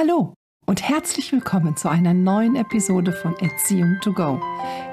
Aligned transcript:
Hallo 0.00 0.32
und 0.64 0.88
herzlich 0.88 1.32
willkommen 1.32 1.76
zu 1.76 1.88
einer 1.88 2.14
neuen 2.14 2.54
Episode 2.54 3.10
von 3.10 3.34
Erziehung 3.40 3.96
to 4.00 4.12
Go. 4.12 4.40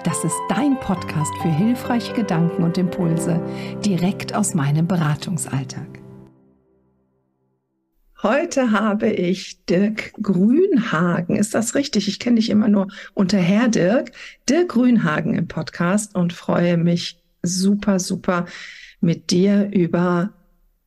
Das 0.04 0.24
ist 0.24 0.36
dein 0.50 0.80
Podcast 0.80 1.32
für 1.44 1.48
hilfreiche 1.48 2.14
Gedanken 2.14 2.64
und 2.64 2.80
Impulse 2.80 3.40
direkt 3.86 4.34
aus 4.34 4.56
meinem 4.56 4.88
Beratungsalltag. 4.88 6.02
Heute 8.24 8.72
habe 8.72 9.12
ich 9.12 9.64
Dirk 9.66 10.14
Grünhagen. 10.24 11.36
Ist 11.36 11.54
das 11.54 11.76
richtig? 11.76 12.08
Ich 12.08 12.18
kenne 12.18 12.38
dich 12.38 12.50
immer 12.50 12.68
nur 12.68 12.88
unter 13.14 13.38
Herr 13.38 13.68
Dirk. 13.68 14.12
Dirk 14.50 14.70
Grünhagen 14.70 15.36
im 15.36 15.48
Podcast 15.48 16.16
und 16.16 16.34
freue 16.34 16.78
mich 16.78 17.22
super, 17.44 18.00
super 18.00 18.46
mit 19.02 19.30
dir 19.30 19.70
über 19.72 20.34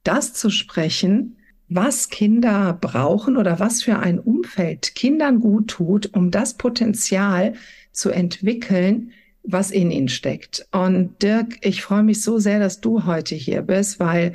das 0.02 0.34
zu 0.34 0.50
sprechen, 0.50 1.37
was 1.68 2.08
Kinder 2.08 2.76
brauchen 2.80 3.36
oder 3.36 3.60
was 3.60 3.82
für 3.82 3.98
ein 3.98 4.18
Umfeld 4.18 4.94
Kindern 4.94 5.40
gut 5.40 5.68
tut, 5.68 6.14
um 6.14 6.30
das 6.30 6.54
Potenzial 6.54 7.54
zu 7.92 8.10
entwickeln, 8.10 9.12
was 9.42 9.70
in 9.70 9.90
ihnen 9.90 10.08
steckt. 10.08 10.66
Und 10.72 11.22
Dirk, 11.22 11.58
ich 11.62 11.82
freue 11.82 12.02
mich 12.02 12.22
so 12.22 12.38
sehr, 12.38 12.58
dass 12.58 12.80
du 12.80 13.04
heute 13.04 13.34
hier 13.34 13.62
bist, 13.62 14.00
weil 14.00 14.32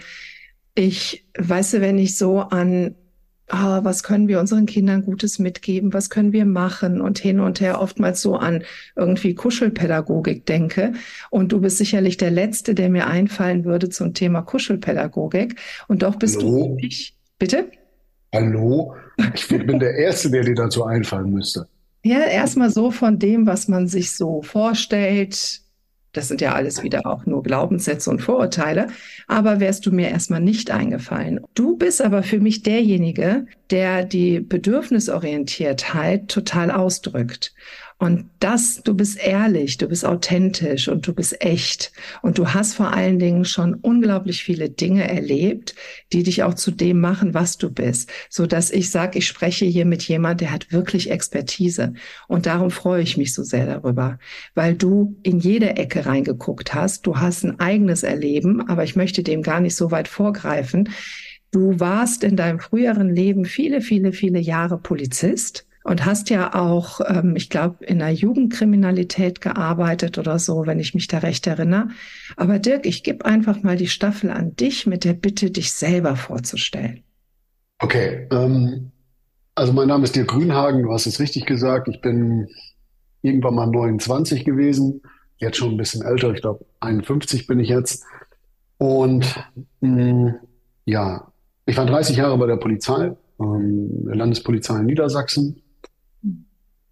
ich, 0.76 1.26
weißt 1.38 1.76
du, 1.76 1.82
wenn 1.82 1.98
ich 1.98 2.18
so 2.18 2.40
an, 2.40 2.96
oh, 3.52 3.80
was 3.84 4.04
können 4.04 4.28
wir 4.28 4.40
unseren 4.40 4.66
Kindern 4.66 5.04
Gutes 5.04 5.38
mitgeben, 5.38 5.94
was 5.94 6.10
können 6.10 6.34
wir 6.34 6.46
machen 6.46 7.02
und 7.02 7.20
hin 7.20 7.40
und 7.40 7.62
her 7.62 7.80
oftmals 7.82 8.22
so 8.22 8.36
an 8.36 8.64
irgendwie 8.96 9.36
Kuschelpädagogik 9.36 10.46
denke. 10.46 10.94
Und 11.30 11.52
du 11.52 11.62
bist 11.62 11.78
sicherlich 11.78 12.18
der 12.18 12.32
Letzte, 12.32 12.74
der 12.74 12.90
mir 12.90 13.08
einfallen 13.08 13.66
würde 13.66 13.90
zum 13.90 14.14
Thema 14.14 14.42
Kuschelpädagogik. 14.42 15.60
Und 15.88 16.02
doch 16.04 16.16
bist 16.16 16.38
Hallo. 16.38 16.50
du 16.50 16.76
wirklich 16.76 17.16
Bitte? 17.44 17.70
Hallo? 18.34 18.96
Ich 19.34 19.50
bin 19.50 19.78
der 19.78 19.96
Erste, 19.96 20.32
der 20.32 20.44
dir 20.44 20.56
dazu 20.56 20.86
einfallen 20.86 21.30
müsste. 21.30 21.68
Ja, 22.02 22.20
erstmal 22.22 22.70
so 22.70 22.90
von 22.90 23.20
dem, 23.20 23.46
was 23.46 23.68
man 23.68 23.90
sich 23.90 24.16
so 24.16 24.42
vorstellt. 24.42 25.60
Das 26.14 26.30
sind 26.30 26.40
ja 26.40 26.54
alles 26.54 26.84
wieder 26.84 27.06
auch 27.06 27.26
nur 27.26 27.44
Glaubenssätze 27.44 28.10
und 28.10 28.22
Vorurteile. 28.22 28.88
Aber 29.28 29.60
wärst 29.60 29.86
du 29.86 29.92
mir 29.92 30.08
erstmal 30.08 30.40
nicht 30.40 30.72
eingefallen. 30.72 31.42
Du 31.54 31.76
bist 31.76 32.02
aber 32.02 32.24
für 32.24 32.40
mich 32.40 32.64
derjenige, 32.64 33.46
der 33.72 34.06
die 34.06 34.40
Bedürfnisorientiertheit 34.40 36.30
total 36.30 36.72
ausdrückt. 36.72 37.54
Und 38.00 38.30
das, 38.40 38.82
du 38.84 38.94
bist 38.94 39.18
ehrlich, 39.18 39.78
du 39.78 39.88
bist 39.88 40.06
authentisch 40.06 40.88
und 40.88 41.08
du 41.08 41.14
bist 41.14 41.44
echt. 41.44 41.92
Und 42.22 42.38
du 42.38 42.54
hast 42.54 42.74
vor 42.74 42.92
allen 42.92 43.20
Dingen 43.20 43.46
schon 43.46 43.76
unglaublich 43.76 44.44
viele 44.44 44.70
Dinge 44.70 45.08
erlebt, 45.08 45.76
die 46.12 46.24
dich 46.24 46.44
auch 46.44 46.54
zu 46.54 46.72
dem 46.72 47.00
machen, 47.00 47.34
was 47.34 47.58
du 47.58 47.72
bist. 47.72 48.12
So 48.30 48.46
dass 48.46 48.72
ich 48.72 48.90
sage, 48.90 49.20
ich 49.20 49.28
spreche 49.28 49.66
hier 49.66 49.86
mit 49.86 50.04
jemand, 50.04 50.42
der 50.42 50.52
hat 50.52 50.72
wirklich 50.72 51.12
Expertise. 51.12 51.94
Und 52.28 52.46
darum 52.46 52.72
freue 52.72 53.02
ich 53.04 53.18
mich 53.18 53.34
so 53.34 53.44
sehr 53.44 53.66
darüber, 53.66 54.20
weil 54.56 54.76
du 54.76 55.16
in 55.24 55.40
jede 55.40 55.76
Ecke 55.78 56.06
reingeguckt 56.06 56.74
hast. 56.74 57.06
Du 57.08 57.18
hast 57.18 57.44
ein 57.44 57.60
eigenes 57.60 58.04
Erleben, 58.04 58.68
aber 58.68 58.84
ich 58.84 58.96
möchte 58.96 59.24
dem 59.24 59.42
gar 59.42 59.60
nicht 59.60 59.76
so 59.76 59.92
weit 59.92 60.08
vorgreifen. 60.08 60.90
Du 61.52 61.80
warst 61.80 62.24
in 62.24 62.36
deinem 62.36 62.60
früheren 62.60 63.14
Leben 63.14 63.46
viele, 63.46 63.82
viele, 63.82 64.12
viele 64.12 64.40
Jahre 64.40 64.80
Polizist 64.80 65.68
und 65.84 66.06
hast 66.06 66.30
ja 66.30 66.54
auch, 66.56 67.02
ähm, 67.08 67.36
ich 67.36 67.50
glaube, 67.50 67.84
in 67.86 68.00
der 68.00 68.12
Jugendkriminalität 68.12 69.42
gearbeitet 69.42 70.18
oder 70.18 70.40
so, 70.40 70.66
wenn 70.66 70.80
ich 70.80 70.94
mich 70.94 71.08
da 71.08 71.20
recht 71.20 71.46
erinnere. 71.48 71.90
Aber 72.38 72.60
Dirk, 72.60 72.86
ich 72.86 73.04
gebe 73.04 73.26
einfach 73.26 73.64
mal 73.64 73.76
die 73.76 73.88
Staffel 73.88 74.32
an 74.32 74.56
dich 74.56 74.88
mit 74.88 75.04
der 75.04 75.14
Bitte, 75.14 75.52
dich 75.52 75.74
selber 75.74 76.16
vorzustellen. 76.16 77.04
Okay, 77.80 78.28
ähm, 78.32 78.92
also 79.56 79.74
mein 79.74 79.88
Name 79.88 80.06
ist 80.06 80.16
Dirk 80.16 80.30
Grünhagen, 80.30 80.84
du 80.84 80.94
hast 80.94 81.06
es 81.06 81.20
richtig 81.20 81.46
gesagt. 81.46 81.88
Ich 81.90 82.02
bin 82.02 82.48
irgendwann 83.22 83.56
mal 83.56 83.68
29 83.68 84.46
gewesen, 84.46 85.02
jetzt 85.38 85.58
schon 85.58 85.72
ein 85.72 85.78
bisschen 85.78 86.02
älter, 86.02 86.32
ich 86.34 86.42
glaube 86.42 86.66
51 86.80 87.46
bin 87.46 87.60
ich 87.60 87.70
jetzt. 87.70 88.04
Und 88.78 89.36
mh, 89.82 89.90
mm, 89.90 90.36
ja, 90.86 91.28
ich 91.66 91.78
war 91.78 91.86
30 91.86 92.18
Jahre 92.18 92.38
bei 92.38 92.48
der 92.48 92.58
Polizei, 92.58 93.16
ähm, 93.40 94.06
der 94.06 94.16
Landespolizei 94.16 94.80
in 94.80 94.86
Niedersachsen 94.86 95.63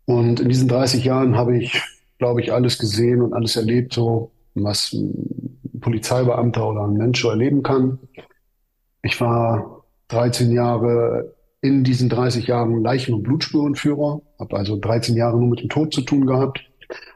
und 0.06 0.40
in 0.40 0.50
diesen 0.50 0.68
30 0.68 1.04
Jahren 1.04 1.36
habe 1.36 1.58
ich, 1.58 1.82
glaube 2.18 2.42
ich, 2.42 2.52
alles 2.52 2.78
gesehen 2.78 3.22
und 3.22 3.34
alles 3.34 3.56
erlebt, 3.56 3.94
so 3.94 4.32
was 4.54 4.94
ein 4.94 5.60
Polizeibeamter 5.80 6.70
oder 6.70 6.84
ein 6.84 6.94
Mensch 6.94 7.22
so 7.22 7.30
erleben 7.30 7.64
kann. 7.64 8.00
Ich 9.04 9.20
war 9.22 9.84
13 10.10 10.52
Jahre 10.52 11.34
in 11.62 11.84
diesen 11.84 12.10
30 12.10 12.48
Jahren 12.48 12.82
Leichen- 12.82 13.14
und 13.14 13.24
Blutspurenführer, 13.24 14.22
habe 14.40 14.58
also 14.58 14.78
13 14.78 15.16
Jahre 15.16 15.40
nur 15.40 15.50
mit 15.50 15.62
dem 15.62 15.70
Tod 15.70 15.94
zu 15.94 16.02
tun 16.02 16.26
gehabt, 16.26 16.64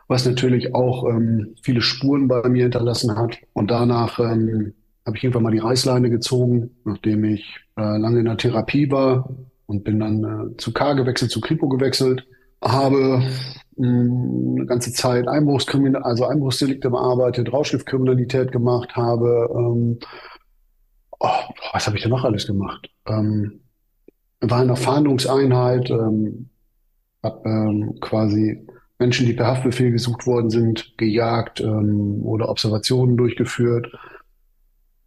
was 0.08 0.26
natürlich 0.26 0.74
auch 0.76 1.10
ähm, 1.10 1.56
viele 1.62 1.82
Spuren 1.82 2.28
bei 2.28 2.48
mir 2.48 2.64
hinterlassen 2.64 3.16
hat. 3.18 3.38
Und 3.54 3.72
danach 3.72 4.20
ähm, 4.20 4.74
habe 5.06 5.18
ich 5.18 5.24
irgendwann 5.24 5.44
mal 5.44 5.52
die 5.52 5.60
Reißleine 5.60 6.10
gezogen, 6.10 6.72
nachdem 6.86 7.24
ich 7.26 7.60
äh, 7.78 7.98
lange 7.98 8.20
in 8.20 8.26
der 8.26 8.38
Therapie 8.38 8.90
war 8.92 9.30
und 9.66 9.84
bin 9.84 10.00
dann 10.00 10.24
äh, 10.24 10.58
zu 10.58 10.72
K 10.74 10.94
gewechselt, 10.94 11.32
zu 11.32 11.42
Kripo 11.42 11.68
gewechselt 11.68 12.26
habe 12.64 13.24
hm, 13.78 14.56
eine 14.58 14.66
ganze 14.66 14.94
Zeit 14.94 15.28
Einbruchskriminal, 15.28 16.04
also 16.04 16.26
Einbruchsdelikte 16.26 16.90
bearbeitet, 16.90 17.52
Rauschgiftkriminalität 17.52 18.52
gemacht, 18.52 18.96
habe, 18.96 19.50
ähm, 19.52 20.00
oh, 21.20 21.30
was 21.74 21.86
habe 21.86 21.98
ich 21.98 22.04
denn 22.04 22.12
noch 22.12 22.24
alles 22.24 22.48
gemacht? 22.48 22.90
Ähm, 23.08 23.62
war 24.42 24.62
in 24.62 24.70
einer 24.70 24.76
Fahndungseinheit, 24.76 25.90
ähm, 25.90 26.50
habe 27.24 27.50
ähm, 27.50 28.00
quasi 28.00 28.66
Menschen, 29.00 29.26
die 29.26 29.34
per 29.34 29.48
Haftbefehl 29.48 29.92
gesucht 29.92 30.26
worden 30.26 30.50
sind, 30.50 30.98
gejagt 30.98 31.60
ähm, 31.60 32.22
oder 32.24 32.50
Observationen 32.50 33.18
durchgeführt. 33.18 33.92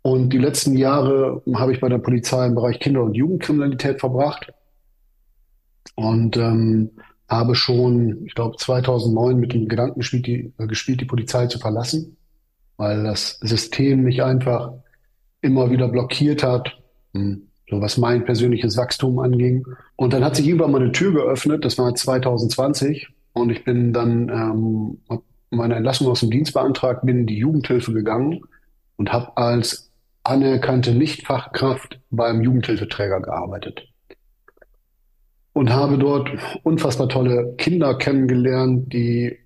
Und 0.02 0.30
die 0.30 0.38
letzten 0.38 0.76
Jahre 0.76 1.42
habe 1.54 1.72
ich 1.72 1.80
bei 1.80 1.88
der 1.88 1.98
Polizei 1.98 2.46
im 2.46 2.54
Bereich 2.54 2.80
Kinder- 2.80 3.02
und 3.02 3.14
Jugendkriminalität 3.14 4.00
verbracht. 4.00 4.52
Und 5.96 6.36
ähm, 6.36 6.90
habe 7.28 7.54
schon, 7.54 8.24
ich 8.24 8.34
glaube, 8.34 8.56
2009 8.56 9.38
mit 9.38 9.52
dem 9.52 9.68
Gedanken 9.68 10.00
gespielt 10.00 10.26
die, 10.26 10.52
äh, 10.58 10.66
gespielt, 10.66 11.00
die 11.00 11.04
Polizei 11.04 11.46
zu 11.46 11.58
verlassen, 11.58 12.16
weil 12.76 13.04
das 13.04 13.38
System 13.40 14.02
mich 14.02 14.22
einfach 14.22 14.72
immer 15.42 15.70
wieder 15.70 15.88
blockiert 15.88 16.42
hat, 16.42 16.78
hm, 17.12 17.48
so 17.68 17.80
was 17.80 17.98
mein 17.98 18.24
persönliches 18.24 18.76
Wachstum 18.78 19.18
anging. 19.18 19.64
Und 19.96 20.14
dann 20.14 20.24
hat 20.24 20.36
sich 20.36 20.46
irgendwann 20.46 20.72
mal 20.72 20.80
eine 20.80 20.92
Tür 20.92 21.12
geöffnet, 21.12 21.64
das 21.64 21.76
war 21.76 21.94
2020, 21.94 23.08
und 23.34 23.50
ich 23.50 23.62
bin 23.62 23.92
dann 23.92 24.28
ähm, 24.30 25.20
meine 25.50 25.76
Entlassung 25.76 26.08
aus 26.08 26.20
dem 26.20 26.30
Dienst 26.30 26.54
beantragt, 26.54 27.04
bin 27.04 27.20
in 27.20 27.26
die 27.26 27.38
Jugendhilfe 27.38 27.92
gegangen 27.92 28.40
und 28.96 29.12
habe 29.12 29.36
als 29.36 29.90
anerkannte 30.24 30.94
Nichtfachkraft 30.94 32.00
beim 32.10 32.40
Jugendhilfeträger 32.42 33.20
gearbeitet 33.20 33.88
und 35.58 35.70
habe 35.70 35.98
dort 35.98 36.30
unfassbar 36.62 37.08
tolle 37.08 37.54
Kinder 37.58 37.98
kennengelernt, 37.98 38.92
die 38.92 39.36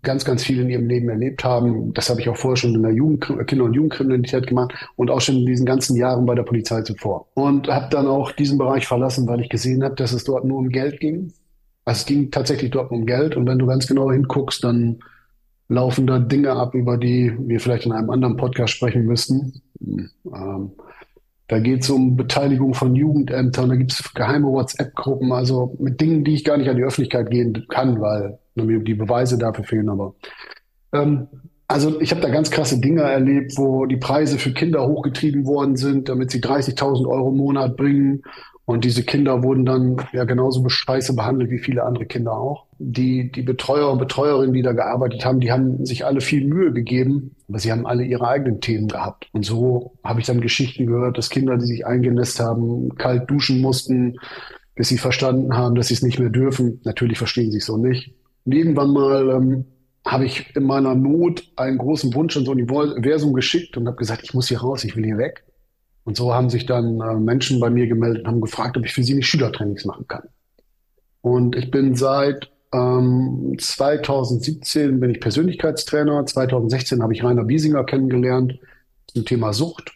ganz, 0.00 0.24
ganz 0.24 0.44
viel 0.44 0.60
in 0.60 0.70
ihrem 0.70 0.86
Leben 0.86 1.08
erlebt 1.08 1.42
haben. 1.42 1.92
Das 1.92 2.08
habe 2.08 2.20
ich 2.20 2.28
auch 2.28 2.36
vorher 2.36 2.56
schon 2.56 2.76
in 2.76 2.84
der 2.84 2.92
Jugend, 2.92 3.26
Kinder- 3.48 3.64
und 3.64 3.74
Jugendkriminalität 3.74 4.46
gemacht 4.46 4.72
und 4.94 5.10
auch 5.10 5.20
schon 5.20 5.38
in 5.38 5.46
diesen 5.46 5.66
ganzen 5.66 5.96
Jahren 5.96 6.24
bei 6.24 6.36
der 6.36 6.44
Polizei 6.44 6.82
zuvor. 6.82 7.26
Und 7.34 7.66
habe 7.66 7.88
dann 7.90 8.06
auch 8.06 8.30
diesen 8.30 8.58
Bereich 8.58 8.86
verlassen, 8.86 9.26
weil 9.26 9.40
ich 9.40 9.48
gesehen 9.48 9.82
habe, 9.82 9.96
dass 9.96 10.12
es 10.12 10.22
dort 10.22 10.44
nur 10.44 10.58
um 10.58 10.68
Geld 10.68 11.00
ging. 11.00 11.32
Also 11.84 12.00
es 12.00 12.06
ging 12.06 12.30
tatsächlich 12.30 12.70
dort 12.70 12.92
um 12.92 13.04
Geld. 13.04 13.36
Und 13.36 13.48
wenn 13.48 13.58
du 13.58 13.66
ganz 13.66 13.88
genau 13.88 14.12
hinguckst, 14.12 14.62
dann 14.62 15.00
laufen 15.66 16.06
da 16.06 16.20
Dinge 16.20 16.52
ab, 16.52 16.76
über 16.76 16.96
die 16.96 17.34
wir 17.38 17.58
vielleicht 17.58 17.86
in 17.86 17.92
einem 17.92 18.10
anderen 18.10 18.36
Podcast 18.36 18.74
sprechen 18.74 19.04
müssten. 19.04 19.62
Ähm, 19.84 20.70
da 21.48 21.58
geht 21.60 21.82
es 21.82 21.90
um 21.90 22.16
Beteiligung 22.16 22.74
von 22.74 22.94
Jugendämtern, 22.94 23.68
da 23.68 23.76
gibt 23.76 23.92
es 23.92 24.14
geheime 24.14 24.48
WhatsApp-Gruppen, 24.48 25.32
also 25.32 25.76
mit 25.78 26.00
Dingen, 26.00 26.24
die 26.24 26.34
ich 26.34 26.44
gar 26.44 26.56
nicht 26.56 26.68
an 26.68 26.76
die 26.76 26.82
Öffentlichkeit 26.82 27.30
gehen 27.30 27.66
kann, 27.68 28.00
weil 28.00 28.38
mir 28.54 28.80
die 28.80 28.94
Beweise 28.94 29.38
dafür 29.38 29.64
fehlen. 29.64 29.88
Aber 29.88 30.14
ähm, 30.92 31.28
also 31.68 32.00
ich 32.00 32.10
habe 32.10 32.20
da 32.20 32.28
ganz 32.28 32.50
krasse 32.50 32.80
Dinge 32.80 33.02
erlebt, 33.02 33.52
wo 33.56 33.86
die 33.86 33.96
Preise 33.96 34.38
für 34.38 34.52
Kinder 34.52 34.86
hochgetrieben 34.86 35.46
worden 35.46 35.76
sind, 35.76 36.08
damit 36.08 36.30
sie 36.30 36.40
30.000 36.40 37.06
Euro 37.06 37.30
im 37.30 37.36
Monat 37.36 37.76
bringen 37.76 38.22
und 38.66 38.84
diese 38.84 39.04
Kinder 39.04 39.42
wurden 39.44 39.64
dann 39.64 39.96
ja 40.12 40.24
genauso 40.24 40.68
scheiße 40.68 41.14
behandelt 41.14 41.50
wie 41.50 41.60
viele 41.60 41.84
andere 41.84 42.04
Kinder 42.04 42.32
auch. 42.32 42.65
Die, 42.78 43.32
die 43.32 43.42
Betreuer 43.42 43.90
und 43.90 43.98
Betreuerinnen, 43.98 44.52
die 44.52 44.62
da 44.62 44.72
gearbeitet 44.72 45.24
haben, 45.24 45.40
die 45.40 45.50
haben 45.50 45.86
sich 45.86 46.04
alle 46.04 46.20
viel 46.20 46.46
Mühe 46.46 46.72
gegeben, 46.72 47.34
aber 47.48 47.58
sie 47.58 47.72
haben 47.72 47.86
alle 47.86 48.04
ihre 48.04 48.28
eigenen 48.28 48.60
Themen 48.60 48.88
gehabt. 48.88 49.28
Und 49.32 49.46
so 49.46 49.94
habe 50.04 50.20
ich 50.20 50.26
dann 50.26 50.42
Geschichten 50.42 50.86
gehört, 50.86 51.16
dass 51.16 51.30
Kinder, 51.30 51.56
die 51.56 51.64
sich 51.64 51.86
eingenässt 51.86 52.38
haben, 52.38 52.94
kalt 52.96 53.30
duschen 53.30 53.62
mussten, 53.62 54.16
bis 54.74 54.88
sie 54.88 54.98
verstanden 54.98 55.56
haben, 55.56 55.74
dass 55.74 55.88
sie 55.88 55.94
es 55.94 56.02
nicht 56.02 56.18
mehr 56.18 56.28
dürfen. 56.28 56.80
Natürlich 56.84 57.18
verstehen 57.18 57.50
sie 57.50 57.58
es 57.58 57.66
so 57.66 57.78
nicht. 57.78 58.14
Und 58.44 58.52
irgendwann 58.52 58.92
mal 58.92 59.30
ähm, 59.30 59.64
habe 60.04 60.26
ich 60.26 60.54
in 60.54 60.64
meiner 60.64 60.94
Not 60.94 61.44
einen 61.56 61.78
großen 61.78 62.14
Wunsch 62.14 62.36
an 62.36 62.44
so 62.44 62.52
ein 62.52 62.70
Universum 62.70 63.32
geschickt 63.32 63.76
und 63.76 63.86
habe 63.86 63.96
gesagt, 63.96 64.22
ich 64.22 64.34
muss 64.34 64.48
hier 64.48 64.60
raus, 64.60 64.84
ich 64.84 64.96
will 64.96 65.04
hier 65.04 65.18
weg. 65.18 65.44
Und 66.04 66.16
so 66.16 66.32
haben 66.32 66.50
sich 66.50 66.66
dann 66.66 67.00
äh, 67.00 67.14
Menschen 67.14 67.58
bei 67.58 67.68
mir 67.68 67.88
gemeldet 67.88 68.22
und 68.22 68.28
haben 68.28 68.40
gefragt, 68.40 68.76
ob 68.76 68.84
ich 68.84 68.92
für 68.92 69.02
sie 69.02 69.14
nicht 69.14 69.26
Schülertrainings 69.26 69.84
machen 69.84 70.06
kann. 70.06 70.28
Und 71.20 71.56
ich 71.56 71.72
bin 71.72 71.96
seit 71.96 72.52
ähm, 72.72 73.56
2017 73.58 75.00
bin 75.00 75.10
ich 75.10 75.20
Persönlichkeitstrainer. 75.20 76.24
2016 76.26 77.02
habe 77.02 77.12
ich 77.12 77.22
Rainer 77.22 77.44
Biesinger 77.44 77.84
kennengelernt 77.84 78.58
zum 79.06 79.24
Thema 79.24 79.52
Sucht. 79.52 79.92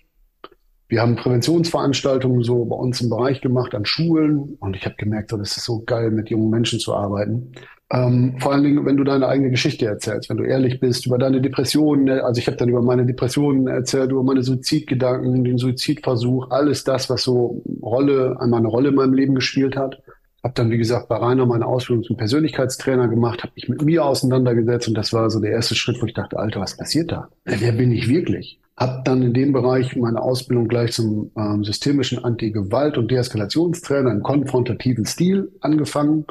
Wir 0.88 1.02
haben 1.02 1.14
Präventionsveranstaltungen 1.14 2.42
so 2.42 2.64
bei 2.64 2.74
uns 2.74 3.00
im 3.00 3.10
Bereich 3.10 3.40
gemacht 3.40 3.74
an 3.76 3.84
Schulen 3.84 4.56
und 4.58 4.74
ich 4.74 4.84
habe 4.84 4.96
gemerkt, 4.98 5.30
das 5.30 5.56
ist 5.56 5.64
so 5.64 5.82
geil, 5.84 6.10
mit 6.10 6.30
jungen 6.30 6.50
Menschen 6.50 6.80
zu 6.80 6.94
arbeiten. 6.94 7.52
Ähm, 7.92 8.36
vor 8.38 8.52
allen 8.52 8.62
Dingen, 8.62 8.86
wenn 8.86 8.96
du 8.96 9.04
deine 9.04 9.26
eigene 9.26 9.50
Geschichte 9.50 9.86
erzählst, 9.86 10.30
wenn 10.30 10.36
du 10.36 10.44
ehrlich 10.44 10.78
bist 10.78 11.06
über 11.06 11.18
deine 11.18 11.40
Depressionen. 11.40 12.04
Ne, 12.04 12.24
also 12.24 12.38
ich 12.38 12.46
habe 12.46 12.56
dann 12.56 12.68
über 12.68 12.82
meine 12.82 13.04
Depressionen 13.04 13.66
erzählt, 13.66 14.12
über 14.12 14.22
meine 14.22 14.42
Suizidgedanken, 14.42 15.42
den 15.42 15.58
Suizidversuch, 15.58 16.50
alles 16.50 16.84
das, 16.84 17.10
was 17.10 17.22
so 17.22 17.62
Rolle, 17.82 18.36
einmal 18.40 18.60
eine 18.60 18.68
Rolle 18.68 18.90
in 18.90 18.94
meinem 18.94 19.14
Leben 19.14 19.34
gespielt 19.34 19.76
hat. 19.76 20.02
Habe 20.42 20.54
dann, 20.54 20.70
wie 20.70 20.78
gesagt, 20.78 21.08
bei 21.08 21.16
Rainer 21.16 21.44
meine 21.44 21.66
Ausbildung 21.66 22.04
zum 22.04 22.16
Persönlichkeitstrainer 22.16 23.08
gemacht, 23.08 23.42
habe 23.42 23.52
mich 23.54 23.68
mit 23.68 23.82
mir 23.82 24.04
auseinandergesetzt 24.04 24.88
und 24.88 24.94
das 24.94 25.12
war 25.12 25.28
so 25.30 25.40
der 25.40 25.52
erste 25.52 25.74
Schritt, 25.74 26.00
wo 26.00 26.06
ich 26.06 26.14
dachte, 26.14 26.38
Alter, 26.38 26.60
was 26.60 26.76
passiert 26.76 27.12
da? 27.12 27.28
Wer 27.44 27.72
bin 27.72 27.92
ich 27.92 28.08
wirklich? 28.08 28.58
Habe 28.76 29.02
dann 29.04 29.22
in 29.22 29.34
dem 29.34 29.52
Bereich 29.52 29.94
meine 29.96 30.22
Ausbildung 30.22 30.66
gleich 30.66 30.92
zum 30.92 31.30
ähm, 31.36 31.64
systemischen 31.64 32.24
Anti-Gewalt- 32.24 32.96
und 32.96 33.10
Deeskalationstrainer 33.10 34.10
im 34.10 34.22
konfrontativen 34.22 35.04
Stil 35.04 35.52
angefangen 35.60 36.24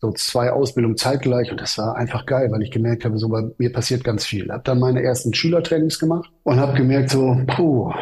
so 0.00 0.12
zwei 0.12 0.50
Ausbildungen 0.50 0.96
zeitgleich 0.96 1.50
und 1.50 1.60
das 1.60 1.76
war 1.76 1.96
einfach 1.96 2.24
geil, 2.24 2.50
weil 2.50 2.62
ich 2.62 2.70
gemerkt 2.70 3.04
habe, 3.04 3.18
so 3.18 3.28
bei 3.28 3.42
mir 3.58 3.72
passiert 3.72 4.02
ganz 4.02 4.24
viel. 4.24 4.50
Habe 4.50 4.62
dann 4.64 4.80
meine 4.80 5.02
ersten 5.02 5.34
Schülertrainings 5.34 5.98
gemacht 5.98 6.30
und 6.42 6.58
habe 6.58 6.72
gemerkt 6.74 7.10
so, 7.10 7.38
puh, 7.46 7.92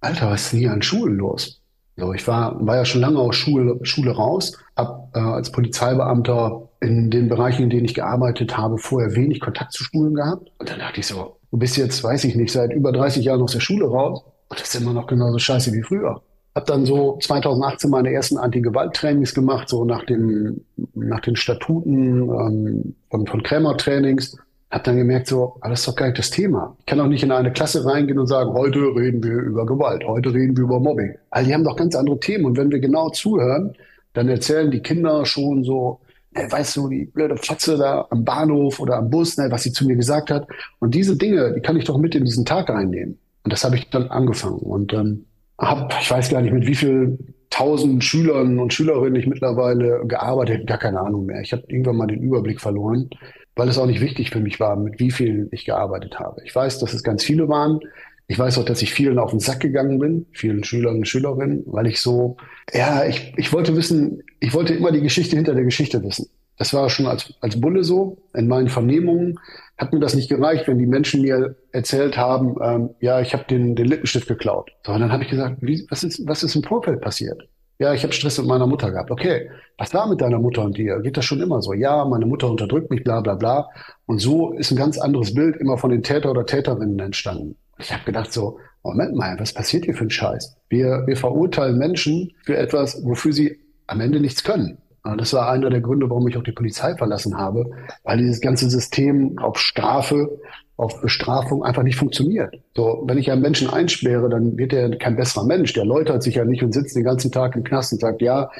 Alter, 0.00 0.30
was 0.30 0.44
ist 0.44 0.52
denn 0.52 0.60
hier 0.60 0.72
an 0.72 0.82
Schulen 0.82 1.16
los? 1.16 1.61
So, 1.96 2.12
ich 2.14 2.26
war, 2.26 2.64
war 2.66 2.76
ja 2.76 2.84
schon 2.84 3.02
lange 3.02 3.18
aus 3.18 3.36
Schule, 3.36 3.78
Schule 3.82 4.12
raus, 4.12 4.56
habe 4.76 5.08
äh, 5.14 5.20
als 5.20 5.52
Polizeibeamter 5.52 6.68
in 6.80 7.10
den 7.10 7.28
Bereichen, 7.28 7.64
in 7.64 7.70
denen 7.70 7.84
ich 7.84 7.94
gearbeitet 7.94 8.56
habe, 8.56 8.78
vorher 8.78 9.14
wenig 9.14 9.40
Kontakt 9.40 9.72
zu 9.72 9.84
Schulen 9.84 10.14
gehabt. 10.14 10.50
Und 10.58 10.70
dann 10.70 10.78
dachte 10.78 11.00
ich 11.00 11.06
so, 11.06 11.36
du 11.50 11.58
bist 11.58 11.76
jetzt, 11.76 12.02
weiß 12.02 12.24
ich 12.24 12.34
nicht, 12.34 12.52
seit 12.52 12.72
über 12.72 12.92
30 12.92 13.24
Jahren 13.24 13.42
aus 13.42 13.52
der 13.52 13.60
Schule 13.60 13.86
raus 13.86 14.24
und 14.48 14.60
das 14.60 14.74
ist 14.74 14.82
immer 14.82 14.92
noch 14.92 15.06
genauso 15.06 15.38
scheiße 15.38 15.72
wie 15.72 15.82
früher. 15.82 16.20
Hab 16.54 16.66
dann 16.66 16.84
so 16.84 17.18
2018 17.22 17.88
meine 17.88 18.12
ersten 18.12 18.36
Anti-Gewalt-Trainings 18.36 19.32
gemacht, 19.32 19.68
so 19.70 19.84
nach 19.86 20.04
den, 20.04 20.66
nach 20.94 21.20
den 21.20 21.36
Statuten 21.36 22.28
ähm, 22.28 22.94
von, 23.10 23.26
von 23.26 23.42
Krämer-Trainings. 23.42 24.36
Hab 24.72 24.84
dann 24.84 24.96
gemerkt, 24.96 25.26
so, 25.26 25.58
alles 25.60 25.80
ist 25.80 25.88
doch 25.88 25.94
gar 25.94 26.06
nicht 26.06 26.18
das 26.18 26.30
Thema. 26.30 26.74
Ich 26.80 26.86
kann 26.86 26.98
auch 26.98 27.06
nicht 27.06 27.22
in 27.22 27.30
eine 27.30 27.52
Klasse 27.52 27.84
reingehen 27.84 28.18
und 28.18 28.26
sagen, 28.26 28.54
heute 28.54 28.78
reden 28.78 29.22
wir 29.22 29.34
über 29.34 29.66
Gewalt, 29.66 30.02
heute 30.06 30.32
reden 30.32 30.56
wir 30.56 30.64
über 30.64 30.80
Mobbing. 30.80 31.14
All 31.30 31.44
die 31.44 31.52
haben 31.52 31.62
doch 31.62 31.76
ganz 31.76 31.94
andere 31.94 32.18
Themen. 32.18 32.46
Und 32.46 32.56
wenn 32.56 32.70
wir 32.70 32.80
genau 32.80 33.10
zuhören, 33.10 33.74
dann 34.14 34.30
erzählen 34.30 34.70
die 34.70 34.80
Kinder 34.80 35.26
schon 35.26 35.62
so, 35.62 36.00
äh, 36.34 36.50
weißt 36.50 36.76
du, 36.76 36.88
die 36.88 37.04
blöde 37.04 37.36
Fotze 37.36 37.76
da 37.76 38.06
am 38.08 38.24
Bahnhof 38.24 38.80
oder 38.80 38.96
am 38.96 39.10
Bus, 39.10 39.36
ne, 39.36 39.50
was 39.50 39.62
sie 39.62 39.72
zu 39.72 39.86
mir 39.86 39.96
gesagt 39.96 40.30
hat. 40.30 40.48
Und 40.78 40.94
diese 40.94 41.16
Dinge, 41.16 41.52
die 41.52 41.60
kann 41.60 41.76
ich 41.76 41.84
doch 41.84 41.98
mit 41.98 42.14
in 42.14 42.24
diesen 42.24 42.46
Tag 42.46 42.70
reinnehmen. 42.70 43.18
Und 43.44 43.52
das 43.52 43.64
habe 43.64 43.76
ich 43.76 43.90
dann 43.90 44.08
angefangen. 44.08 44.60
Und 44.60 44.94
ähm, 44.94 45.26
habe, 45.58 45.94
ich 46.00 46.10
weiß 46.10 46.30
gar 46.30 46.40
nicht, 46.40 46.54
mit 46.54 46.66
wie 46.66 46.74
viel 46.74 47.18
tausend 47.50 48.02
Schülern 48.02 48.58
und 48.58 48.72
Schülerinnen 48.72 49.16
ich 49.16 49.26
mittlerweile 49.26 50.06
gearbeitet, 50.06 50.66
gar 50.66 50.78
keine 50.78 51.00
Ahnung 51.00 51.26
mehr. 51.26 51.42
Ich 51.42 51.52
habe 51.52 51.62
irgendwann 51.68 51.96
mal 51.96 52.06
den 52.06 52.22
Überblick 52.22 52.60
verloren, 52.60 53.10
weil 53.56 53.68
es 53.68 53.78
auch 53.78 53.86
nicht 53.86 54.00
wichtig 54.00 54.30
für 54.30 54.40
mich 54.40 54.60
war, 54.60 54.76
mit 54.76 54.98
wie 54.98 55.10
vielen 55.10 55.48
ich 55.50 55.64
gearbeitet 55.64 56.18
habe. 56.18 56.42
Ich 56.44 56.54
weiß, 56.54 56.78
dass 56.78 56.94
es 56.94 57.02
ganz 57.02 57.24
viele 57.24 57.48
waren. 57.48 57.80
Ich 58.28 58.38
weiß 58.38 58.58
auch, 58.58 58.64
dass 58.64 58.80
ich 58.82 58.94
vielen 58.94 59.18
auf 59.18 59.30
den 59.30 59.40
Sack 59.40 59.60
gegangen 59.60 59.98
bin, 59.98 60.26
vielen 60.32 60.64
Schülern 60.64 60.96
und 60.96 61.08
Schülerinnen, 61.08 61.64
weil 61.66 61.86
ich 61.86 62.00
so, 62.00 62.36
ja, 62.72 63.04
ich, 63.04 63.34
ich 63.36 63.52
wollte 63.52 63.76
wissen, 63.76 64.22
ich 64.40 64.54
wollte 64.54 64.74
immer 64.74 64.90
die 64.90 65.02
Geschichte 65.02 65.36
hinter 65.36 65.54
der 65.54 65.64
Geschichte 65.64 66.02
wissen. 66.02 66.28
Das 66.56 66.72
war 66.72 66.88
schon 66.90 67.06
als, 67.06 67.34
als 67.40 67.60
Bulle 67.60 67.82
so. 67.82 68.18
In 68.34 68.46
meinen 68.46 68.68
Vernehmungen 68.68 69.38
hat 69.78 69.92
mir 69.92 70.00
das 70.00 70.14
nicht 70.14 70.28
gereicht, 70.28 70.68
wenn 70.68 70.78
die 70.78 70.86
Menschen 70.86 71.22
mir 71.22 71.56
erzählt 71.72 72.16
haben, 72.16 72.56
ähm, 72.62 72.90
ja, 73.00 73.20
ich 73.20 73.32
habe 73.32 73.44
den, 73.44 73.74
den 73.74 73.86
Lippenstift 73.86 74.28
geklaut. 74.28 74.70
So, 74.86 74.92
und 74.92 75.00
dann 75.00 75.12
habe 75.12 75.24
ich 75.24 75.30
gesagt, 75.30 75.56
wie, 75.60 75.84
was, 75.90 76.04
ist, 76.04 76.26
was 76.26 76.42
ist 76.42 76.54
im 76.54 76.62
Vorfeld 76.62 77.00
passiert? 77.00 77.48
Ja, 77.78 77.92
ich 77.94 78.02
habe 78.02 78.12
Stress 78.12 78.38
mit 78.38 78.46
meiner 78.46 78.66
Mutter 78.66 78.90
gehabt. 78.90 79.10
Okay, 79.10 79.50
was 79.78 79.92
war 79.92 80.08
mit 80.08 80.20
deiner 80.20 80.38
Mutter 80.38 80.62
und 80.62 80.76
dir? 80.76 81.00
Geht 81.00 81.16
das 81.16 81.24
schon 81.24 81.40
immer 81.40 81.62
so? 81.62 81.72
Ja, 81.72 82.04
meine 82.04 82.26
Mutter 82.26 82.48
unterdrückt 82.48 82.90
mich, 82.90 83.02
bla 83.02 83.20
bla 83.20 83.34
bla. 83.34 83.68
Und 84.06 84.20
so 84.20 84.52
ist 84.52 84.70
ein 84.70 84.76
ganz 84.76 84.98
anderes 84.98 85.34
Bild 85.34 85.56
immer 85.56 85.78
von 85.78 85.90
den 85.90 86.02
Täter 86.02 86.30
oder 86.30 86.46
Täterinnen 86.46 86.98
entstanden. 87.00 87.56
Ich 87.78 87.92
habe 87.92 88.04
gedacht 88.04 88.32
so, 88.32 88.58
Moment 88.84 89.14
mal, 89.14 89.38
was 89.38 89.52
passiert 89.52 89.84
hier 89.84 89.94
für 89.94 90.04
ein 90.04 90.10
Scheiß? 90.10 90.56
Wir, 90.68 91.04
wir 91.06 91.16
verurteilen 91.16 91.78
Menschen 91.78 92.32
für 92.44 92.56
etwas, 92.56 93.04
wofür 93.04 93.32
sie 93.32 93.58
am 93.86 94.00
Ende 94.00 94.20
nichts 94.20 94.44
können. 94.44 94.78
Das 95.18 95.32
war 95.32 95.50
einer 95.50 95.68
der 95.68 95.80
Gründe, 95.80 96.08
warum 96.08 96.28
ich 96.28 96.36
auch 96.36 96.44
die 96.44 96.52
Polizei 96.52 96.94
verlassen 96.94 97.36
habe, 97.36 97.68
weil 98.04 98.18
dieses 98.18 98.40
ganze 98.40 98.70
System 98.70 99.36
auf 99.38 99.58
Strafe, 99.58 100.40
auf 100.82 101.00
Bestrafung 101.00 101.64
einfach 101.64 101.82
nicht 101.82 101.96
funktioniert. 101.96 102.54
So, 102.76 103.02
wenn 103.06 103.18
ich 103.18 103.30
einen 103.30 103.42
Menschen 103.42 103.70
einsperre, 103.70 104.28
dann 104.28 104.58
wird 104.58 104.72
er 104.72 104.96
kein 104.98 105.16
besserer 105.16 105.44
Mensch. 105.44 105.72
Der 105.72 105.84
läutert 105.84 106.22
sich 106.22 106.34
ja 106.34 106.44
nicht 106.44 106.62
und 106.62 106.72
sitzt 106.72 106.96
den 106.96 107.04
ganzen 107.04 107.30
Tag 107.30 107.56
im 107.56 107.64
Knast 107.64 107.92
und 107.92 108.00
sagt, 108.00 108.20
ja, 108.20 108.50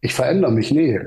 ich 0.00 0.14
verändere 0.14 0.52
mich. 0.52 0.70
Nee. 0.72 1.00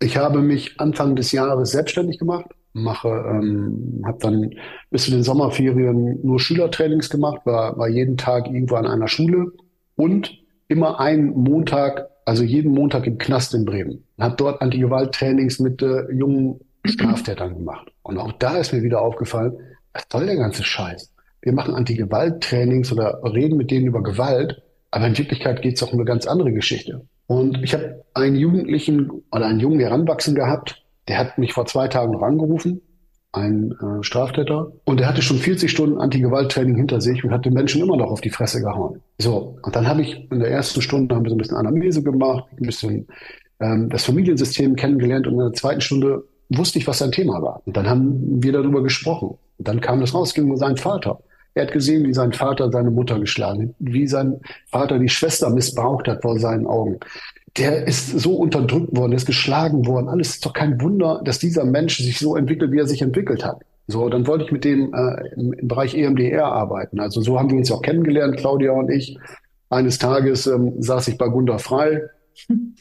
Ich 0.00 0.16
habe 0.16 0.40
mich 0.40 0.78
Anfang 0.78 1.16
des 1.16 1.32
Jahres 1.32 1.72
selbstständig 1.72 2.18
gemacht, 2.18 2.46
mache, 2.72 3.08
ähm, 3.08 4.02
habe 4.04 4.18
dann 4.20 4.50
bis 4.90 5.06
zu 5.06 5.10
den 5.10 5.24
Sommerferien 5.24 6.20
nur 6.22 6.38
Schülertrainings 6.38 7.10
gemacht, 7.10 7.40
war, 7.44 7.76
war 7.76 7.88
jeden 7.88 8.16
Tag 8.16 8.46
irgendwo 8.46 8.76
an 8.76 8.86
einer 8.86 9.08
Schule 9.08 9.52
und 9.96 10.30
immer 10.68 11.00
einen 11.00 11.30
Montag 11.30 12.08
also 12.28 12.44
jeden 12.44 12.72
Montag 12.72 13.06
im 13.06 13.16
Knast 13.16 13.54
in 13.54 13.64
Bremen. 13.64 14.04
Habe 14.20 14.36
dort 14.36 14.60
Antigewalttrainings 14.60 15.60
mit 15.60 15.80
äh, 15.80 16.12
jungen 16.12 16.60
Straftätern 16.84 17.54
gemacht. 17.54 17.90
Und 18.02 18.18
auch 18.18 18.32
da 18.32 18.58
ist 18.58 18.74
mir 18.74 18.82
wieder 18.82 19.00
aufgefallen, 19.00 19.56
was 19.92 20.04
soll 20.10 20.26
der 20.26 20.36
ganze 20.36 20.64
Scheiß? 20.64 21.12
Wir 21.42 21.52
machen 21.52 21.74
Antigewalttrainings 21.74 22.92
oder 22.92 23.20
reden 23.22 23.56
mit 23.56 23.70
denen 23.70 23.86
über 23.86 24.02
Gewalt, 24.02 24.62
aber 24.90 25.06
in 25.06 25.18
Wirklichkeit 25.18 25.62
geht 25.62 25.76
es 25.76 25.82
auch 25.82 25.92
um 25.92 25.98
eine 25.98 26.04
ganz 26.04 26.26
andere 26.26 26.52
Geschichte. 26.52 27.06
Und 27.26 27.62
ich 27.62 27.74
habe 27.74 28.04
einen 28.14 28.36
Jugendlichen 28.36 29.10
oder 29.30 29.46
einen 29.46 29.60
jungen 29.60 29.80
Heranwachsen 29.80 30.34
gehabt, 30.34 30.82
der 31.08 31.18
hat 31.18 31.38
mich 31.38 31.52
vor 31.52 31.66
zwei 31.66 31.88
Tagen 31.88 32.12
noch 32.12 32.22
angerufen 32.22 32.80
ein 33.32 33.72
äh, 33.72 34.02
Straftäter. 34.02 34.72
Und 34.84 35.00
er 35.00 35.08
hatte 35.08 35.22
schon 35.22 35.38
40 35.38 35.70
Stunden 35.70 35.98
Anti-Gewalt-Training 35.98 36.76
hinter 36.76 37.00
sich 37.00 37.24
und 37.24 37.30
hat 37.30 37.44
den 37.44 37.52
Menschen 37.52 37.82
immer 37.82 37.96
noch 37.96 38.10
auf 38.10 38.20
die 38.20 38.30
Fresse 38.30 38.60
gehauen. 38.60 39.00
So, 39.18 39.58
und 39.62 39.76
dann 39.76 39.86
habe 39.86 40.02
ich 40.02 40.30
in 40.30 40.40
der 40.40 40.50
ersten 40.50 40.80
Stunde 40.82 41.14
haben 41.14 41.24
wir 41.24 41.30
so 41.30 41.34
ein 41.34 41.38
bisschen 41.38 41.56
Anamnese 41.56 42.02
gemacht, 42.02 42.44
ein 42.52 42.66
bisschen 42.66 43.06
ähm, 43.60 43.88
das 43.90 44.04
Familiensystem 44.04 44.76
kennengelernt 44.76 45.26
und 45.26 45.34
in 45.34 45.40
der 45.40 45.52
zweiten 45.52 45.80
Stunde 45.80 46.24
wusste 46.48 46.78
ich, 46.78 46.86
was 46.86 46.98
sein 46.98 47.12
Thema 47.12 47.42
war. 47.42 47.62
Und 47.66 47.76
dann 47.76 47.88
haben 47.88 48.42
wir 48.42 48.52
darüber 48.52 48.82
gesprochen. 48.82 49.36
Und 49.58 49.68
dann 49.68 49.80
kam 49.80 50.00
das 50.00 50.14
raus, 50.14 50.34
ging 50.34 50.50
um 50.50 50.56
seinen 50.56 50.76
Vater. 50.76 51.20
Er 51.54 51.66
hat 51.66 51.72
gesehen, 51.72 52.06
wie 52.06 52.14
sein 52.14 52.32
Vater 52.32 52.70
seine 52.70 52.90
Mutter 52.90 53.18
geschlagen 53.18 53.68
hat, 53.68 53.74
wie 53.78 54.06
sein 54.06 54.40
Vater 54.70 54.98
die 54.98 55.08
Schwester 55.08 55.50
missbraucht 55.50 56.06
hat 56.06 56.22
vor 56.22 56.38
seinen 56.38 56.66
Augen, 56.66 57.00
der 57.56 57.86
ist 57.86 58.18
so 58.18 58.36
unterdrückt 58.36 58.96
worden, 58.96 59.12
ist 59.12 59.26
geschlagen 59.26 59.86
worden. 59.86 60.08
Alles 60.08 60.30
ist 60.30 60.46
doch 60.46 60.52
kein 60.52 60.80
Wunder, 60.80 61.20
dass 61.24 61.38
dieser 61.38 61.64
Mensch 61.64 61.98
sich 61.98 62.18
so 62.18 62.36
entwickelt, 62.36 62.70
wie 62.72 62.78
er 62.78 62.86
sich 62.86 63.02
entwickelt 63.02 63.44
hat. 63.44 63.62
So, 63.88 64.08
dann 64.08 64.26
wollte 64.26 64.44
ich 64.44 64.52
mit 64.52 64.64
dem 64.64 64.92
äh, 64.94 65.34
im, 65.34 65.52
im, 65.54 65.66
Bereich 65.66 65.94
EMDR 65.94 66.44
arbeiten. 66.44 67.00
Also 67.00 67.22
so 67.22 67.38
haben 67.38 67.50
wir 67.50 67.56
uns 67.56 67.72
auch 67.72 67.82
kennengelernt, 67.82 68.36
Claudia 68.36 68.72
und 68.72 68.90
ich. 68.90 69.18
Eines 69.70 69.98
Tages 69.98 70.46
ähm, 70.46 70.74
saß 70.78 71.08
ich 71.08 71.18
bei 71.18 71.28
Gunda 71.28 71.58
Frei. 71.58 72.02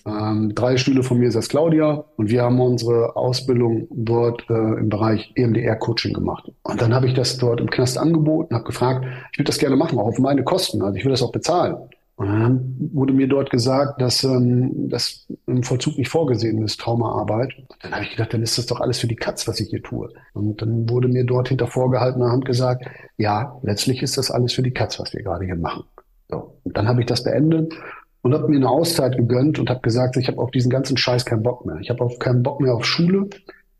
Ähm, 0.05 0.53
drei 0.55 0.77
Stühle 0.77 1.03
von 1.03 1.17
mir 1.17 1.31
saß 1.31 1.49
Claudia 1.49 2.05
und 2.15 2.29
wir 2.29 2.43
haben 2.43 2.59
unsere 2.61 3.15
Ausbildung 3.15 3.87
dort 3.91 4.45
äh, 4.49 4.53
im 4.53 4.89
Bereich 4.89 5.31
EMDR-Coaching 5.35 6.13
gemacht. 6.13 6.51
Und 6.63 6.81
dann 6.81 6.93
habe 6.93 7.07
ich 7.07 7.13
das 7.13 7.37
dort 7.37 7.59
im 7.59 7.69
Knast 7.69 7.97
angeboten, 7.97 8.55
habe 8.55 8.65
gefragt, 8.65 9.05
ich 9.31 9.39
würde 9.39 9.47
das 9.47 9.57
gerne 9.57 9.75
machen, 9.75 9.99
auch 9.99 10.07
auf 10.07 10.19
meine 10.19 10.43
Kosten. 10.43 10.81
Also 10.81 10.95
ich 10.95 11.03
will 11.03 11.11
das 11.11 11.23
auch 11.23 11.31
bezahlen. 11.31 11.75
Und 12.17 12.27
dann 12.27 12.89
wurde 12.93 13.13
mir 13.13 13.27
dort 13.27 13.51
gesagt, 13.51 14.01
dass 14.01 14.23
ähm, 14.23 14.89
das 14.89 15.27
im 15.45 15.61
Vollzug 15.61 15.99
nicht 15.99 16.09
vorgesehen 16.09 16.63
ist, 16.63 16.79
Traumaarbeit. 16.79 17.53
Und 17.57 17.67
dann 17.83 17.91
habe 17.91 18.05
ich 18.05 18.11
gedacht, 18.11 18.33
dann 18.33 18.41
ist 18.41 18.57
das 18.57 18.65
doch 18.65 18.81
alles 18.81 18.97
für 18.97 19.07
die 19.07 19.15
Katz, 19.15 19.47
was 19.47 19.59
ich 19.59 19.69
hier 19.69 19.83
tue. 19.83 20.09
Und 20.33 20.61
dann 20.61 20.89
wurde 20.89 21.09
mir 21.09 21.25
dort 21.25 21.49
hinter 21.49 21.67
vorgehaltener 21.67 22.31
Hand 22.31 22.45
gesagt, 22.45 22.85
ja, 23.17 23.59
letztlich 23.61 24.01
ist 24.01 24.17
das 24.17 24.31
alles 24.31 24.53
für 24.53 24.63
die 24.63 24.73
Katz, 24.73 24.99
was 24.99 25.13
wir 25.13 25.21
gerade 25.21 25.45
hier 25.45 25.57
machen. 25.57 25.83
So. 26.29 26.59
Und 26.63 26.75
dann 26.75 26.87
habe 26.87 27.01
ich 27.01 27.05
das 27.05 27.23
beendet 27.23 27.73
und 28.21 28.33
habe 28.33 28.49
mir 28.49 28.57
eine 28.57 28.69
Auszeit 28.69 29.17
gegönnt 29.17 29.59
und 29.59 29.69
habe 29.69 29.81
gesagt, 29.81 30.17
ich 30.17 30.27
habe 30.27 30.39
auf 30.39 30.51
diesen 30.51 30.69
ganzen 30.69 30.97
Scheiß 30.97 31.25
keinen 31.25 31.43
Bock 31.43 31.65
mehr. 31.65 31.77
Ich 31.81 31.89
habe 31.89 32.03
auch 32.03 32.19
keinen 32.19 32.43
Bock 32.43 32.59
mehr 32.59 32.73
auf 32.73 32.85
Schule, 32.85 33.29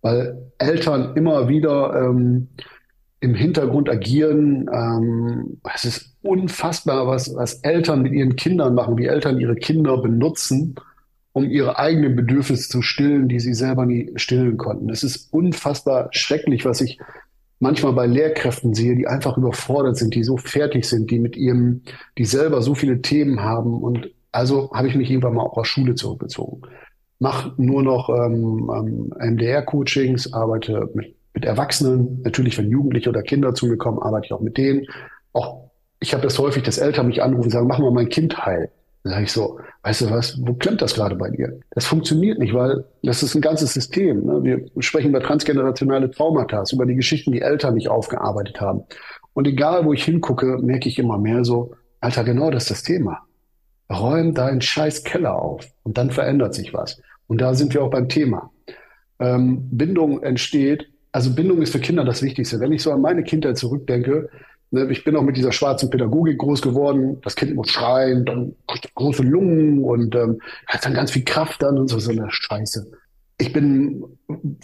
weil 0.02 0.52
Eltern 0.58 1.16
immer 1.16 1.50
wieder 1.50 1.94
ähm, 1.96 2.48
im 3.20 3.36
Hintergrund 3.36 3.90
agieren. 3.90 4.70
Ähm, 4.72 5.60
es 5.74 5.86
ist 5.86 6.16
unfassbar, 6.22 7.08
was, 7.08 7.34
was 7.36 7.56
Eltern 7.62 8.04
mit 8.04 8.14
ihren 8.14 8.36
Kindern 8.36 8.76
machen, 8.76 8.98
wie 8.98 9.06
Eltern 9.06 9.40
ihre 9.40 9.56
Kinder 9.56 9.98
benutzen, 9.98 10.76
um 11.34 11.50
ihre 11.50 11.78
eigenen 11.78 12.16
Bedürfnisse 12.16 12.70
zu 12.70 12.82
stillen, 12.82 13.28
die 13.28 13.40
sie 13.40 13.54
selber 13.54 13.86
nie 13.86 14.12
stillen 14.16 14.58
konnten. 14.58 14.90
Es 14.90 15.04
ist 15.04 15.34
unfassbar 15.34 16.10
schrecklich, 16.12 16.66
was 16.66 16.82
ich 16.82 17.00
manchmal 17.60 17.94
bei 17.94 18.06
Lehrkräften 18.06 18.74
sehe, 18.74 18.96
die 18.96 19.08
einfach 19.08 19.38
überfordert 19.38 19.98
sind, 19.98 20.14
die 20.14 20.24
so 20.24 20.38
fertig 20.38 20.86
sind, 20.86 21.10
die 21.10 21.20
mit 21.20 21.36
ihrem, 21.36 21.82
die 22.18 22.26
selber 22.26 22.62
so 22.62 22.76
viele 22.76 23.02
Themen 23.02 23.42
haben. 23.42 23.82
Und 23.82 24.12
also 24.38 24.70
habe 24.72 24.88
ich 24.88 24.94
mich 24.94 25.10
irgendwann 25.10 25.34
mal 25.34 25.42
auch 25.42 25.58
aus 25.58 25.68
Schule 25.68 25.96
zurückgezogen. 25.96 26.62
mache 27.18 27.54
nur 27.58 27.82
noch 27.82 28.08
ähm, 28.10 28.70
ähm, 28.72 29.34
MDR-Coachings, 29.34 30.32
arbeite 30.32 30.92
mit, 30.94 31.16
mit 31.34 31.44
Erwachsenen. 31.44 32.22
Natürlich, 32.24 32.56
wenn 32.60 32.70
Jugendliche 32.70 33.10
oder 33.10 33.24
Kinder 33.24 33.56
zu 33.56 33.66
mir 33.66 33.78
kommen, 33.78 33.98
arbeite 33.98 34.28
ich 34.28 34.34
auch 34.34 34.40
mit 34.40 34.60
denen. 34.60 34.86
Auch 35.34 35.72
ich 36.00 36.14
habe 36.14 36.22
das 36.22 36.38
häufig, 36.38 36.62
dass 36.62 36.78
Eltern 36.78 37.08
mich 37.08 37.24
anrufen 37.24 37.46
und 37.46 37.50
sagen, 37.50 37.66
mach 37.66 37.80
mal 37.80 37.90
mein 37.90 38.10
Kind 38.10 38.46
heil. 38.46 38.70
Dann 39.02 39.14
sage 39.14 39.24
ich 39.24 39.32
so, 39.32 39.60
weißt 39.82 40.02
du 40.02 40.12
was, 40.12 40.38
wo 40.46 40.54
klemmt 40.54 40.84
das 40.84 40.94
gerade 40.94 41.16
bei 41.16 41.32
dir? 41.32 41.60
Das 41.72 41.88
funktioniert 41.88 42.38
nicht, 42.38 42.54
weil 42.54 42.86
das 43.02 43.24
ist 43.24 43.34
ein 43.34 43.42
ganzes 43.42 43.74
System. 43.74 44.24
Ne? 44.24 44.44
Wir 44.44 44.84
sprechen 44.84 45.10
über 45.10 45.22
transgenerationale 45.22 46.12
Traumata, 46.12 46.64
über 46.72 46.86
die 46.86 46.96
Geschichten, 46.96 47.32
die 47.32 47.42
Eltern 47.42 47.74
nicht 47.74 47.90
aufgearbeitet 47.90 48.62
haben. 48.62 48.84
Und 49.34 49.48
egal, 49.48 49.84
wo 49.84 49.94
ich 49.94 50.04
hingucke, 50.04 50.60
merke 50.62 50.90
ich 50.90 51.00
immer 51.00 51.18
mehr 51.18 51.44
so, 51.44 51.74
Alter, 52.02 52.24
genau 52.24 52.52
das 52.52 52.66
ist 52.66 52.70
das 52.70 52.84
Thema. 52.84 53.27
Räum 53.92 54.34
deinen 54.34 54.62
scheiß 54.62 55.04
Keller 55.04 55.42
auf 55.42 55.68
und 55.84 55.98
dann 55.98 56.12
verändert 56.12 56.54
sich 56.54 56.74
was. 56.74 57.02
Und 57.28 57.42
da 57.42 57.54
sind 57.54 57.74
wir 57.74 57.84
auch 57.84 57.90
beim 57.90 58.10
Thema. 58.10 58.52
Ähm, 59.20 59.70
Bindung 59.72 60.22
entsteht, 60.24 60.90
also 61.12 61.34
Bindung 61.34 61.62
ist 61.62 61.72
für 61.72 61.80
Kinder 61.80 62.06
das 62.06 62.22
Wichtigste. 62.22 62.60
Wenn 62.60 62.72
ich 62.72 62.84
so 62.84 62.92
an 62.92 63.02
meine 63.02 63.24
Kindheit 63.24 63.58
zurückdenke, 63.58 64.30
Ne, 64.70 64.86
ich 64.92 65.06
bin 65.06 65.16
auch 65.16 65.22
mit 65.22 65.38
dieser 65.38 65.54
schwarzen 65.54 65.90
Pädagogik 65.90 66.38
groß 66.40 66.62
geworden. 66.62 67.20
Das 67.24 67.36
Kind 67.36 67.56
muss 67.56 67.70
schreien, 67.70 68.26
dann 68.26 68.54
große 68.96 69.24
Lungen 69.24 69.84
und 69.84 70.14
ähm, 70.16 70.40
hat 70.68 70.86
dann 70.86 70.94
ganz 70.94 71.12
viel 71.12 71.24
Kraft 71.24 71.62
dann 71.64 71.78
und 71.78 71.88
so, 71.88 72.00
so 72.00 72.12
eine 72.12 72.28
Scheiße. 72.30 72.92
Ich 73.40 73.54
bin 73.54 74.04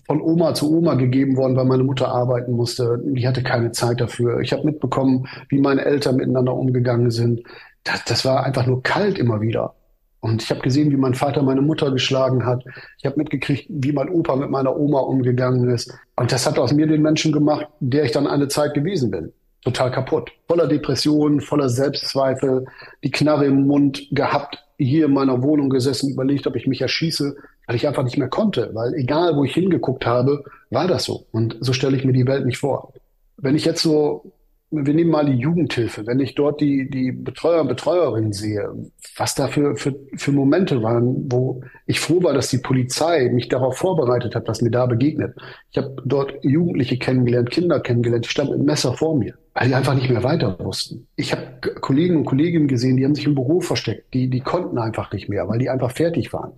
von 0.05 0.19
Oma 0.19 0.55
zu 0.55 0.75
Oma 0.75 0.95
gegeben 0.95 1.37
worden, 1.37 1.55
weil 1.55 1.65
meine 1.65 1.83
Mutter 1.83 2.07
arbeiten 2.09 2.53
musste. 2.53 2.99
Die 3.05 3.27
hatte 3.27 3.43
keine 3.43 3.71
Zeit 3.71 4.01
dafür. 4.01 4.41
Ich 4.41 4.51
habe 4.51 4.65
mitbekommen, 4.65 5.27
wie 5.49 5.59
meine 5.59 5.85
Eltern 5.85 6.17
miteinander 6.17 6.55
umgegangen 6.55 7.11
sind. 7.11 7.43
Das, 7.83 8.03
das 8.05 8.25
war 8.25 8.43
einfach 8.43 8.65
nur 8.65 8.81
kalt 8.83 9.17
immer 9.17 9.41
wieder. 9.41 9.75
Und 10.19 10.41
ich 10.41 10.49
habe 10.49 10.61
gesehen, 10.61 10.89
wie 10.91 10.97
mein 10.97 11.15
Vater 11.15 11.43
meine 11.43 11.61
Mutter 11.61 11.91
geschlagen 11.91 12.45
hat. 12.45 12.63
Ich 12.97 13.05
habe 13.05 13.17
mitgekriegt, 13.17 13.65
wie 13.69 13.91
mein 13.91 14.07
Opa 14.07 14.37
mit 14.37 14.49
meiner 14.49 14.75
Oma 14.75 14.99
umgegangen 14.99 15.69
ist. 15.69 15.93
Und 16.15 16.31
das 16.31 16.45
hat 16.45 16.57
aus 16.57 16.71
mir 16.71 16.87
den 16.87 17.01
Menschen 17.01 17.33
gemacht, 17.33 17.67
der 17.81 18.05
ich 18.05 18.11
dann 18.11 18.25
eine 18.25 18.47
Zeit 18.47 18.73
gewesen 18.73 19.11
bin 19.11 19.33
total 19.63 19.91
kaputt. 19.91 20.31
Voller 20.47 20.67
Depressionen, 20.67 21.41
voller 21.41 21.69
Selbstzweifel, 21.69 22.65
die 23.03 23.11
Knarre 23.11 23.45
im 23.45 23.67
Mund 23.67 24.07
gehabt, 24.11 24.63
hier 24.77 25.05
in 25.05 25.13
meiner 25.13 25.41
Wohnung 25.41 25.69
gesessen, 25.69 26.11
überlegt, 26.11 26.47
ob 26.47 26.55
ich 26.55 26.67
mich 26.67 26.81
erschieße, 26.81 27.35
weil 27.67 27.75
ich 27.75 27.87
einfach 27.87 28.03
nicht 28.03 28.17
mehr 28.17 28.27
konnte, 28.27 28.71
weil 28.73 28.93
egal, 28.95 29.35
wo 29.35 29.43
ich 29.43 29.53
hingeguckt 29.53 30.05
habe, 30.05 30.43
war 30.69 30.87
das 30.87 31.05
so. 31.05 31.25
Und 31.31 31.57
so 31.61 31.71
stelle 31.73 31.95
ich 31.95 32.03
mir 32.03 32.13
die 32.13 32.27
Welt 32.27 32.45
nicht 32.45 32.57
vor. 32.57 32.93
Wenn 33.37 33.55
ich 33.55 33.65
jetzt 33.65 33.81
so 33.81 34.33
wir 34.75 34.93
nehmen 34.93 35.11
mal 35.11 35.25
die 35.25 35.37
Jugendhilfe, 35.37 36.07
wenn 36.07 36.19
ich 36.19 36.33
dort 36.33 36.59
die, 36.59 36.89
die 36.89 37.11
Betreuer 37.11 37.61
und 37.61 37.67
Betreuerinnen 37.67 38.33
sehe, 38.33 38.69
was 39.17 39.35
da 39.35 39.47
für, 39.47 39.75
für, 39.75 39.95
für 40.15 40.31
Momente 40.31 40.81
waren, 40.81 41.31
wo 41.31 41.61
ich 41.85 41.99
froh 41.99 42.23
war, 42.23 42.33
dass 42.33 42.49
die 42.49 42.57
Polizei 42.57 43.29
mich 43.29 43.49
darauf 43.49 43.77
vorbereitet 43.77 44.33
hat, 44.33 44.47
was 44.47 44.61
mir 44.61 44.71
da 44.71 44.87
begegnet. 44.87 45.35
Ich 45.71 45.77
habe 45.77 45.95
dort 46.05 46.33
Jugendliche 46.43 46.97
kennengelernt, 46.97 47.51
Kinder 47.51 47.79
kennengelernt, 47.79 48.25
die 48.25 48.29
standen 48.29 48.57
mit 48.57 48.65
Messer 48.65 48.93
vor 48.93 49.15
mir, 49.15 49.35
weil 49.53 49.67
die 49.67 49.75
einfach 49.75 49.93
nicht 49.93 50.09
mehr 50.09 50.23
weiter 50.23 50.57
wussten. 50.59 51.07
Ich 51.15 51.31
habe 51.31 51.59
Kollegen 51.79 52.17
und 52.17 52.25
Kolleginnen 52.25 52.67
gesehen, 52.67 52.97
die 52.97 53.05
haben 53.05 53.15
sich 53.15 53.27
im 53.27 53.35
Büro 53.35 53.61
versteckt, 53.61 54.13
die, 54.13 54.27
die 54.29 54.41
konnten 54.41 54.79
einfach 54.79 55.11
nicht 55.11 55.29
mehr, 55.29 55.47
weil 55.47 55.59
die 55.59 55.69
einfach 55.69 55.91
fertig 55.91 56.33
waren. 56.33 56.53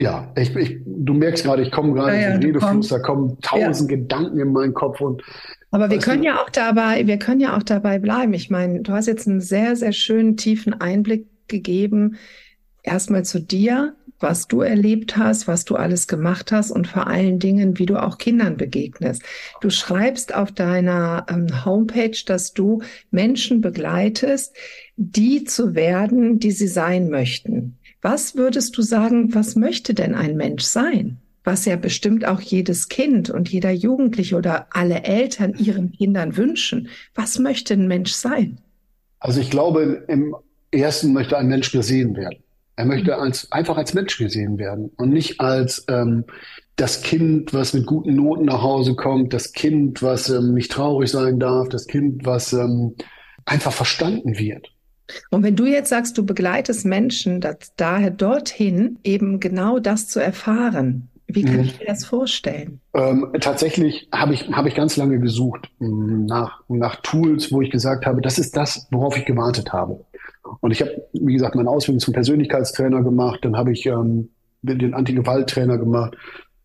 Ja, 0.00 0.32
ich, 0.34 0.56
ich, 0.56 0.78
du 0.86 1.12
merkst 1.12 1.44
gerade, 1.44 1.62
ich 1.62 1.70
komme 1.70 1.92
gerade 1.92 2.16
ja, 2.16 2.30
ja, 2.30 2.36
Redefluss, 2.36 2.88
da 2.88 2.98
kommen 2.98 3.38
tausend 3.42 3.90
ja. 3.90 3.98
Gedanken 3.98 4.40
in 4.40 4.50
meinen 4.50 4.72
Kopf 4.72 5.00
und 5.00 5.22
aber 5.72 5.88
wir 5.88 5.98
können 5.98 6.24
ja 6.24 6.42
auch 6.42 6.50
dabei, 6.50 7.06
wir 7.06 7.18
können 7.18 7.40
ja 7.40 7.56
auch 7.56 7.62
dabei 7.62 8.00
bleiben. 8.00 8.34
Ich 8.34 8.50
meine, 8.50 8.80
du 8.80 8.92
hast 8.92 9.06
jetzt 9.06 9.28
einen 9.28 9.40
sehr, 9.40 9.76
sehr 9.76 9.92
schönen 9.92 10.36
tiefen 10.36 10.80
Einblick 10.80 11.28
gegeben. 11.46 12.16
Erstmal 12.82 13.24
zu 13.24 13.40
dir, 13.40 13.94
was 14.18 14.48
du 14.48 14.62
erlebt 14.62 15.16
hast, 15.16 15.46
was 15.48 15.64
du 15.64 15.76
alles 15.76 16.08
gemacht 16.08 16.50
hast 16.52 16.70
und 16.70 16.86
vor 16.86 17.06
allen 17.06 17.38
Dingen, 17.38 17.78
wie 17.78 17.86
du 17.86 18.02
auch 18.02 18.18
Kindern 18.18 18.56
begegnest. 18.56 19.22
Du 19.60 19.70
schreibst 19.70 20.34
auf 20.34 20.50
deiner 20.50 21.26
ähm, 21.30 21.64
Homepage, 21.64 22.16
dass 22.26 22.52
du 22.52 22.82
Menschen 23.10 23.60
begleitest, 23.60 24.56
die 24.96 25.44
zu 25.44 25.74
werden, 25.74 26.38
die 26.38 26.50
sie 26.50 26.68
sein 26.68 27.10
möchten. 27.10 27.78
Was 28.02 28.34
würdest 28.34 28.76
du 28.76 28.82
sagen, 28.82 29.34
was 29.34 29.56
möchte 29.56 29.94
denn 29.94 30.14
ein 30.14 30.36
Mensch 30.36 30.62
sein? 30.62 31.18
Was 31.44 31.64
ja 31.64 31.76
bestimmt 31.76 32.26
auch 32.26 32.40
jedes 32.40 32.88
Kind 32.88 33.30
und 33.30 33.48
jeder 33.48 33.70
Jugendliche 33.70 34.36
oder 34.36 34.66
alle 34.70 35.04
Eltern 35.04 35.54
ihren 35.58 35.92
Kindern 35.92 36.36
wünschen. 36.36 36.88
Was 37.14 37.38
möchte 37.38 37.74
ein 37.74 37.88
Mensch 37.88 38.12
sein? 38.12 38.58
Also 39.18 39.40
ich 39.40 39.50
glaube, 39.50 40.04
im 40.08 40.34
ersten 40.70 41.12
möchte 41.12 41.36
ein 41.36 41.48
Mensch 41.48 41.72
gesehen 41.72 42.16
werden. 42.16 42.42
Er 42.76 42.86
möchte 42.86 43.16
als, 43.16 43.50
einfach 43.52 43.76
als 43.76 43.92
Mensch 43.92 44.16
gesehen 44.16 44.58
werden 44.58 44.90
und 44.96 45.10
nicht 45.10 45.40
als 45.40 45.84
ähm, 45.88 46.24
das 46.76 47.02
Kind, 47.02 47.52
was 47.52 47.74
mit 47.74 47.84
guten 47.84 48.16
Noten 48.16 48.46
nach 48.46 48.62
Hause 48.62 48.94
kommt, 48.94 49.34
das 49.34 49.52
Kind, 49.52 50.02
was 50.02 50.30
ähm, 50.30 50.54
nicht 50.54 50.72
traurig 50.72 51.10
sein 51.10 51.38
darf, 51.38 51.68
das 51.68 51.86
Kind, 51.86 52.24
was 52.24 52.54
ähm, 52.54 52.94
einfach 53.44 53.72
verstanden 53.72 54.38
wird. 54.38 54.72
Und 55.30 55.42
wenn 55.42 55.56
du 55.56 55.66
jetzt 55.66 55.88
sagst, 55.88 56.16
du 56.18 56.24
begleitest 56.24 56.84
Menschen 56.84 57.40
dass 57.40 57.72
daher 57.76 58.10
dorthin, 58.10 58.98
eben 59.04 59.40
genau 59.40 59.78
das 59.78 60.08
zu 60.08 60.20
erfahren, 60.20 61.08
wie 61.26 61.44
kann 61.44 61.56
mhm. 61.56 61.64
ich 61.64 61.78
mir 61.78 61.86
das 61.86 62.04
vorstellen? 62.04 62.80
Ähm, 62.94 63.28
tatsächlich 63.40 64.08
habe 64.12 64.34
ich, 64.34 64.48
hab 64.48 64.66
ich 64.66 64.74
ganz 64.74 64.96
lange 64.96 65.18
gesucht 65.20 65.70
nach, 65.78 66.62
nach 66.68 66.96
Tools, 67.02 67.52
wo 67.52 67.62
ich 67.62 67.70
gesagt 67.70 68.06
habe, 68.06 68.20
das 68.20 68.38
ist 68.38 68.56
das, 68.56 68.88
worauf 68.90 69.16
ich 69.16 69.24
gewartet 69.24 69.72
habe. 69.72 70.04
Und 70.60 70.72
ich 70.72 70.80
habe, 70.80 70.90
wie 71.12 71.34
gesagt, 71.34 71.54
meine 71.54 71.70
Ausbildung 71.70 72.00
zum 72.00 72.14
Persönlichkeitstrainer 72.14 73.02
gemacht, 73.02 73.40
dann 73.42 73.56
habe 73.56 73.72
ich 73.72 73.86
ähm, 73.86 74.30
den 74.62 74.94
Anti-Gewalt-Trainer 74.94 75.78
gemacht, 75.78 76.16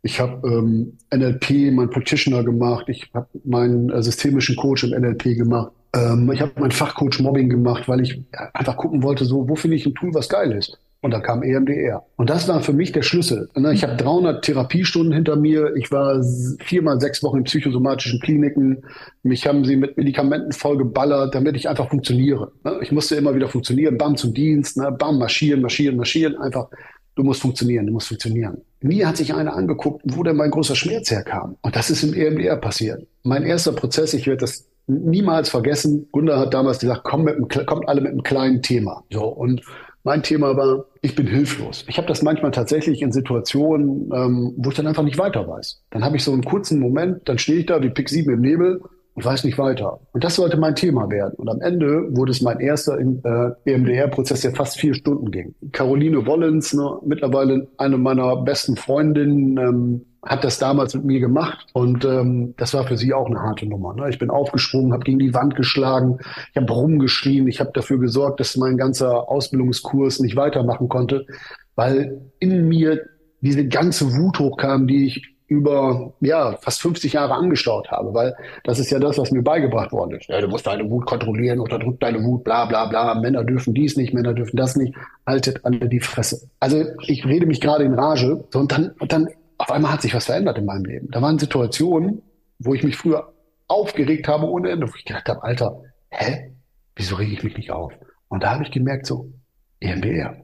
ich 0.06 0.20
habe 0.20 0.48
ähm, 0.48 0.98
NLP, 1.12 1.72
mein 1.72 1.90
Practitioner 1.90 2.44
gemacht, 2.44 2.90
ich 2.90 3.10
habe 3.16 3.28
meinen 3.44 3.90
äh, 3.90 4.04
systemischen 4.04 4.56
Coach 4.56 4.84
im 4.84 4.92
NLP 4.92 5.36
gemacht. 5.36 5.72
Ähm, 5.96 6.30
ich 6.32 6.42
habe 6.42 6.52
meinen 6.60 6.72
Fachcoach 6.72 7.20
Mobbing 7.20 7.50
gemacht, 7.50 7.88
weil 7.88 8.02
ich 8.02 8.22
einfach 8.54 8.78
gucken 8.78 9.02
wollte, 9.02 9.26
so, 9.26 9.48
wo 9.48 9.56
finde 9.56 9.78
ich 9.78 9.86
ein 9.86 9.96
Tool, 9.96 10.14
was 10.14 10.30
geil 10.30 10.52
ist. 10.52 10.78
Und 11.02 11.12
da 11.12 11.20
kam 11.20 11.44
EMDR. 11.44 12.04
Und 12.16 12.32
das 12.32 12.48
war 12.48 12.62
für 12.62 12.74
mich 12.74 12.92
der 12.92 13.04
Schlüssel. 13.04 13.48
Ne, 13.56 13.74
ich 13.74 13.84
habe 13.84 13.96
300 13.96 14.44
Therapiestunden 14.44 15.14
hinter 15.14 15.36
mir. 15.36 15.76
Ich 15.76 15.92
war 15.92 16.24
viermal 16.64 17.00
sechs 17.00 17.22
Wochen 17.22 17.38
in 17.38 17.44
psychosomatischen 17.44 18.20
Kliniken. 18.22 18.84
Mich 19.22 19.46
haben 19.46 19.66
sie 19.66 19.76
mit 19.76 19.98
Medikamenten 19.98 20.52
vollgeballert, 20.52 21.36
damit 21.36 21.56
ich 21.58 21.70
einfach 21.70 21.90
funktioniere. 21.90 22.52
Ne, 22.64 22.80
ich 22.82 22.92
musste 22.92 23.16
immer 23.16 23.36
wieder 23.36 23.50
funktionieren. 23.50 24.00
Bam 24.00 24.18
zum 24.18 24.34
Dienst, 24.34 24.78
ne, 24.78 24.92
bam, 24.92 25.20
marschieren, 25.20 25.62
marschieren, 25.62 25.96
marschieren. 25.96 26.38
Einfach, 26.38 26.70
du 27.14 27.24
musst 27.24 27.42
funktionieren, 27.42 27.86
du 27.86 27.94
musst 27.94 28.08
funktionieren. 28.08 28.58
Mir 28.82 29.08
hat 29.08 29.18
sich 29.18 29.32
einer 29.32 29.56
angeguckt, 29.56 30.02
wo 30.06 30.24
denn 30.24 30.36
mein 30.36 30.50
großer 30.50 30.76
Schmerz 30.76 31.12
herkam. 31.12 31.56
Und 31.62 31.76
das 31.76 31.92
ist 31.92 32.02
im 32.04 32.16
EMDR 32.16 32.58
passiert. 32.58 33.06
Mein 33.22 33.44
erster 33.44 33.74
Prozess, 33.74 34.16
ich 34.16 34.26
werde 34.26 34.42
das 34.42 34.66
niemals 34.88 35.50
vergessen. 35.50 36.08
Gunda 36.12 36.38
hat 36.40 36.54
damals 36.54 36.80
gesagt, 36.80 37.04
komm 37.04 37.24
mit 37.24 37.36
einem, 37.36 37.48
kommt 37.66 37.88
alle 37.88 38.02
mit 38.02 38.12
einem 38.12 38.24
kleinen 38.24 38.62
Thema. 38.62 39.04
So 39.12 39.24
und 39.26 39.62
mein 40.04 40.22
Thema 40.22 40.56
war, 40.56 40.86
ich 41.02 41.16
bin 41.16 41.26
hilflos. 41.26 41.84
Ich 41.88 41.98
habe 41.98 42.08
das 42.08 42.22
manchmal 42.22 42.52
tatsächlich 42.52 43.02
in 43.02 43.12
Situationen, 43.12 44.12
ähm, 44.14 44.54
wo 44.58 44.70
ich 44.70 44.76
dann 44.76 44.86
einfach 44.86 45.04
nicht 45.04 45.18
weiter 45.18 45.48
weiß. 45.48 45.82
Dann 45.90 46.06
habe 46.06 46.16
ich 46.16 46.24
so 46.24 46.32
einen 46.32 46.46
kurzen 46.46 46.80
Moment, 46.80 47.28
dann 47.28 47.40
stehe 47.40 47.60
ich 47.60 47.66
da 47.66 47.82
wie 47.82 47.90
Pick 47.90 48.10
7 48.10 48.32
im 48.32 48.42
Nebel 48.42 48.82
und 49.16 49.26
weiß 49.26 49.46
nicht 49.46 49.58
weiter. 49.58 50.00
Und 50.12 50.24
das 50.24 50.36
sollte 50.36 50.58
mein 50.58 50.76
Thema 50.76 51.10
werden. 51.10 51.34
Und 51.38 51.50
am 51.50 51.62
Ende 51.62 52.16
wurde 52.16 52.32
es 52.32 52.42
mein 52.42 52.60
erster 52.60 53.00
äh, 53.00 53.52
EMDR-Prozess, 53.66 54.42
der 54.42 54.54
fast 54.54 54.78
vier 54.78 54.94
Stunden 54.94 55.32
ging. 55.32 55.56
Caroline 55.72 56.28
Wollens, 56.28 56.74
ne, 56.74 57.00
mittlerweile 57.04 57.68
eine 57.78 57.98
meiner 57.98 58.36
besten 58.44 58.76
Freundinnen, 58.76 59.58
ähm, 59.58 60.06
hat 60.26 60.44
das 60.44 60.58
damals 60.58 60.96
mit 60.96 61.06
mir 61.06 61.20
gemacht 61.20 61.68
und 61.74 62.04
ähm, 62.04 62.56
das 62.58 62.74
war 62.74 62.86
für 62.86 62.98
sie 62.98 63.14
auch 63.14 63.28
eine 63.28 63.42
harte 63.42 63.68
Nummer. 63.68 63.94
Ne? 63.94 64.10
Ich 64.10 64.20
bin 64.20 64.32
aufgesprungen, 64.32 64.92
habe 64.92 65.04
gegen 65.04 65.20
die 65.20 65.34
Wand 65.34 65.56
geschlagen, 65.56 66.18
ich 66.52 66.58
habe 66.58 66.72
rumgeschrien, 66.72 67.48
ich 67.48 67.60
habe 67.60 67.72
dafür 67.74 68.00
gesorgt, 68.00 68.40
dass 68.40 68.58
mein 68.58 68.78
ganzer 68.78 69.30
Ausbildungskurs 69.30 70.20
nicht 70.20 70.36
weitermachen 70.36 70.90
konnte, 70.90 71.28
weil 71.76 72.22
in 72.40 72.68
mir 72.68 73.02
diese 73.42 73.68
ganze 73.68 74.12
Wut 74.14 74.40
hochkam, 74.40 74.88
die 74.88 75.06
ich 75.06 75.36
über 75.48 76.14
ja 76.22 76.58
fast 76.60 76.82
50 76.82 77.14
Jahre 77.14 77.36
angestaut 77.36 77.92
habe, 77.92 78.14
weil 78.16 78.36
das 78.64 78.80
ist 78.80 78.90
ja 78.90 78.98
das, 78.98 79.18
was 79.20 79.32
mir 79.32 79.44
beigebracht 79.44 79.92
worden 79.92 80.18
ist. 80.18 80.28
Ja, 80.28 80.42
du 80.42 80.48
musst 80.48 80.66
deine 80.66 80.90
Wut 80.90 81.06
kontrollieren, 81.06 81.60
unterdrück 81.60 82.00
deine 82.00 82.24
Wut, 82.24 82.44
bla 82.44 82.66
bla 82.66 82.88
bla. 82.88 83.14
Männer 83.14 83.44
dürfen 83.44 83.76
dies 83.76 83.96
nicht, 83.96 84.14
Männer 84.14 84.34
dürfen 84.34 84.58
das 84.58 84.76
nicht. 84.76 84.96
Haltet 85.28 85.64
alle 85.64 85.88
die 85.88 86.00
Fresse. 86.00 86.50
Also 86.60 86.84
ich 87.06 87.26
rede 87.26 87.46
mich 87.46 87.62
gerade 87.62 87.84
in 87.84 87.94
Rage 87.94 88.44
so, 88.50 88.60
und 88.60 88.72
dann 88.72 88.96
und 89.00 89.12
dann 89.12 89.28
auf 89.58 89.72
einmal 89.72 89.94
hat 89.94 90.02
sich 90.02 90.14
was 90.14 90.26
verändert 90.26 90.58
in 90.58 90.66
meinem 90.66 90.86
Leben. 90.86 91.10
Da 91.12 91.22
waren 91.22 91.40
Situationen, 91.40 92.22
wo 92.60 92.74
ich 92.74 92.84
mich 92.84 92.98
früher 92.98 93.34
aufgeregt 93.68 94.28
habe 94.28 94.46
ohne 94.48 94.70
Ende, 94.70 94.88
wo 94.88 94.96
ich 94.96 95.06
gedacht 95.06 95.28
habe, 95.30 95.44
Alter, 95.44 95.82
hä? 96.10 96.52
Wieso 96.96 97.16
rege 97.16 97.34
ich 97.34 97.44
mich 97.44 97.58
nicht 97.58 97.72
auf? 97.72 97.94
Und 98.28 98.44
da 98.44 98.52
habe 98.52 98.64
ich 98.64 98.72
gemerkt, 98.72 99.06
so, 99.06 99.32
EMBR. 99.80 100.38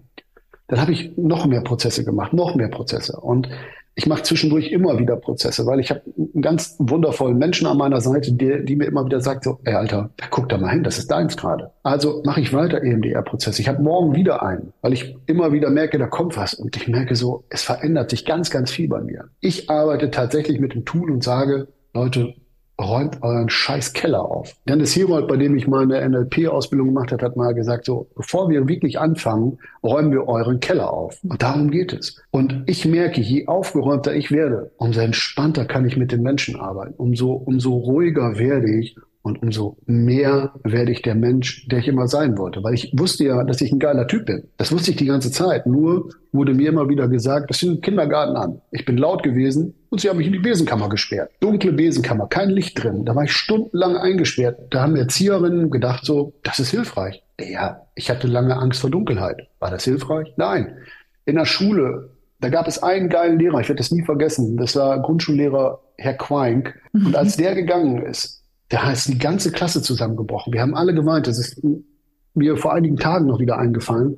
Dann 0.67 0.81
habe 0.81 0.91
ich 0.91 1.17
noch 1.17 1.45
mehr 1.45 1.61
Prozesse 1.61 2.03
gemacht, 2.03 2.33
noch 2.33 2.55
mehr 2.55 2.69
Prozesse. 2.69 3.19
Und 3.19 3.49
ich 3.95 4.07
mache 4.07 4.24
zwischendurch 4.24 4.71
immer 4.71 4.98
wieder 5.00 5.17
Prozesse, 5.17 5.65
weil 5.65 5.79
ich 5.79 5.89
habe 5.89 6.01
einen 6.17 6.41
ganz 6.41 6.75
wundervollen 6.79 7.38
Menschen 7.38 7.67
an 7.67 7.77
meiner 7.77 8.00
Seite, 8.00 8.31
die, 8.31 8.63
die 8.63 8.75
mir 8.75 8.86
immer 8.86 9.05
wieder 9.05 9.19
sagt, 9.19 9.43
so, 9.43 9.60
ey 9.63 9.74
Alter, 9.74 10.12
guck 10.29 10.48
da 10.50 10.57
mal 10.57 10.71
hin, 10.71 10.83
das 10.83 10.98
ist 10.98 11.12
deins 11.12 11.36
gerade. 11.36 11.71
Also 11.83 12.21
mache 12.25 12.41
ich 12.41 12.53
weiter 12.53 12.81
EMDR-Prozesse. 12.81 13.62
Ich 13.62 13.67
habe 13.67 13.83
morgen 13.83 14.15
wieder 14.15 14.43
einen, 14.43 14.74
weil 14.81 14.93
ich 14.93 15.17
immer 15.25 15.51
wieder 15.51 15.69
merke, 15.69 15.98
da 15.98 16.07
kommt 16.07 16.38
was. 16.38 16.53
Und 16.53 16.75
ich 16.77 16.88
merke 16.88 17.15
so, 17.15 17.43
es 17.50 17.63
verändert 17.63 18.10
sich 18.10 18.25
ganz, 18.25 18.50
ganz 18.50 18.71
viel 18.71 18.88
bei 18.88 19.01
mir. 19.01 19.25
Ich 19.41 19.69
arbeite 19.69 20.10
tatsächlich 20.10 20.60
mit 20.60 20.74
dem 20.74 20.86
Tool 20.86 21.12
und 21.12 21.24
sage, 21.24 21.67
Leute, 21.93 22.33
räumt 22.81 23.21
euren 23.21 23.50
scheiß 23.50 23.93
Keller 23.93 24.23
auf. 24.23 24.55
Dennis 24.67 24.95
Herold, 24.95 25.27
bei 25.27 25.38
dem 25.38 25.55
ich 25.55 25.67
meine 25.67 26.07
NLP-Ausbildung 26.07 26.88
gemacht 26.88 27.11
habe, 27.11 27.23
hat 27.25 27.35
mal 27.35 27.53
gesagt, 27.53 27.85
so, 27.85 28.07
bevor 28.15 28.50
wir 28.50 28.67
wirklich 28.67 29.00
anfangen, 29.00 29.57
räumen 29.83 30.11
wir 30.11 30.27
euren 30.27 30.59
Keller 30.59 30.91
auf. 30.91 31.17
Und 31.23 31.41
darum 31.41 31.71
geht 31.71 31.93
es. 31.93 32.21
Und 32.31 32.63
ich 32.65 32.85
merke, 32.85 33.21
je 33.21 33.47
aufgeräumter 33.47 34.13
ich 34.13 34.31
werde, 34.31 34.71
umso 34.77 35.00
entspannter 35.00 35.65
kann 35.65 35.85
ich 35.85 35.97
mit 35.97 36.11
den 36.11 36.21
Menschen 36.21 36.59
arbeiten, 36.59 36.93
umso, 36.97 37.31
umso 37.33 37.75
ruhiger 37.75 38.38
werde 38.38 38.71
ich 38.79 38.95
und 39.23 39.41
umso 39.43 39.77
mehr 39.85 40.53
werde 40.63 40.91
ich 40.91 41.01
der 41.01 41.15
Mensch, 41.15 41.67
der 41.67 41.79
ich 41.79 41.87
immer 41.87 42.07
sein 42.07 42.37
wollte. 42.37 42.63
Weil 42.63 42.73
ich 42.73 42.91
wusste 42.97 43.25
ja, 43.25 43.43
dass 43.43 43.61
ich 43.61 43.71
ein 43.71 43.79
geiler 43.79 44.07
Typ 44.07 44.25
bin. 44.25 44.43
Das 44.57 44.71
wusste 44.71 44.91
ich 44.91 44.97
die 44.97 45.05
ganze 45.05 45.31
Zeit. 45.31 45.67
Nur 45.67 46.09
wurde 46.31 46.53
mir 46.53 46.69
immer 46.69 46.89
wieder 46.89 47.07
gesagt, 47.07 47.49
das 47.49 47.59
sind 47.59 47.83
Kindergarten 47.83 48.35
an. 48.35 48.61
Ich 48.71 48.85
bin 48.85 48.97
laut 48.97 49.21
gewesen 49.21 49.75
und 49.89 50.01
sie 50.01 50.09
haben 50.09 50.17
mich 50.17 50.27
in 50.27 50.33
die 50.33 50.39
Besenkammer 50.39 50.89
gesperrt. 50.89 51.31
Dunkle 51.39 51.73
Besenkammer, 51.73 52.27
kein 52.27 52.49
Licht 52.49 52.81
drin. 52.81 53.05
Da 53.05 53.15
war 53.15 53.25
ich 53.25 53.31
stundenlang 53.31 53.95
eingesperrt. 53.95 54.59
Da 54.71 54.81
haben 54.81 54.95
Erzieherinnen 54.95 55.69
gedacht 55.69 56.03
so, 56.05 56.33
das 56.43 56.59
ist 56.59 56.71
hilfreich. 56.71 57.23
Ja, 57.39 57.85
ich 57.95 58.09
hatte 58.09 58.27
lange 58.27 58.57
Angst 58.57 58.81
vor 58.81 58.89
Dunkelheit. 58.89 59.47
War 59.59 59.69
das 59.69 59.83
hilfreich? 59.83 60.33
Nein. 60.37 60.77
In 61.25 61.35
der 61.35 61.45
Schule, 61.45 62.09
da 62.39 62.49
gab 62.49 62.67
es 62.67 62.81
einen 62.81 63.09
geilen 63.09 63.37
Lehrer, 63.37 63.59
ich 63.59 63.69
werde 63.69 63.79
das 63.79 63.91
nie 63.91 64.03
vergessen. 64.03 64.57
Das 64.57 64.75
war 64.75 64.99
Grundschullehrer 64.99 65.79
Herr 65.97 66.15
Queink. 66.15 66.75
Und 66.93 67.15
als 67.15 67.37
der 67.37 67.53
gegangen 67.53 68.01
ist, 68.01 68.40
da 68.71 68.89
ist 68.89 69.09
die 69.09 69.17
ganze 69.17 69.51
Klasse 69.51 69.81
zusammengebrochen. 69.81 70.53
Wir 70.53 70.61
haben 70.61 70.75
alle 70.75 70.93
geweint. 70.93 71.27
Das 71.27 71.37
ist 71.37 71.61
mir 72.33 72.55
vor 72.55 72.73
einigen 72.73 72.95
Tagen 72.95 73.27
noch 73.27 73.39
wieder 73.39 73.57
eingefallen. 73.57 74.17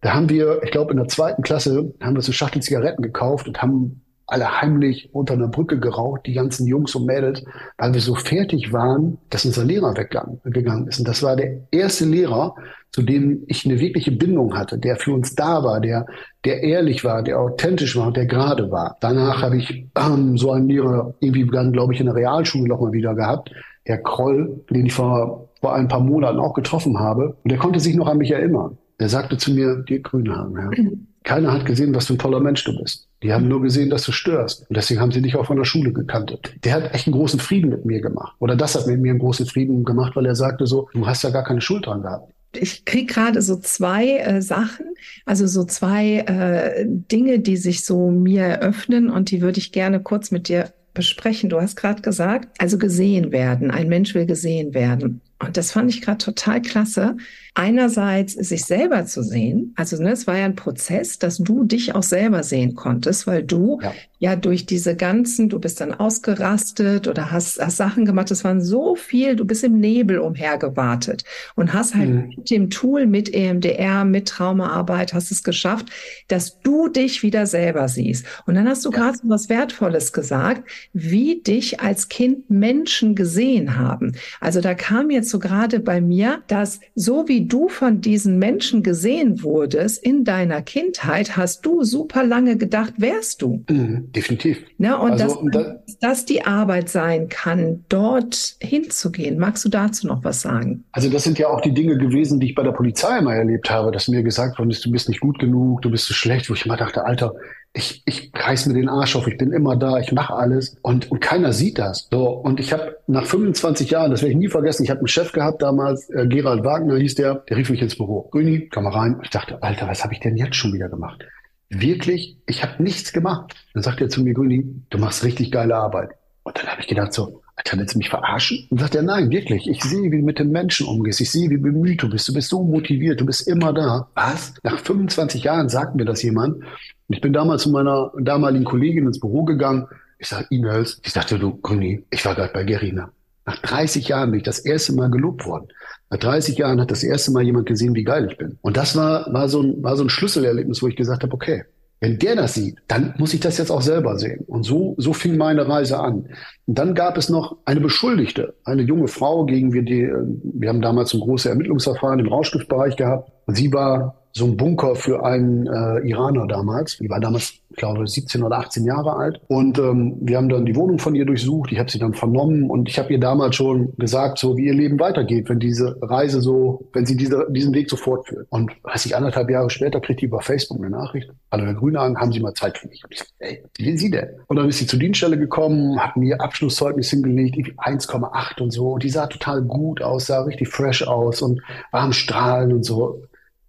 Da 0.00 0.14
haben 0.14 0.28
wir, 0.28 0.62
ich 0.62 0.70
glaube, 0.70 0.92
in 0.92 0.98
der 0.98 1.08
zweiten 1.08 1.42
Klasse 1.42 1.92
haben 2.00 2.14
wir 2.14 2.22
so 2.22 2.30
Schachtel 2.30 2.62
Zigaretten 2.62 3.02
gekauft 3.02 3.48
und 3.48 3.60
haben 3.60 4.02
alle 4.28 4.60
heimlich 4.60 5.08
unter 5.12 5.34
einer 5.34 5.48
Brücke 5.48 5.80
geraucht, 5.80 6.26
die 6.26 6.34
ganzen 6.34 6.66
Jungs 6.66 6.94
und 6.94 7.06
Mädels, 7.06 7.42
weil 7.78 7.94
wir 7.94 8.00
so 8.00 8.14
fertig 8.14 8.72
waren, 8.72 9.18
dass 9.30 9.46
unser 9.46 9.64
Lehrer 9.64 9.96
weggegangen 9.96 10.86
ist. 10.86 11.00
Und 11.00 11.08
das 11.08 11.22
war 11.22 11.34
der 11.34 11.62
erste 11.72 12.04
Lehrer, 12.04 12.54
zu 12.92 13.02
dem 13.02 13.42
ich 13.46 13.64
eine 13.64 13.80
wirkliche 13.80 14.12
Bindung 14.12 14.56
hatte, 14.56 14.78
der 14.78 14.96
für 14.96 15.12
uns 15.12 15.34
da 15.34 15.64
war, 15.64 15.80
der, 15.80 16.06
der 16.44 16.62
ehrlich 16.62 17.04
war, 17.04 17.22
der 17.22 17.40
authentisch 17.40 17.96
war 17.96 18.12
der 18.12 18.26
gerade 18.26 18.70
war. 18.70 18.96
Danach 19.00 19.42
habe 19.42 19.56
ich 19.56 19.86
ähm, 19.96 20.36
so 20.36 20.52
einen 20.52 20.68
Lehrer 20.68 21.14
irgendwie 21.20 21.46
dann, 21.46 21.72
glaube 21.72 21.94
ich, 21.94 22.00
in 22.00 22.06
der 22.06 22.14
Realschule 22.14 22.68
noch 22.68 22.80
mal 22.80 22.92
wieder 22.92 23.14
gehabt, 23.14 23.50
Herr 23.88 23.98
Kroll, 23.98 24.60
den 24.70 24.86
ich 24.86 24.92
vor, 24.92 25.48
vor 25.60 25.74
ein 25.74 25.88
paar 25.88 26.00
Monaten 26.00 26.38
auch 26.38 26.52
getroffen 26.52 26.98
habe. 26.98 27.36
Und 27.42 27.50
der 27.50 27.58
konnte 27.58 27.80
sich 27.80 27.96
noch 27.96 28.06
an 28.06 28.18
mich 28.18 28.30
erinnern. 28.30 28.76
Er 28.98 29.08
sagte 29.08 29.38
zu 29.38 29.52
mir, 29.52 29.76
dir 29.76 30.00
Grünhagen, 30.00 30.56
ja, 30.56 30.82
mhm. 30.82 31.06
keiner 31.24 31.52
hat 31.52 31.64
gesehen, 31.64 31.94
was 31.94 32.06
für 32.06 32.14
ein 32.14 32.18
toller 32.18 32.40
Mensch 32.40 32.64
du 32.64 32.76
bist. 32.76 33.08
Die 33.22 33.32
haben 33.32 33.48
nur 33.48 33.62
gesehen, 33.62 33.88
dass 33.88 34.04
du 34.04 34.12
störst. 34.12 34.68
Und 34.68 34.76
deswegen 34.76 35.00
haben 35.00 35.12
sie 35.12 35.22
dich 35.22 35.36
auch 35.36 35.46
von 35.46 35.56
der 35.56 35.64
Schule 35.64 35.92
gekannt. 35.92 36.38
Der 36.64 36.74
hat 36.74 36.94
echt 36.94 37.06
einen 37.06 37.14
großen 37.14 37.40
Frieden 37.40 37.70
mit 37.70 37.86
mir 37.86 38.02
gemacht. 38.02 38.36
Oder 38.40 38.56
das 38.56 38.74
hat 38.74 38.86
mit 38.86 39.00
mir 39.00 39.10
einen 39.10 39.20
großen 39.20 39.46
Frieden 39.46 39.84
gemacht, 39.84 40.16
weil 40.16 40.26
er 40.26 40.34
sagte 40.34 40.66
so, 40.66 40.88
du 40.92 41.06
hast 41.06 41.22
ja 41.24 41.30
gar 41.30 41.44
keine 41.44 41.62
Schuld 41.62 41.86
dran 41.86 42.02
gehabt 42.02 42.32
ich 42.52 42.84
kriege 42.84 43.12
gerade 43.12 43.42
so 43.42 43.56
zwei 43.56 44.18
äh, 44.18 44.40
Sachen, 44.40 44.86
also 45.26 45.46
so 45.46 45.64
zwei 45.64 46.20
äh, 46.20 46.86
Dinge, 46.86 47.40
die 47.40 47.56
sich 47.56 47.84
so 47.84 48.10
mir 48.10 48.42
eröffnen 48.42 49.10
und 49.10 49.30
die 49.30 49.42
würde 49.42 49.58
ich 49.58 49.72
gerne 49.72 50.00
kurz 50.00 50.30
mit 50.30 50.48
dir 50.48 50.72
besprechen. 50.98 51.48
Du 51.48 51.60
hast 51.60 51.76
gerade 51.76 52.02
gesagt, 52.02 52.48
also 52.60 52.76
gesehen 52.76 53.30
werden. 53.30 53.70
Ein 53.70 53.88
Mensch 53.88 54.14
will 54.14 54.26
gesehen 54.26 54.74
werden. 54.74 55.20
Und 55.38 55.56
das 55.56 55.70
fand 55.70 55.88
ich 55.90 56.02
gerade 56.02 56.18
total 56.18 56.60
klasse. 56.60 57.16
Einerseits 57.58 58.34
sich 58.34 58.64
selber 58.64 59.04
zu 59.06 59.24
sehen. 59.24 59.72
Also 59.74 60.00
ne, 60.00 60.12
es 60.12 60.28
war 60.28 60.38
ja 60.38 60.44
ein 60.44 60.54
Prozess, 60.54 61.18
dass 61.18 61.38
du 61.38 61.64
dich 61.64 61.92
auch 61.92 62.04
selber 62.04 62.44
sehen 62.44 62.76
konntest, 62.76 63.26
weil 63.26 63.42
du 63.42 63.80
ja, 63.82 63.92
ja 64.20 64.36
durch 64.36 64.64
diese 64.64 64.94
ganzen, 64.94 65.48
du 65.48 65.58
bist 65.58 65.80
dann 65.80 65.92
ausgerastet 65.92 67.08
oder 67.08 67.32
hast, 67.32 67.60
hast 67.60 67.76
Sachen 67.76 68.04
gemacht. 68.04 68.30
Es 68.30 68.44
waren 68.44 68.62
so 68.62 68.94
viel, 68.94 69.34
du 69.34 69.44
bist 69.44 69.64
im 69.64 69.80
Nebel 69.80 70.20
umhergewartet 70.20 71.24
und 71.56 71.72
hast 71.72 71.96
halt 71.96 72.10
mhm. 72.10 72.28
mit 72.36 72.48
dem 72.48 72.70
Tool, 72.70 73.06
mit 73.06 73.34
EMDR, 73.34 74.04
mit 74.04 74.28
Traumaarbeit, 74.28 75.12
hast 75.12 75.32
es 75.32 75.42
geschafft, 75.42 75.86
dass 76.28 76.60
du 76.60 76.86
dich 76.86 77.24
wieder 77.24 77.46
selber 77.46 77.88
siehst. 77.88 78.24
Und 78.46 78.54
dann 78.54 78.68
hast 78.68 78.84
du 78.84 78.92
ja. 78.92 78.98
gerade 78.98 79.18
so 79.18 79.28
was 79.28 79.48
Wertvolles 79.48 80.12
gesagt, 80.12 80.62
wie 80.92 81.42
dich 81.42 81.80
als 81.80 82.08
Kind 82.08 82.48
Menschen 82.50 83.16
gesehen 83.16 83.76
haben. 83.76 84.12
Also 84.40 84.60
da 84.60 84.74
kam 84.74 85.10
jetzt 85.10 85.30
so 85.30 85.40
gerade 85.40 85.80
bei 85.80 86.00
mir, 86.00 86.44
dass 86.46 86.78
so 86.94 87.26
wie 87.26 87.47
du 87.48 87.68
von 87.68 88.00
diesen 88.00 88.38
Menschen 88.38 88.82
gesehen 88.82 89.42
wurdest 89.42 90.02
in 90.02 90.24
deiner 90.24 90.62
Kindheit, 90.62 91.36
hast 91.36 91.64
du 91.64 91.84
super 91.84 92.24
lange 92.24 92.56
gedacht, 92.56 92.94
wärst 92.98 93.42
du. 93.42 93.64
Mhm, 93.68 94.12
definitiv. 94.12 94.58
Ja, 94.78 94.96
und 94.96 95.12
also, 95.12 95.48
dass, 95.50 95.64
da, 95.64 95.82
dass 96.00 96.24
die 96.24 96.44
Arbeit 96.44 96.88
sein 96.88 97.28
kann, 97.28 97.84
dort 97.88 98.56
hinzugehen. 98.60 99.38
Magst 99.38 99.64
du 99.64 99.68
dazu 99.68 100.06
noch 100.06 100.24
was 100.24 100.42
sagen? 100.42 100.84
Also 100.92 101.10
das 101.10 101.24
sind 101.24 101.38
ja 101.38 101.48
auch 101.48 101.60
die 101.60 101.72
Dinge 101.72 101.96
gewesen, 101.96 102.40
die 102.40 102.46
ich 102.46 102.54
bei 102.54 102.62
der 102.62 102.72
Polizei 102.72 103.18
immer 103.18 103.34
erlebt 103.34 103.70
habe, 103.70 103.90
dass 103.90 104.08
mir 104.08 104.22
gesagt 104.22 104.58
worden 104.58 104.70
ist, 104.70 104.84
du 104.84 104.90
bist 104.90 105.08
nicht 105.08 105.20
gut 105.20 105.38
genug, 105.38 105.82
du 105.82 105.90
bist 105.90 106.04
zu 106.04 106.12
so 106.12 106.16
schlecht, 106.16 106.48
wo 106.50 106.54
ich 106.54 106.64
immer 106.64 106.76
dachte, 106.76 107.04
Alter, 107.04 107.34
ich, 107.72 108.02
ich 108.06 108.32
reiß 108.34 108.66
mir 108.66 108.74
den 108.74 108.88
Arsch 108.88 109.14
auf, 109.16 109.26
ich 109.26 109.38
bin 109.38 109.52
immer 109.52 109.76
da, 109.76 109.98
ich 109.98 110.12
mache 110.12 110.34
alles 110.34 110.76
und, 110.82 111.10
und 111.10 111.20
keiner 111.20 111.52
sieht 111.52 111.78
das. 111.78 112.08
So 112.10 112.28
und 112.28 112.60
ich 112.60 112.72
habe 112.72 112.96
nach 113.06 113.26
25 113.26 113.90
Jahren, 113.90 114.10
das 114.10 114.22
werde 114.22 114.32
ich 114.32 114.38
nie 114.38 114.48
vergessen, 114.48 114.84
ich 114.84 114.90
habe 114.90 115.00
einen 115.00 115.08
Chef 115.08 115.32
gehabt 115.32 115.62
damals, 115.62 116.08
äh, 116.10 116.26
Gerald 116.26 116.64
Wagner 116.64 116.96
hieß 116.96 117.14
der, 117.16 117.34
der 117.48 117.56
rief 117.56 117.70
mich 117.70 117.82
ins 117.82 117.96
Büro. 117.96 118.28
Grüni, 118.30 118.68
komm 118.68 118.84
mal 118.84 118.92
rein. 118.92 119.20
Ich 119.22 119.30
dachte, 119.30 119.62
Alter, 119.62 119.86
was 119.88 120.02
habe 120.02 120.14
ich 120.14 120.20
denn 120.20 120.36
jetzt 120.36 120.56
schon 120.56 120.72
wieder 120.72 120.88
gemacht? 120.88 121.24
Wirklich, 121.68 122.38
ich 122.46 122.62
habe 122.62 122.82
nichts 122.82 123.12
gemacht. 123.12 123.54
Dann 123.74 123.82
sagt 123.82 124.00
er 124.00 124.08
zu 124.08 124.22
mir, 124.22 124.34
Grüni, 124.34 124.64
du 124.90 124.98
machst 124.98 125.22
richtig 125.24 125.52
geile 125.52 125.76
Arbeit. 125.76 126.10
Und 126.42 126.58
dann 126.58 126.66
habe 126.66 126.80
ich 126.80 126.88
gedacht 126.88 127.12
so, 127.12 127.42
Alter, 127.58 127.76
willst 127.76 127.94
du 127.94 127.98
mich 127.98 128.08
verarschen? 128.08 128.68
Und 128.70 128.78
sagt 128.78 128.94
er, 128.94 129.02
nein, 129.02 129.30
wirklich. 129.30 129.68
Ich 129.68 129.82
sehe, 129.82 130.12
wie 130.12 130.18
du 130.18 130.24
mit 130.24 130.38
den 130.38 130.52
Menschen 130.52 130.86
umgehst. 130.86 131.20
Ich 131.20 131.32
sehe, 131.32 131.50
wie 131.50 131.56
bemüht 131.56 132.00
du 132.00 132.08
bist. 132.08 132.28
Du 132.28 132.32
bist 132.32 132.50
so 132.50 132.62
motiviert. 132.62 133.20
Du 133.20 133.26
bist 133.26 133.48
immer 133.48 133.72
da. 133.72 134.08
Was? 134.14 134.54
Nach 134.62 134.78
25 134.78 135.42
Jahren 135.42 135.68
sagt 135.68 135.96
mir 135.96 136.04
das 136.04 136.22
jemand. 136.22 136.62
Ich 137.08 137.20
bin 137.20 137.32
damals 137.32 137.64
zu 137.64 137.70
meiner 137.70 138.12
damaligen 138.20 138.64
Kollegin 138.64 139.06
ins 139.06 139.18
Büro 139.18 139.42
gegangen. 139.42 139.88
Ich 140.20 140.28
sage 140.28 140.46
E-Mails. 140.50 141.00
Ich 141.04 141.12
sagte, 141.12 141.36
du, 141.36 141.56
Grüni, 141.56 142.04
ich 142.10 142.24
war 142.24 142.36
gerade 142.36 142.52
bei 142.52 142.62
Gerina. 142.62 143.10
Nach 143.44 143.58
30 143.58 144.06
Jahren 144.06 144.30
bin 144.30 144.38
ich 144.38 144.44
das 144.44 144.60
erste 144.60 144.92
Mal 144.92 145.10
gelobt 145.10 145.44
worden. 145.44 145.66
Nach 146.10 146.18
30 146.18 146.58
Jahren 146.58 146.80
hat 146.80 146.92
das 146.92 147.02
erste 147.02 147.32
Mal 147.32 147.42
jemand 147.42 147.66
gesehen, 147.66 147.94
wie 147.96 148.04
geil 148.04 148.28
ich 148.30 148.38
bin. 148.38 148.56
Und 148.62 148.76
das 148.76 148.94
war, 148.94 149.32
war, 149.34 149.48
so, 149.48 149.62
ein, 149.62 149.82
war 149.82 149.96
so 149.96 150.04
ein 150.04 150.10
Schlüsselerlebnis, 150.10 150.80
wo 150.80 150.86
ich 150.86 150.94
gesagt 150.94 151.24
habe, 151.24 151.34
okay, 151.34 151.64
wenn 152.00 152.18
der 152.18 152.36
das 152.36 152.54
sieht, 152.54 152.76
dann 152.86 153.14
muss 153.18 153.34
ich 153.34 153.40
das 153.40 153.58
jetzt 153.58 153.70
auch 153.70 153.82
selber 153.82 154.18
sehen. 154.18 154.44
Und 154.46 154.62
so, 154.62 154.94
so 154.98 155.12
fing 155.12 155.36
meine 155.36 155.68
Reise 155.68 155.98
an. 155.98 156.28
Und 156.66 156.78
dann 156.78 156.94
gab 156.94 157.16
es 157.16 157.28
noch 157.28 157.56
eine 157.64 157.80
Beschuldigte, 157.80 158.54
eine 158.64 158.82
junge 158.82 159.08
Frau, 159.08 159.44
gegen 159.46 159.72
wir 159.72 159.82
die, 159.82 160.08
wir 160.42 160.68
haben 160.68 160.80
damals 160.80 161.12
ein 161.12 161.20
großes 161.20 161.46
Ermittlungsverfahren 161.46 162.20
im 162.20 162.28
Rauschgiftbereich 162.28 162.96
gehabt. 162.96 163.32
Sie 163.48 163.72
war 163.72 164.17
so 164.32 164.44
ein 164.44 164.56
Bunker 164.56 164.94
für 164.94 165.24
einen 165.24 165.66
äh, 165.66 166.08
Iraner 166.08 166.46
damals. 166.46 166.98
Die 166.98 167.08
war 167.08 167.20
damals, 167.20 167.54
ich 167.70 167.76
glaube, 167.76 168.06
17 168.06 168.42
oder 168.42 168.58
18 168.58 168.84
Jahre 168.84 169.16
alt. 169.16 169.40
Und 169.48 169.78
ähm, 169.78 170.16
wir 170.20 170.36
haben 170.36 170.48
dann 170.48 170.66
die 170.66 170.76
Wohnung 170.76 170.98
von 170.98 171.14
ihr 171.14 171.24
durchsucht. 171.24 171.72
Ich 171.72 171.78
habe 171.78 171.90
sie 171.90 171.98
dann 171.98 172.14
vernommen 172.14 172.70
und 172.70 172.88
ich 172.88 172.98
habe 172.98 173.12
ihr 173.12 173.20
damals 173.20 173.56
schon 173.56 173.94
gesagt, 173.96 174.38
so 174.38 174.56
wie 174.56 174.66
ihr 174.66 174.74
Leben 174.74 174.98
weitergeht, 175.00 175.48
wenn 175.48 175.58
diese 175.58 175.98
Reise 176.02 176.40
so, 176.40 176.88
wenn 176.92 177.06
sie 177.06 177.16
diese, 177.16 177.46
diesen 177.50 177.74
Weg 177.74 177.90
so 177.90 177.96
fortführt. 177.96 178.46
Und 178.50 178.72
weiß 178.82 179.06
ich, 179.06 179.16
anderthalb 179.16 179.50
Jahre 179.50 179.70
später 179.70 180.00
kriegt 180.00 180.20
die 180.20 180.26
über 180.26 180.40
Facebook 180.40 180.78
eine 180.78 180.90
Nachricht. 180.90 181.30
Hallo 181.50 181.64
Herr 181.64 181.74
Grünhagen, 181.74 182.18
haben 182.18 182.32
Sie 182.32 182.40
mal 182.40 182.54
Zeit 182.54 182.78
für 182.78 182.88
mich? 182.88 183.02
Und 183.04 183.12
ich 183.12 183.18
sag, 183.20 183.28
ey, 183.38 183.62
wie 183.76 183.86
will 183.86 183.98
Sie 183.98 184.10
denn? 184.10 184.28
Und 184.46 184.56
dann 184.56 184.68
ist 184.68 184.78
sie 184.78 184.86
zur 184.86 184.98
Dienststelle 184.98 185.38
gekommen, 185.38 185.98
hat 185.98 186.16
mir 186.16 186.40
Abschlusszeugnis 186.40 187.10
hingelegt, 187.10 187.56
1,8 187.78 188.60
und 188.60 188.70
so. 188.70 188.92
Und 188.92 189.02
die 189.02 189.10
sah 189.10 189.26
total 189.26 189.62
gut 189.62 190.02
aus, 190.02 190.26
sah 190.26 190.42
richtig 190.42 190.68
fresh 190.68 191.06
aus 191.06 191.42
und 191.42 191.60
war 191.90 192.02
am 192.02 192.12
Strahlen 192.12 192.72
und 192.72 192.84
so. 192.84 193.22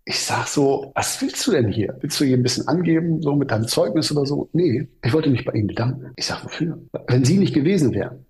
Ich 0.10 0.22
sag 0.22 0.48
so, 0.48 0.92
was 0.96 1.22
willst 1.22 1.46
du 1.46 1.52
denn 1.52 1.68
hier? 1.68 1.96
Willst 2.02 2.20
du 2.20 2.26
hier 2.26 2.36
ein 2.36 2.42
bisschen 2.42 2.68
angeben, 2.68 3.22
so 3.22 3.36
mit 3.36 3.52
deinem 3.52 3.68
Zeugnis 3.68 4.12
oder 4.12 4.26
so? 4.26 4.50
Nee, 4.54 4.88
ich 5.04 5.14
wollte 5.14 5.30
mich 5.30 5.46
bei 5.46 5.52
Ihnen 5.52 5.68
bedanken. 5.68 6.14
Ich 6.16 6.26
sag, 6.26 6.44
wofür? 6.44 6.80
Wenn 7.06 7.24
Sie 7.24 7.38
nicht 7.38 7.54
gewesen 7.54 7.94
wären, 7.94 8.26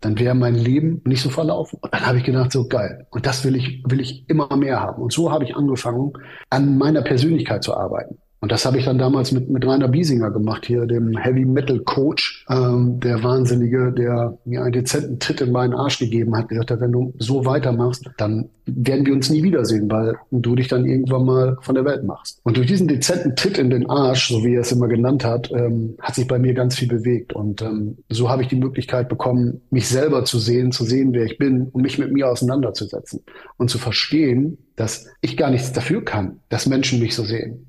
dann 0.00 0.18
wäre 0.18 0.34
mein 0.34 0.54
Leben 0.54 1.02
nicht 1.04 1.20
so 1.20 1.28
verlaufen. 1.28 1.80
Und 1.82 1.92
dann 1.92 2.06
habe 2.06 2.16
ich 2.16 2.24
gedacht, 2.24 2.50
so 2.50 2.66
geil. 2.66 3.06
Und 3.10 3.26
das 3.26 3.44
will 3.44 3.56
ich, 3.56 3.82
will 3.86 4.00
ich 4.00 4.24
immer 4.30 4.56
mehr 4.56 4.80
haben. 4.80 5.02
Und 5.02 5.12
so 5.12 5.30
habe 5.30 5.44
ich 5.44 5.54
angefangen, 5.54 6.14
an 6.48 6.78
meiner 6.78 7.02
Persönlichkeit 7.02 7.62
zu 7.62 7.76
arbeiten. 7.76 8.16
Und 8.40 8.52
das 8.52 8.64
habe 8.64 8.78
ich 8.78 8.84
dann 8.84 8.98
damals 8.98 9.32
mit, 9.32 9.50
mit 9.50 9.66
Rainer 9.66 9.88
Biesinger 9.88 10.30
gemacht, 10.30 10.64
hier 10.64 10.86
dem 10.86 11.16
Heavy 11.16 11.44
Metal 11.44 11.80
Coach, 11.80 12.46
ähm, 12.48 13.00
der 13.00 13.22
Wahnsinnige, 13.22 13.92
der 13.92 14.38
mir 14.44 14.62
einen 14.62 14.72
dezenten 14.72 15.18
Tritt 15.18 15.40
in 15.40 15.50
meinen 15.50 15.74
Arsch 15.74 15.98
gegeben 15.98 16.36
hat, 16.36 16.48
gesagt 16.48 16.70
hat, 16.70 16.80
wenn 16.80 16.92
du 16.92 17.12
so 17.18 17.44
weitermachst, 17.44 18.08
dann 18.16 18.48
werden 18.66 19.06
wir 19.06 19.14
uns 19.14 19.30
nie 19.30 19.42
wiedersehen, 19.42 19.90
weil 19.90 20.14
du 20.30 20.54
dich 20.54 20.68
dann 20.68 20.86
irgendwann 20.86 21.24
mal 21.24 21.56
von 21.62 21.74
der 21.74 21.84
Welt 21.84 22.04
machst. 22.04 22.40
Und 22.44 22.56
durch 22.56 22.66
diesen 22.66 22.86
dezenten 22.86 23.34
Tritt 23.34 23.58
in 23.58 23.70
den 23.70 23.88
Arsch, 23.90 24.28
so 24.28 24.44
wie 24.44 24.54
er 24.54 24.60
es 24.60 24.70
immer 24.70 24.86
genannt 24.86 25.24
hat, 25.24 25.50
ähm, 25.50 25.96
hat 26.00 26.14
sich 26.14 26.28
bei 26.28 26.38
mir 26.38 26.54
ganz 26.54 26.76
viel 26.76 26.88
bewegt. 26.88 27.32
Und 27.32 27.62
ähm, 27.62 27.98
so 28.08 28.28
habe 28.28 28.42
ich 28.42 28.48
die 28.48 28.56
Möglichkeit 28.56 29.08
bekommen, 29.08 29.62
mich 29.70 29.88
selber 29.88 30.24
zu 30.24 30.38
sehen, 30.38 30.70
zu 30.70 30.84
sehen, 30.84 31.12
wer 31.12 31.24
ich 31.24 31.38
bin 31.38 31.68
und 31.72 31.82
mich 31.82 31.98
mit 31.98 32.12
mir 32.12 32.28
auseinanderzusetzen 32.28 33.20
und 33.56 33.68
zu 33.68 33.78
verstehen, 33.78 34.58
dass 34.76 35.08
ich 35.22 35.36
gar 35.36 35.50
nichts 35.50 35.72
dafür 35.72 36.04
kann, 36.04 36.38
dass 36.50 36.66
Menschen 36.66 37.00
mich 37.00 37.16
so 37.16 37.24
sehen 37.24 37.67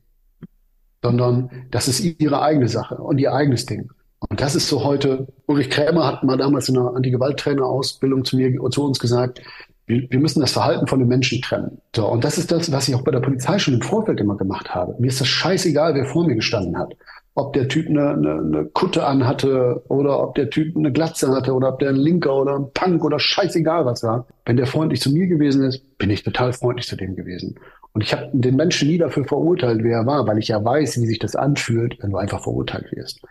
sondern 1.02 1.50
das 1.72 1.88
ist 1.88 2.00
ihre 2.00 2.42
eigene 2.42 2.68
Sache 2.68 2.96
und 2.96 3.18
ihr 3.18 3.34
eigenes 3.34 3.66
Ding. 3.66 3.90
Und 4.28 4.42
das 4.42 4.56
ist 4.56 4.68
so 4.68 4.84
heute, 4.84 5.28
Ulrich 5.46 5.70
Krämer 5.70 6.06
hat 6.06 6.24
mal 6.24 6.38
damals 6.38 6.68
in 6.68 6.78
einer 6.78 6.94
Anti-Gewalttrainer-Ausbildung 6.96 8.26
zu 8.26 8.36
mir, 8.36 8.54
zu 8.70 8.84
uns 8.84 9.00
gesagt, 9.00 9.42
wir, 9.86 10.10
wir 10.10 10.20
müssen 10.20 10.42
das 10.42 10.52
Verhalten 10.52 10.88
von 10.88 11.00
den 11.00 11.08
Menschen 11.08 11.42
trennen. 11.42 11.82
So, 11.96 12.08
und 12.08 12.24
das 12.24 12.38
ist 12.38 12.52
das, 12.52 12.72
was 12.72 12.88
ich 12.88 12.96
auch 12.96 13.02
bei 13.04 13.12
der 13.12 13.22
Polizei 13.22 13.58
schon 13.60 13.76
im 13.76 13.82
Vorfeld 13.82 14.20
immer 14.20 14.36
gemacht 14.36 14.76
habe. 14.76 14.96
Mir 15.00 15.08
ist 15.08 15.22
das 15.22 15.28
scheißegal, 15.28 15.96
wer 15.96 16.06
vor 16.06 16.28
mir 16.28 16.36
gestanden 16.36 16.78
hat. 16.78 16.96
Ob 17.40 17.54
der 17.54 17.70
Typ 17.70 17.88
eine, 17.88 18.10
eine, 18.10 18.34
eine 18.34 18.66
Kutte 18.66 19.06
anhatte 19.06 19.82
oder 19.88 20.22
ob 20.22 20.36
der 20.36 20.50
Typ 20.50 20.76
eine 20.76 20.92
Glatze 20.92 21.30
hatte 21.30 21.54
oder 21.54 21.70
ob 21.70 21.80
der 21.80 21.90
ein 21.90 21.96
Linker 21.96 22.36
oder 22.36 22.56
ein 22.56 22.72
Punk 22.74 23.06
oder 23.06 23.18
scheißegal 23.18 23.86
was 23.86 24.04
war. 24.04 24.28
Wenn 24.46 24.58
der 24.58 24.68
freundlich 24.68 25.00
zu 25.00 25.10
mir 25.10 25.28
gewesen 25.28 25.64
ist, 25.64 25.98
bin 25.98 26.10
ich 26.10 26.24
total 26.24 26.52
freundlich 26.52 26.88
zu 26.88 26.98
dem 26.98 27.16
gewesen. 27.16 27.56
Und 27.94 28.04
ich 28.04 28.14
habe 28.14 28.30
den 28.34 28.58
Menschen 28.58 28.90
nie 28.90 28.98
dafür 28.98 29.24
verurteilt, 29.24 29.84
wer 29.84 30.00
er 30.00 30.06
war, 30.06 30.28
weil 30.28 30.38
ich 30.38 30.50
ja 30.50 30.64
weiß, 30.64 31.02
wie 31.02 31.06
sich 31.08 31.20
das 31.20 31.38
anfühlt, 31.38 31.98
wenn 32.02 32.12
du 32.12 32.18
einfach 32.18 32.44
verurteilt 32.44 32.92
wirst. 32.92 33.22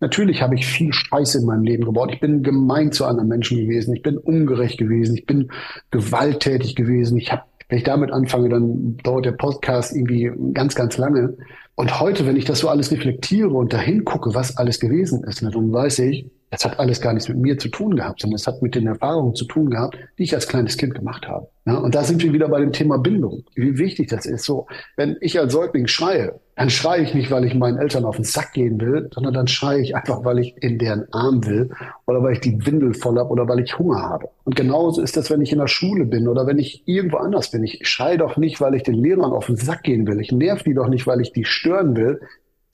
Natürlich 0.00 0.40
habe 0.40 0.54
ich 0.54 0.64
viel 0.64 0.92
Scheiße 0.92 1.38
in 1.38 1.46
meinem 1.46 1.64
Leben 1.64 1.84
gebaut. 1.84 2.12
Ich 2.12 2.20
bin 2.20 2.44
gemein 2.44 2.92
zu 2.92 3.04
anderen 3.04 3.28
Menschen 3.28 3.58
gewesen. 3.58 3.94
Ich 3.94 4.02
bin 4.02 4.16
ungerecht 4.16 4.78
gewesen. 4.78 5.16
Ich 5.16 5.26
bin 5.26 5.50
gewalttätig 5.90 6.76
gewesen. 6.76 7.18
Ich 7.18 7.32
habe, 7.32 7.42
wenn 7.68 7.78
ich 7.78 7.84
damit 7.84 8.10
anfange, 8.10 8.48
dann 8.48 8.96
dauert 8.98 9.26
der 9.26 9.32
Podcast 9.32 9.94
irgendwie 9.94 10.30
ganz, 10.54 10.74
ganz 10.74 10.96
lange. 10.96 11.36
Und 11.74 12.00
heute, 12.00 12.26
wenn 12.26 12.36
ich 12.36 12.44
das 12.44 12.60
so 12.60 12.68
alles 12.68 12.90
reflektiere 12.90 13.50
und 13.50 13.72
dahin 13.72 14.04
gucke, 14.04 14.34
was 14.34 14.56
alles 14.56 14.80
gewesen 14.80 15.22
ist, 15.24 15.42
dann 15.42 15.72
weiß 15.72 16.00
ich, 16.00 16.26
das 16.50 16.64
hat 16.64 16.78
alles 16.78 17.00
gar 17.00 17.12
nichts 17.12 17.28
mit 17.28 17.38
mir 17.38 17.58
zu 17.58 17.68
tun 17.68 17.96
gehabt, 17.96 18.20
sondern 18.20 18.36
es 18.36 18.46
hat 18.46 18.62
mit 18.62 18.74
den 18.74 18.86
Erfahrungen 18.86 19.34
zu 19.34 19.44
tun 19.44 19.70
gehabt, 19.70 19.98
die 20.18 20.22
ich 20.22 20.34
als 20.34 20.48
kleines 20.48 20.76
Kind 20.76 20.94
gemacht 20.94 21.28
habe. 21.28 21.48
Ja, 21.66 21.76
und 21.76 21.94
da 21.94 22.02
sind 22.02 22.22
wir 22.22 22.32
wieder 22.32 22.48
bei 22.48 22.60
dem 22.60 22.72
Thema 22.72 22.96
Bindung. 22.96 23.44
Wie 23.54 23.76
wichtig 23.76 24.08
das 24.08 24.24
ist. 24.24 24.44
So, 24.44 24.66
wenn 24.96 25.18
ich 25.20 25.38
als 25.38 25.52
Säugling 25.52 25.86
schreie, 25.86 26.40
dann 26.56 26.70
schreie 26.70 27.02
ich 27.02 27.14
nicht, 27.14 27.30
weil 27.30 27.44
ich 27.44 27.54
meinen 27.54 27.76
Eltern 27.76 28.06
auf 28.06 28.16
den 28.16 28.24
Sack 28.24 28.54
gehen 28.54 28.80
will, 28.80 29.10
sondern 29.12 29.34
dann 29.34 29.46
schreie 29.46 29.80
ich 29.80 29.94
einfach, 29.94 30.24
weil 30.24 30.38
ich 30.38 30.54
in 30.62 30.78
deren 30.78 31.06
Arm 31.12 31.44
will 31.46 31.70
oder 32.06 32.22
weil 32.22 32.32
ich 32.32 32.40
die 32.40 32.64
Windel 32.64 32.94
voll 32.94 33.18
habe 33.18 33.28
oder 33.28 33.46
weil 33.46 33.60
ich 33.60 33.78
Hunger 33.78 34.00
habe. 34.00 34.28
Und 34.44 34.56
genauso 34.56 35.02
ist 35.02 35.18
das, 35.18 35.30
wenn 35.30 35.42
ich 35.42 35.52
in 35.52 35.58
der 35.58 35.68
Schule 35.68 36.06
bin 36.06 36.26
oder 36.26 36.46
wenn 36.46 36.58
ich 36.58 36.82
irgendwo 36.86 37.18
anders 37.18 37.50
bin. 37.50 37.62
Ich 37.62 37.86
schreie 37.86 38.16
doch 38.16 38.38
nicht, 38.38 38.60
weil 38.60 38.74
ich 38.74 38.82
den 38.82 38.94
Lehrern 38.94 39.32
auf 39.32 39.46
den 39.46 39.56
Sack 39.56 39.82
gehen 39.82 40.06
will. 40.06 40.20
Ich 40.20 40.32
nerv 40.32 40.62
die 40.62 40.74
doch 40.74 40.88
nicht, 40.88 41.06
weil 41.06 41.20
ich 41.20 41.32
die 41.32 41.44
stören 41.44 41.94
will, 41.94 42.20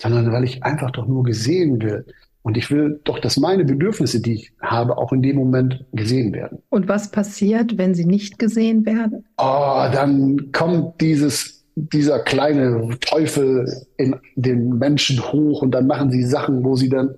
sondern 0.01 0.33
weil 0.33 0.45
ich 0.45 0.63
einfach 0.63 0.93
doch 0.93 1.07
nur 1.07 1.25
gesehen 1.25 1.83
will. 1.83 2.07
Und 2.44 2.59
ich 2.59 2.70
will 2.70 3.00
doch, 3.04 3.18
dass 3.20 3.38
meine 3.38 3.64
Bedürfnisse, 3.64 4.20
die 4.20 4.35
ich 4.35 4.52
habe, 4.61 4.98
auch 4.98 5.12
in 5.12 5.22
dem 5.22 5.37
Moment 5.37 5.87
gesehen 5.92 6.35
werden. 6.35 6.59
Und 6.68 6.88
was 6.88 7.11
passiert, 7.11 7.78
wenn 7.78 7.94
sie 7.94 8.04
nicht 8.04 8.38
gesehen 8.38 8.85
werden? 8.85 9.24
Oh, 9.38 9.87
dann 9.90 10.52
kommt 10.52 11.00
dieses, 11.00 11.64
dieser 11.74 12.20
kleine 12.20 12.98
Teufel 13.00 13.66
in 13.96 14.14
den 14.37 14.78
Menschen 14.78 15.20
hoch 15.33 15.62
und 15.62 15.70
dann 15.70 15.87
machen 15.87 16.11
sie 16.11 16.22
Sachen, 16.22 16.62
wo 16.64 16.76
sie 16.76 16.90
dann 16.90 17.14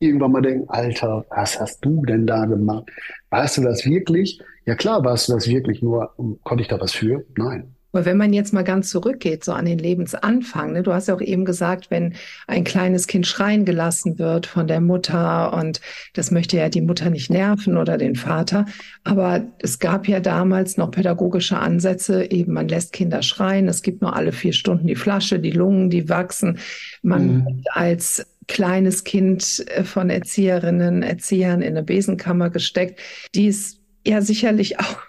irgendwann 0.00 0.32
mal 0.32 0.42
denken, 0.42 0.68
Alter, 0.68 1.24
was 1.30 1.58
hast 1.58 1.82
du 1.82 2.04
denn 2.04 2.26
da 2.26 2.44
gemacht? 2.44 2.84
Weißt 3.30 3.56
du 3.56 3.62
das 3.62 3.86
wirklich? 3.86 4.38
Ja 4.66 4.74
klar, 4.74 5.02
warst 5.02 5.28
du 5.28 5.32
das 5.32 5.48
wirklich, 5.48 5.82
nur 5.82 6.12
konnte 6.44 6.60
ich 6.60 6.68
da 6.68 6.78
was 6.78 6.92
für? 6.92 7.24
Nein. 7.38 7.74
Aber 7.98 8.04
wenn 8.04 8.16
man 8.16 8.32
jetzt 8.32 8.52
mal 8.52 8.62
ganz 8.62 8.90
zurückgeht, 8.90 9.42
so 9.42 9.50
an 9.50 9.64
den 9.64 9.80
Lebensanfang, 9.80 10.72
ne, 10.72 10.84
du 10.84 10.92
hast 10.92 11.08
ja 11.08 11.16
auch 11.16 11.20
eben 11.20 11.44
gesagt, 11.44 11.90
wenn 11.90 12.14
ein 12.46 12.62
kleines 12.62 13.08
Kind 13.08 13.26
schreien 13.26 13.64
gelassen 13.64 14.20
wird 14.20 14.46
von 14.46 14.68
der 14.68 14.80
Mutter 14.80 15.52
und 15.52 15.80
das 16.14 16.30
möchte 16.30 16.58
ja 16.58 16.68
die 16.68 16.80
Mutter 16.80 17.10
nicht 17.10 17.28
nerven 17.28 17.76
oder 17.76 17.98
den 17.98 18.14
Vater. 18.14 18.66
Aber 19.02 19.42
es 19.58 19.80
gab 19.80 20.06
ja 20.06 20.20
damals 20.20 20.76
noch 20.76 20.92
pädagogische 20.92 21.58
Ansätze, 21.58 22.30
eben 22.30 22.52
man 22.52 22.68
lässt 22.68 22.92
Kinder 22.92 23.20
schreien, 23.22 23.66
es 23.66 23.82
gibt 23.82 24.00
nur 24.00 24.14
alle 24.14 24.30
vier 24.30 24.52
Stunden 24.52 24.86
die 24.86 24.94
Flasche, 24.94 25.40
die 25.40 25.50
Lungen, 25.50 25.90
die 25.90 26.08
wachsen. 26.08 26.60
Man 27.02 27.26
mhm. 27.26 27.64
als 27.72 28.24
kleines 28.46 29.02
Kind 29.02 29.64
äh, 29.70 29.82
von 29.82 30.08
Erzieherinnen, 30.08 31.02
Erziehern 31.02 31.62
in 31.62 31.76
eine 31.76 31.82
Besenkammer 31.82 32.50
gesteckt, 32.50 33.00
die 33.34 33.48
es 33.48 33.80
ja 34.06 34.22
sicherlich 34.22 34.78
auch 34.78 35.00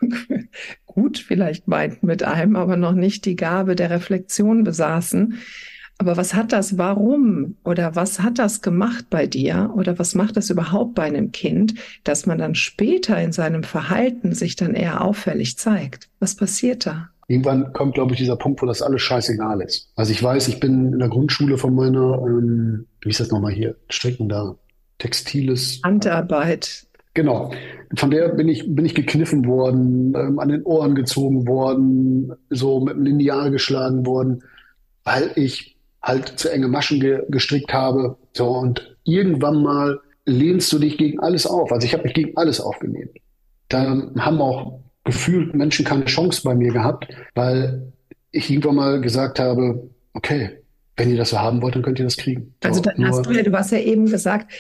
gut 0.99 1.19
vielleicht 1.19 1.67
meinten 1.67 2.05
mit 2.07 2.23
einem, 2.23 2.55
aber 2.55 2.77
noch 2.77 2.93
nicht 2.93 3.25
die 3.25 3.35
Gabe 3.35 3.75
der 3.75 3.89
Reflexion 3.89 4.63
besaßen. 4.63 5.39
Aber 5.97 6.15
was 6.15 6.33
hat 6.33 6.53
das, 6.53 6.77
warum 6.77 7.57
oder 7.65 7.95
was 7.95 8.21
hat 8.21 8.39
das 8.39 8.62
gemacht 8.62 9.05
bei 9.09 9.27
dir 9.27 9.73
oder 9.75 9.99
was 9.99 10.15
macht 10.15 10.38
das 10.38 10.49
überhaupt 10.49 10.95
bei 10.95 11.03
einem 11.03 11.33
Kind, 11.33 11.75
dass 12.05 12.25
man 12.25 12.38
dann 12.38 12.55
später 12.55 13.21
in 13.21 13.33
seinem 13.33 13.63
Verhalten 13.63 14.33
sich 14.33 14.55
dann 14.55 14.75
eher 14.75 15.03
auffällig 15.03 15.57
zeigt? 15.57 16.09
Was 16.19 16.35
passiert 16.35 16.85
da? 16.85 17.09
Irgendwann 17.27 17.73
kommt, 17.73 17.95
glaube 17.95 18.13
ich, 18.13 18.19
dieser 18.19 18.38
Punkt, 18.38 18.62
wo 18.62 18.65
das 18.65 18.81
alles 18.81 19.01
scheißegal 19.01 19.62
ist. 19.62 19.91
Also 19.95 20.12
ich 20.12 20.23
weiß, 20.23 20.47
ich 20.47 20.59
bin 20.59 20.93
in 20.93 20.99
der 20.99 21.09
Grundschule 21.09 21.57
von 21.57 21.75
meiner, 21.75 22.23
ähm, 22.25 22.88
wie 23.01 23.09
ist 23.09 23.19
das 23.19 23.29
nochmal 23.29 23.51
hier, 23.51 23.75
Stricken 23.89 24.29
da, 24.29 24.55
Textiles. 24.99 25.81
Handarbeit. 25.83 26.88
Genau. 27.19 27.51
Von 27.97 28.12
der 28.12 28.29
bin 28.29 28.47
ich, 28.47 28.63
bin 28.73 28.86
ich 28.86 28.95
gekniffen 28.95 29.45
worden, 29.45 30.13
ähm, 30.15 30.39
an 30.39 30.47
den 30.47 30.63
Ohren 30.63 30.95
gezogen 30.95 31.45
worden, 31.49 32.32
so 32.49 32.79
mit 32.79 32.95
dem 32.95 33.03
Lineal 33.03 33.51
geschlagen 33.51 34.05
worden, 34.05 34.41
weil 35.03 35.32
ich 35.36 35.75
halt 36.01 36.39
zu 36.39 36.49
enge 36.49 36.69
Maschen 36.69 37.01
ge 37.01 37.23
gestrickt 37.27 37.73
habe. 37.73 38.15
So, 38.32 38.47
und 38.47 38.95
irgendwann 39.03 39.62
mal 39.62 39.99
lehnst 40.25 40.71
du 40.71 40.79
dich 40.79 40.97
gegen 40.97 41.19
alles 41.19 41.45
auf. 41.45 41.73
Also 41.73 41.86
ich 41.86 41.91
habe 41.91 42.03
mich 42.03 42.13
gegen 42.13 42.38
alles 42.38 42.62
aufgelehnt. 42.62 43.12
Da 43.67 44.01
haben 44.17 44.39
auch 44.39 44.79
gefühlt 45.03 45.53
Menschen 45.53 45.84
keine 45.84 46.05
Chance 46.05 46.43
bei 46.45 46.55
mir 46.55 46.71
gehabt, 46.71 47.05
weil 47.36 47.91
ich 48.32 48.49
irgendwann 48.49 48.75
mal 48.75 49.01
gesagt 49.01 49.41
habe, 49.41 49.89
okay, 50.13 50.51
wenn 50.95 51.12
ihr 51.12 51.17
das 51.17 51.32
so 51.32 51.39
haben 51.39 51.62
wollt, 51.62 51.75
dann 51.75 51.82
könnt 51.82 51.99
ihr 51.99 52.05
das 52.05 52.15
kriegen. 52.15 52.55
Also 52.63 52.79
dann 52.79 53.05
hast 53.05 53.25
du 53.25 53.32
ja, 53.32 53.43
du 53.43 53.51
hast 53.51 53.71
ja 53.71 53.79
eben 53.79 54.05
gesagt, 54.05 54.53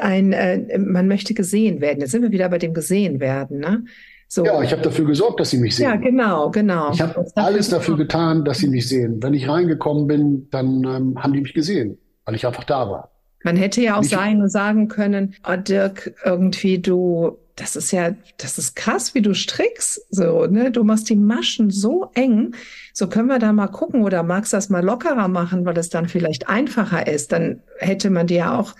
ein, 0.00 0.32
äh, 0.32 0.78
man 0.78 1.08
möchte 1.08 1.34
gesehen 1.34 1.80
werden. 1.80 2.00
Jetzt 2.00 2.12
sind 2.12 2.22
wir 2.22 2.30
wieder 2.30 2.48
bei 2.48 2.58
dem 2.58 2.74
gesehen 2.74 3.20
werden, 3.20 3.58
ne? 3.58 3.84
So. 4.28 4.46
Ja, 4.46 4.62
ich 4.62 4.72
habe 4.72 4.80
dafür 4.80 5.04
gesorgt, 5.04 5.40
dass 5.40 5.50
sie 5.50 5.58
mich 5.58 5.76
sehen. 5.76 5.90
Ja, 5.90 5.96
genau, 5.96 6.50
genau. 6.50 6.90
Ich 6.90 7.02
habe 7.02 7.26
alles 7.34 7.68
dafür 7.68 7.98
getan, 7.98 8.46
dass 8.46 8.60
sie 8.60 8.68
mich 8.68 8.88
sehen. 8.88 9.22
Wenn 9.22 9.34
ich 9.34 9.46
reingekommen 9.46 10.06
bin, 10.06 10.48
dann 10.50 10.84
ähm, 10.84 11.22
haben 11.22 11.34
die 11.34 11.42
mich 11.42 11.52
gesehen, 11.52 11.98
weil 12.24 12.34
ich 12.34 12.46
einfach 12.46 12.64
da 12.64 12.88
war. 12.88 13.10
Man 13.44 13.56
hätte 13.56 13.82
ja 13.82 13.98
auch 13.98 14.04
sein, 14.04 14.48
sagen 14.48 14.88
können, 14.88 15.34
oh 15.46 15.56
Dirk, 15.56 16.14
irgendwie 16.24 16.78
du, 16.78 17.36
das 17.56 17.76
ist 17.76 17.90
ja, 17.92 18.14
das 18.38 18.56
ist 18.56 18.74
krass, 18.74 19.14
wie 19.14 19.20
du 19.20 19.34
strickst, 19.34 20.00
so, 20.08 20.46
ne? 20.46 20.70
Du 20.70 20.82
machst 20.82 21.10
die 21.10 21.16
Maschen 21.16 21.68
so 21.68 22.10
eng. 22.14 22.54
So 22.94 23.08
können 23.08 23.28
wir 23.28 23.38
da 23.38 23.52
mal 23.52 23.68
gucken 23.68 24.02
oder 24.02 24.22
magst 24.22 24.54
das 24.54 24.70
mal 24.70 24.82
lockerer 24.82 25.28
machen, 25.28 25.66
weil 25.66 25.76
es 25.76 25.90
dann 25.90 26.08
vielleicht 26.08 26.48
einfacher 26.48 27.06
ist. 27.06 27.32
Dann 27.32 27.60
hätte 27.78 28.08
man 28.08 28.28
dir 28.28 28.38
ja 28.38 28.58
auch 28.58 28.74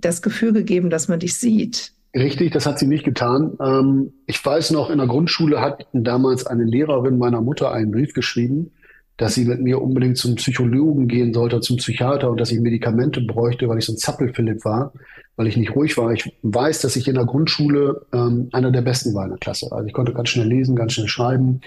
das 0.00 0.22
Gefühl 0.22 0.52
gegeben, 0.52 0.90
dass 0.90 1.08
man 1.08 1.20
dich 1.20 1.36
sieht. 1.36 1.92
Richtig, 2.14 2.52
das 2.52 2.66
hat 2.66 2.78
sie 2.78 2.86
nicht 2.86 3.04
getan. 3.04 3.56
Ähm, 3.60 4.12
ich 4.26 4.44
weiß 4.44 4.70
noch, 4.70 4.90
in 4.90 4.98
der 4.98 5.06
Grundschule 5.06 5.60
hat 5.60 5.86
damals 5.92 6.46
eine 6.46 6.64
Lehrerin 6.64 7.18
meiner 7.18 7.40
Mutter 7.40 7.72
einen 7.72 7.90
Brief 7.90 8.14
geschrieben, 8.14 8.70
dass 9.18 9.34
sie 9.34 9.44
mit 9.44 9.60
mir 9.60 9.82
unbedingt 9.82 10.16
zum 10.16 10.36
Psychologen 10.36 11.08
gehen 11.08 11.34
sollte, 11.34 11.60
zum 11.60 11.76
Psychiater 11.76 12.30
und 12.30 12.40
dass 12.40 12.50
ich 12.50 12.60
Medikamente 12.60 13.20
bräuchte, 13.20 13.68
weil 13.68 13.78
ich 13.78 13.84
so 13.84 13.92
ein 13.92 13.98
Zappelphilipp 13.98 14.64
war, 14.64 14.92
weil 15.36 15.48
ich 15.48 15.56
nicht 15.56 15.74
ruhig 15.74 15.98
war. 15.98 16.12
Ich 16.12 16.32
weiß, 16.42 16.80
dass 16.80 16.96
ich 16.96 17.08
in 17.08 17.14
der 17.14 17.26
Grundschule 17.26 18.06
ähm, 18.12 18.48
einer 18.52 18.70
der 18.70 18.82
Besten 18.82 19.14
war 19.14 19.24
in 19.24 19.30
der 19.30 19.38
Klasse. 19.38 19.70
Also 19.70 19.86
ich 19.86 19.92
konnte 19.92 20.14
ganz 20.14 20.30
schnell 20.30 20.46
lesen, 20.46 20.76
ganz 20.76 20.94
schnell 20.94 21.08
schreiben, 21.08 21.60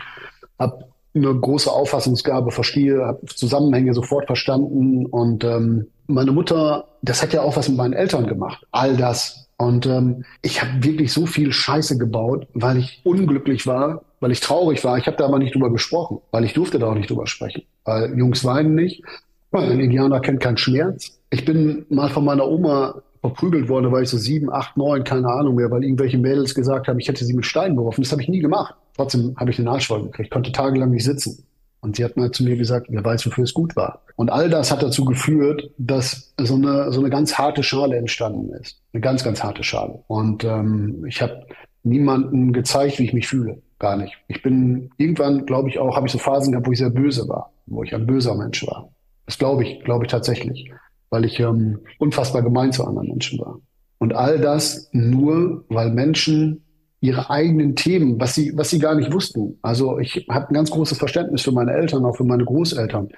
habe 0.58 0.86
eine 1.14 1.34
große 1.34 1.72
Auffassungsgabe, 1.72 2.52
verstehe, 2.52 3.06
habe 3.06 3.26
Zusammenhänge 3.26 3.94
sofort 3.94 4.26
verstanden 4.28 5.06
und 5.06 5.44
ähm, 5.44 5.88
meine 6.08 6.32
Mutter, 6.32 6.86
das 7.02 7.22
hat 7.22 7.34
ja 7.34 7.42
auch 7.42 7.56
was 7.58 7.70
mit 7.70 7.78
meinen 7.78 7.94
Eltern 7.94 8.28
gemacht, 8.28 8.66
all 8.72 8.96
das. 8.98 9.48
Und 9.58 9.86
ähm, 9.86 10.26
ich 10.42 10.62
habe 10.62 10.84
wirklich 10.84 11.14
so 11.14 11.26
viel 11.26 11.52
Scheiße 11.52 11.98
gebaut, 11.98 12.48
weil 12.54 12.78
ich 12.78 13.02
unglücklich 13.04 13.68
war, 13.68 14.02
weil 14.20 14.32
ich 14.32 14.40
traurig 14.40 14.84
war. 14.84 14.98
Ich 14.98 15.06
habe 15.06 15.18
da 15.18 15.26
aber 15.26 15.38
nicht 15.38 15.54
drüber 15.54 15.72
gesprochen, 15.72 16.20
weil 16.32 16.46
ich 16.46 16.54
durfte 16.54 16.80
da 16.80 16.88
auch 16.88 16.96
nicht 16.96 17.10
drüber 17.10 17.28
sprechen. 17.28 17.64
Weil 17.86 18.18
Jungs 18.18 18.44
weinen 18.44 18.74
nicht, 18.74 19.04
ein 19.52 19.80
Indianer 19.80 20.20
kennt 20.20 20.40
keinen 20.40 20.58
Schmerz. 20.58 21.20
Ich 21.30 21.46
bin 21.46 21.86
mal 21.90 22.10
von 22.10 22.26
meiner 22.26 22.48
Oma 22.48 23.02
verprügelt 23.22 23.70
worden, 23.70 23.92
war 23.92 24.02
ich 24.02 24.10
so 24.10 24.18
sieben, 24.18 24.52
acht, 24.52 24.78
neun, 24.78 25.04
keine 25.04 25.28
Ahnung 25.28 25.56
mehr, 25.56 25.70
weil 25.70 25.84
irgendwelche 25.84 26.18
Mädels 26.18 26.56
gesagt 26.56 26.88
haben, 26.88 27.00
ich 27.00 27.08
hätte 27.08 27.24
sie 27.24 27.34
mit 27.34 27.46
Steinen 27.46 27.76
beworfen. 27.76 28.02
Das 28.02 28.12
habe 28.12 28.22
ich 28.22 28.30
nie 28.30 28.40
gemacht. 28.40 28.74
Trotzdem 29.02 29.36
habe 29.36 29.50
ich 29.50 29.56
den 29.56 29.68
Arsch 29.68 29.88
voll 29.88 30.04
gekriegt, 30.04 30.30
konnte 30.30 30.52
tagelang 30.52 30.92
nicht 30.92 31.06
sitzen. 31.06 31.44
Und 31.80 31.96
sie 31.96 32.06
hat 32.06 32.18
mal 32.18 32.30
zu 32.30 32.44
mir 32.44 32.56
gesagt, 32.56 32.86
wer 32.92 33.04
weiß, 33.04 33.26
wofür 33.26 33.44
es 33.44 33.54
gut 33.56 33.76
war. 33.76 34.04
Und 34.16 34.32
all 34.32 34.48
das 34.48 34.72
hat 34.72 34.84
dazu 34.84 35.06
geführt, 35.06 35.72
dass 35.80 36.36
so 36.40 36.54
eine, 36.54 36.92
so 36.92 37.00
eine 37.00 37.10
ganz 37.10 37.34
harte 37.34 37.64
Schale 37.64 37.98
entstanden 37.98 38.54
ist. 38.54 38.80
Eine 38.94 39.02
ganz, 39.02 39.24
ganz 39.24 39.44
harte 39.44 39.64
Schale. 39.64 40.04
Und 40.06 40.44
ähm, 40.44 41.04
ich 41.08 41.20
habe 41.20 41.48
niemanden 41.82 42.54
gezeigt, 42.54 43.00
wie 43.00 43.06
ich 43.06 43.14
mich 43.14 43.28
fühle. 43.28 43.60
Gar 43.80 43.98
nicht. 43.98 44.14
Ich 44.28 44.44
bin 44.44 44.92
irgendwann, 44.98 45.48
glaube 45.48 45.70
ich, 45.70 45.80
auch, 45.80 45.96
habe 45.96 46.06
ich 46.06 46.14
so 46.14 46.20
Phasen 46.20 46.52
gehabt, 46.52 46.68
wo 46.68 46.72
ich 46.72 46.78
sehr 46.78 46.92
böse 46.92 47.28
war, 47.28 47.52
wo 47.66 47.82
ich 47.82 47.96
ein 47.96 48.06
böser 48.06 48.36
Mensch 48.36 48.64
war. 48.68 48.92
Das 49.26 49.40
glaube 49.40 49.64
ich, 49.64 49.84
glaube 49.84 50.06
ich 50.06 50.12
tatsächlich, 50.12 50.72
weil 51.10 51.26
ich 51.26 51.40
ähm, 51.40 51.80
unfassbar 51.98 52.44
gemein 52.44 52.72
zu 52.72 52.86
anderen 52.86 53.08
Menschen 53.08 53.40
war. 53.40 53.58
Und 53.98 54.14
all 54.14 54.38
das 54.38 54.90
nur, 54.92 55.66
weil 55.70 55.90
Menschen 55.90 56.64
ihre 57.02 57.30
eigenen 57.32 57.76
Themen, 57.76 58.20
was 58.20 58.36
sie, 58.36 58.54
was 58.56 58.70
sie 58.70 58.80
gar 58.80 58.96
nicht 58.96 59.12
wussten. 59.12 59.58
Also 59.64 59.98
ich 59.98 60.28
habe 60.30 60.50
ein 60.50 60.54
ganz 60.54 60.70
großes 60.70 61.00
Verständnis 61.00 61.42
für 61.42 61.52
meine 61.52 61.74
Eltern, 61.74 62.06
auch 62.06 62.16
für 62.16 62.24
meine 62.24 62.46
Großeltern. 62.46 63.10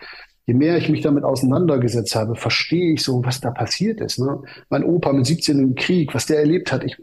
Je 0.46 0.54
mehr 0.54 0.78
ich 0.78 0.90
mich 0.90 1.02
damit 1.02 1.24
auseinandergesetzt 1.24 2.16
habe, 2.16 2.36
verstehe 2.36 2.94
ich 2.94 3.04
so, 3.04 3.24
was 3.24 3.42
da 3.42 3.52
passiert 3.52 4.02
ist. 4.02 4.20
Ne? 4.20 4.42
Mein 4.70 4.84
Opa 4.84 5.12
mit 5.14 5.26
17 5.26 5.60
im 5.60 5.76
Krieg, 5.76 6.14
was 6.16 6.26
der 6.26 6.40
erlebt 6.40 6.72
hat, 6.72 6.84
ich 6.84 6.98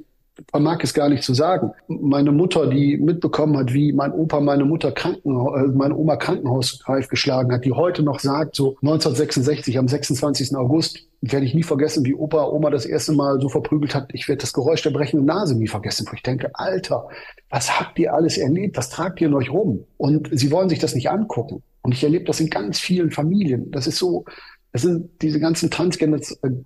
vermag 0.51 0.79
es 0.83 0.95
gar 0.95 1.09
nicht 1.09 1.23
zu 1.23 1.35
sagen. 1.35 1.73
Meine 1.89 2.33
Mutter, 2.33 2.67
die 2.67 2.97
mitbekommen 2.97 3.57
hat, 3.57 3.73
wie 3.73 3.93
mein 3.93 4.13
Opa 4.13 4.41
meine 4.41 4.65
Mutter 4.65 4.93
Krankenhaus, 4.93 5.61
äh, 5.61 5.67
meine 5.69 5.97
Oma 5.97 6.17
krankenhausreif 6.17 7.09
geschlagen 7.09 7.53
hat, 7.53 7.65
die 7.65 7.73
heute 7.73 8.03
noch 8.03 8.21
sagt, 8.21 8.57
so 8.57 8.77
1966 8.83 9.79
am 9.79 9.89
26. 9.89 10.57
August, 10.57 11.07
werde 11.23 11.45
ich 11.45 11.55
nie 11.55 11.63
vergessen, 11.63 12.05
wie 12.05 12.15
Opa 12.15 12.45
Oma 12.45 12.71
das 12.71 12.87
erste 12.87 13.13
Mal 13.13 13.41
so 13.41 13.49
verprügelt 13.49 13.95
hat. 13.95 14.11
Ich 14.15 14.29
werde 14.29 14.41
das 14.41 14.53
Geräusch 14.53 14.83
der 14.83 14.91
brechenden 14.91 15.27
Nase 15.27 15.55
nie 15.55 15.69
vergessen. 15.69 16.07
Wo 16.09 16.15
ich 16.15 16.23
denke, 16.23 16.51
Alter, 16.55 17.09
was 17.51 17.79
habt 17.79 17.99
ihr 17.99 18.15
alles 18.15 18.39
erlebt? 18.39 18.77
Was 18.77 18.89
tragt 18.89 19.21
ihr 19.21 19.29
in 19.29 19.35
euch 19.35 19.51
rum? 19.51 19.85
Und 19.99 20.31
sie 20.33 20.51
wollen 20.51 20.71
sich 20.71 20.79
das 20.79 20.95
nicht 20.95 21.11
angucken. 21.11 21.63
Und 21.83 21.93
ich 21.93 22.03
erlebe 22.03 22.25
das 22.25 22.41
in 22.41 22.51
ganz 22.51 22.79
vielen 22.79 23.11
Familien. 23.11 23.71
Das 23.71 23.87
ist 23.87 23.99
so, 23.99 24.25
das 24.73 24.83
sind 24.83 25.11
diese 25.21 25.41
ganzen 25.41 25.71
transgener 25.71 26.21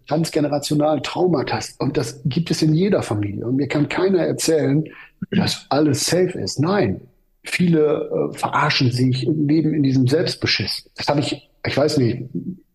transgenerationalen 0.07 1.03
Traumata. 1.03 1.59
Und 1.79 1.97
das 1.97 2.21
gibt 2.27 2.51
es 2.51 2.61
in 2.61 2.75
jeder 2.75 3.03
Familie. 3.03 3.47
Und 3.47 3.57
mir 3.57 3.69
kann 3.69 3.88
keiner 3.88 4.21
erzählen, 4.21 4.85
dass 5.31 5.67
alles 5.71 6.07
safe 6.07 6.38
ist. 6.38 6.61
Nein. 6.61 7.01
Viele 7.47 8.31
äh, 8.33 8.38
verarschen 8.38 8.90
sich, 8.90 9.23
leben 9.23 9.75
in 9.75 9.83
diesem 9.83 10.07
Selbstbeschiss. 10.07 10.90
Das 10.97 11.09
habe 11.09 11.21
ich, 11.21 11.51
ich 11.67 11.77
weiß 11.77 11.99
nicht, 11.99 12.25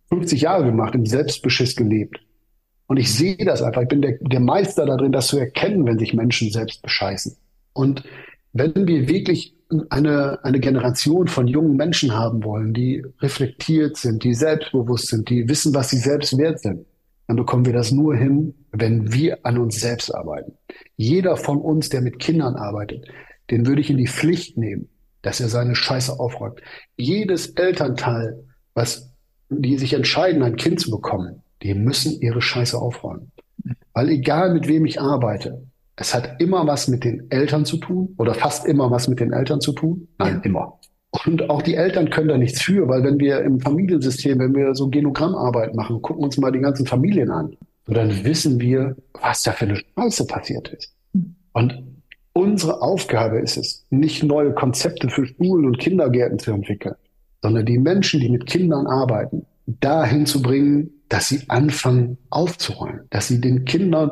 50 0.09 0.41
Jahre 0.41 0.65
gemacht, 0.65 0.93
im 0.95 1.05
Selbstbeschiss 1.05 1.75
gelebt. 1.75 2.19
Und 2.87 2.97
ich 2.97 3.13
sehe 3.13 3.37
das 3.37 3.61
einfach. 3.61 3.83
Ich 3.83 3.87
bin 3.87 4.01
der, 4.01 4.17
der 4.19 4.39
Meister 4.39 4.85
darin, 4.85 5.11
das 5.11 5.27
zu 5.27 5.37
erkennen, 5.37 5.85
wenn 5.85 5.99
sich 5.99 6.13
Menschen 6.13 6.51
selbst 6.51 6.81
bescheißen. 6.81 7.35
Und 7.73 8.03
wenn 8.53 8.87
wir 8.87 9.07
wirklich 9.07 9.55
eine, 9.89 10.39
eine 10.43 10.59
Generation 10.59 11.27
von 11.27 11.47
jungen 11.47 11.75
Menschen 11.75 12.13
haben 12.13 12.43
wollen, 12.43 12.73
die 12.73 13.03
reflektiert 13.19 13.97
sind, 13.97 14.23
die 14.23 14.33
selbstbewusst 14.33 15.07
sind, 15.07 15.29
die 15.29 15.47
wissen, 15.47 15.73
was 15.75 15.89
sie 15.89 15.97
selbst 15.97 16.37
wert 16.37 16.59
sind, 16.59 16.85
dann 17.27 17.37
bekommen 17.37 17.65
wir 17.65 17.73
das 17.73 17.91
nur 17.91 18.15
hin, 18.15 18.55
wenn 18.71 19.13
wir 19.13 19.45
an 19.45 19.59
uns 19.59 19.79
selbst 19.79 20.13
arbeiten. 20.13 20.53
Jeder 20.97 21.37
von 21.37 21.59
uns, 21.61 21.89
der 21.89 22.01
mit 22.01 22.17
Kindern 22.17 22.55
arbeitet, 22.55 23.05
den 23.51 23.67
würde 23.67 23.81
ich 23.81 23.91
in 23.91 23.97
die 23.97 24.07
Pflicht 24.07 24.57
nehmen, 24.57 24.89
dass 25.21 25.39
er 25.39 25.49
seine 25.49 25.75
Scheiße 25.75 26.19
aufräumt. 26.19 26.59
Jedes 26.97 27.47
Elternteil, 27.49 28.43
was 28.73 29.11
die 29.49 29.77
sich 29.77 29.93
entscheiden, 29.93 30.41
ein 30.41 30.55
Kind 30.55 30.79
zu 30.79 30.89
bekommen, 30.89 31.43
die 31.61 31.73
müssen 31.73 32.19
ihre 32.21 32.41
Scheiße 32.41 32.77
aufräumen. 32.77 33.31
Weil 33.93 34.09
egal 34.09 34.53
mit 34.53 34.67
wem 34.67 34.85
ich 34.85 35.01
arbeite, 35.01 35.61
es 35.99 36.15
hat 36.15 36.39
immer 36.39 36.65
was 36.65 36.87
mit 36.87 37.03
den 37.03 37.29
Eltern 37.29 37.65
zu 37.65 37.77
tun 37.77 38.15
oder 38.17 38.33
fast 38.33 38.65
immer 38.65 38.89
was 38.89 39.07
mit 39.07 39.19
den 39.19 39.33
Eltern 39.33 39.59
zu 39.59 39.73
tun. 39.73 40.07
Nein, 40.17 40.35
ja. 40.35 40.41
immer. 40.43 40.79
Und 41.25 41.49
auch 41.49 41.61
die 41.61 41.75
Eltern 41.75 42.09
können 42.09 42.29
da 42.29 42.37
nichts 42.37 42.61
für, 42.61 42.87
weil 42.87 43.03
wenn 43.03 43.19
wir 43.19 43.41
im 43.41 43.59
Familiensystem, 43.59 44.39
wenn 44.39 44.55
wir 44.55 44.75
so 44.75 44.89
Genogrammarbeit 44.89 45.75
machen, 45.75 46.01
gucken 46.01 46.23
uns 46.23 46.37
mal 46.37 46.51
die 46.51 46.59
ganzen 46.59 46.85
Familien 46.85 47.31
an, 47.31 47.57
und 47.87 47.97
dann 47.97 48.23
wissen 48.23 48.59
wir, 48.59 48.95
was 49.19 49.41
da 49.41 49.51
für 49.51 49.65
eine 49.65 49.75
Scheiße 49.75 50.27
passiert 50.27 50.67
ist. 50.69 50.93
Und 51.53 51.83
unsere 52.33 52.83
Aufgabe 52.83 53.39
ist 53.39 53.57
es, 53.57 53.83
nicht 53.89 54.21
neue 54.21 54.53
Konzepte 54.53 55.09
für 55.09 55.25
Schulen 55.25 55.65
und 55.65 55.79
Kindergärten 55.79 56.37
zu 56.37 56.51
entwickeln, 56.51 56.93
sondern 57.41 57.65
die 57.65 57.79
Menschen, 57.79 58.19
die 58.19 58.29
mit 58.29 58.45
Kindern 58.45 58.85
arbeiten, 58.85 59.47
dahin 59.65 60.27
zu 60.27 60.43
bringen, 60.43 60.91
dass 61.09 61.29
sie 61.29 61.41
anfangen 61.47 62.19
aufzuräumen, 62.29 63.07
dass 63.09 63.27
sie 63.27 63.41
den 63.41 63.65
Kindern 63.65 64.11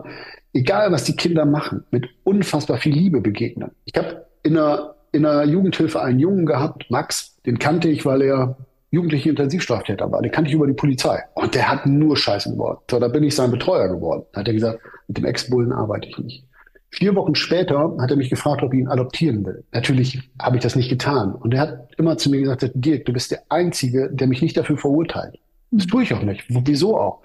egal 0.57 0.91
was 0.91 1.03
die 1.03 1.15
Kinder 1.15 1.45
machen, 1.45 1.83
mit 1.91 2.09
unfassbar 2.23 2.77
viel 2.77 2.93
Liebe 2.93 3.21
begegnen. 3.21 3.71
Ich 3.85 3.95
habe 3.95 4.25
in 4.43 4.57
einer, 4.57 4.95
in 5.11 5.25
einer 5.25 5.45
Jugendhilfe 5.45 6.01
einen 6.01 6.19
Jungen 6.19 6.45
gehabt, 6.45 6.89
Max, 6.89 7.37
den 7.45 7.59
kannte 7.59 7.89
ich, 7.89 8.05
weil 8.05 8.21
er 8.21 8.57
jugendliche 8.89 9.29
Intensivstraftäter 9.29 10.11
war. 10.11 10.21
Den 10.21 10.31
kannte 10.31 10.49
ich 10.49 10.55
über 10.55 10.65
die 10.65 10.73
Polizei. 10.73 11.19
Und 11.35 11.53
der 11.53 11.69
hat 11.69 11.85
nur 11.85 12.17
Scheiße 12.17 12.51
geworden. 12.51 12.79
So, 12.89 12.99
da 12.99 13.07
bin 13.07 13.23
ich 13.23 13.35
sein 13.35 13.51
Betreuer 13.51 13.89
geworden. 13.89 14.23
Da 14.31 14.39
hat 14.39 14.47
er 14.47 14.53
gesagt, 14.53 14.79
mit 15.07 15.17
dem 15.17 15.25
Ex-Bullen 15.25 15.71
arbeite 15.71 16.07
ich 16.07 16.17
nicht. 16.17 16.43
Vier 16.89 17.13
Wochen 17.15 17.35
später 17.35 17.95
hat 17.99 18.09
er 18.09 18.17
mich 18.17 18.29
gefragt, 18.29 18.63
ob 18.63 18.73
ich 18.73 18.79
ihn 18.79 18.87
adoptieren 18.87 19.45
will. 19.45 19.63
Natürlich 19.73 20.31
habe 20.41 20.55
ich 20.55 20.63
das 20.63 20.75
nicht 20.75 20.89
getan. 20.89 21.35
Und 21.35 21.53
er 21.53 21.59
hat 21.59 21.89
immer 21.97 22.17
zu 22.17 22.29
mir 22.29 22.39
gesagt, 22.39 22.71
Dirk, 22.73 23.05
du 23.05 23.13
bist 23.13 23.29
der 23.29 23.43
Einzige, 23.49 24.09
der 24.11 24.27
mich 24.27 24.41
nicht 24.41 24.55
dafür 24.55 24.77
verurteilt. 24.77 25.37
Das 25.71 25.85
tue 25.85 26.03
ich 26.03 26.13
auch 26.13 26.23
nicht. 26.23 26.45
Wieso 26.47 26.97
auch? 26.97 27.21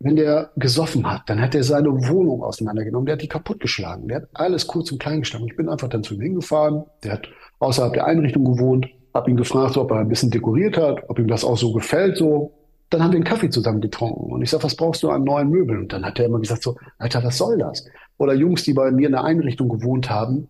Wenn 0.00 0.16
der 0.16 0.50
gesoffen 0.56 1.10
hat, 1.10 1.28
dann 1.28 1.40
hat 1.40 1.54
er 1.54 1.62
seine 1.62 1.90
Wohnung 2.08 2.42
auseinandergenommen, 2.42 3.04
der 3.04 3.14
hat 3.14 3.22
die 3.22 3.28
kaputtgeschlagen, 3.28 4.08
der 4.08 4.22
hat 4.22 4.28
alles 4.32 4.66
kurz 4.66 4.90
und 4.90 4.98
klein 4.98 5.20
geschlagen. 5.20 5.46
Ich 5.46 5.56
bin 5.56 5.68
einfach 5.68 5.88
dann 5.88 6.02
zu 6.02 6.14
ihm 6.14 6.22
hingefahren, 6.22 6.84
der 7.04 7.12
hat 7.12 7.28
außerhalb 7.58 7.92
der 7.92 8.06
Einrichtung 8.06 8.44
gewohnt, 8.46 8.88
habe 9.12 9.30
ihn 9.30 9.36
gefragt, 9.36 9.76
ob 9.76 9.90
er 9.90 9.98
ein 9.98 10.08
bisschen 10.08 10.30
dekoriert 10.30 10.78
hat, 10.78 11.02
ob 11.08 11.18
ihm 11.18 11.28
das 11.28 11.44
auch 11.44 11.58
so 11.58 11.72
gefällt, 11.72 12.16
so. 12.16 12.54
Dann 12.88 13.04
haben 13.04 13.12
wir 13.12 13.18
einen 13.18 13.24
Kaffee 13.24 13.50
zusammen 13.50 13.80
getrunken 13.80 14.32
und 14.32 14.42
ich 14.42 14.50
sag, 14.50 14.64
was 14.64 14.74
brauchst 14.74 15.02
du 15.04 15.10
an 15.10 15.22
neuen 15.22 15.48
Möbeln? 15.48 15.80
Und 15.82 15.92
dann 15.92 16.04
hat 16.04 16.18
er 16.18 16.24
immer 16.24 16.40
gesagt 16.40 16.62
so, 16.62 16.76
Alter, 16.98 17.22
was 17.22 17.36
soll 17.36 17.58
das? 17.58 17.84
Oder 18.18 18.34
Jungs, 18.34 18.64
die 18.64 18.72
bei 18.72 18.90
mir 18.90 19.06
in 19.06 19.12
der 19.12 19.22
Einrichtung 19.22 19.68
gewohnt 19.68 20.10
haben, 20.10 20.48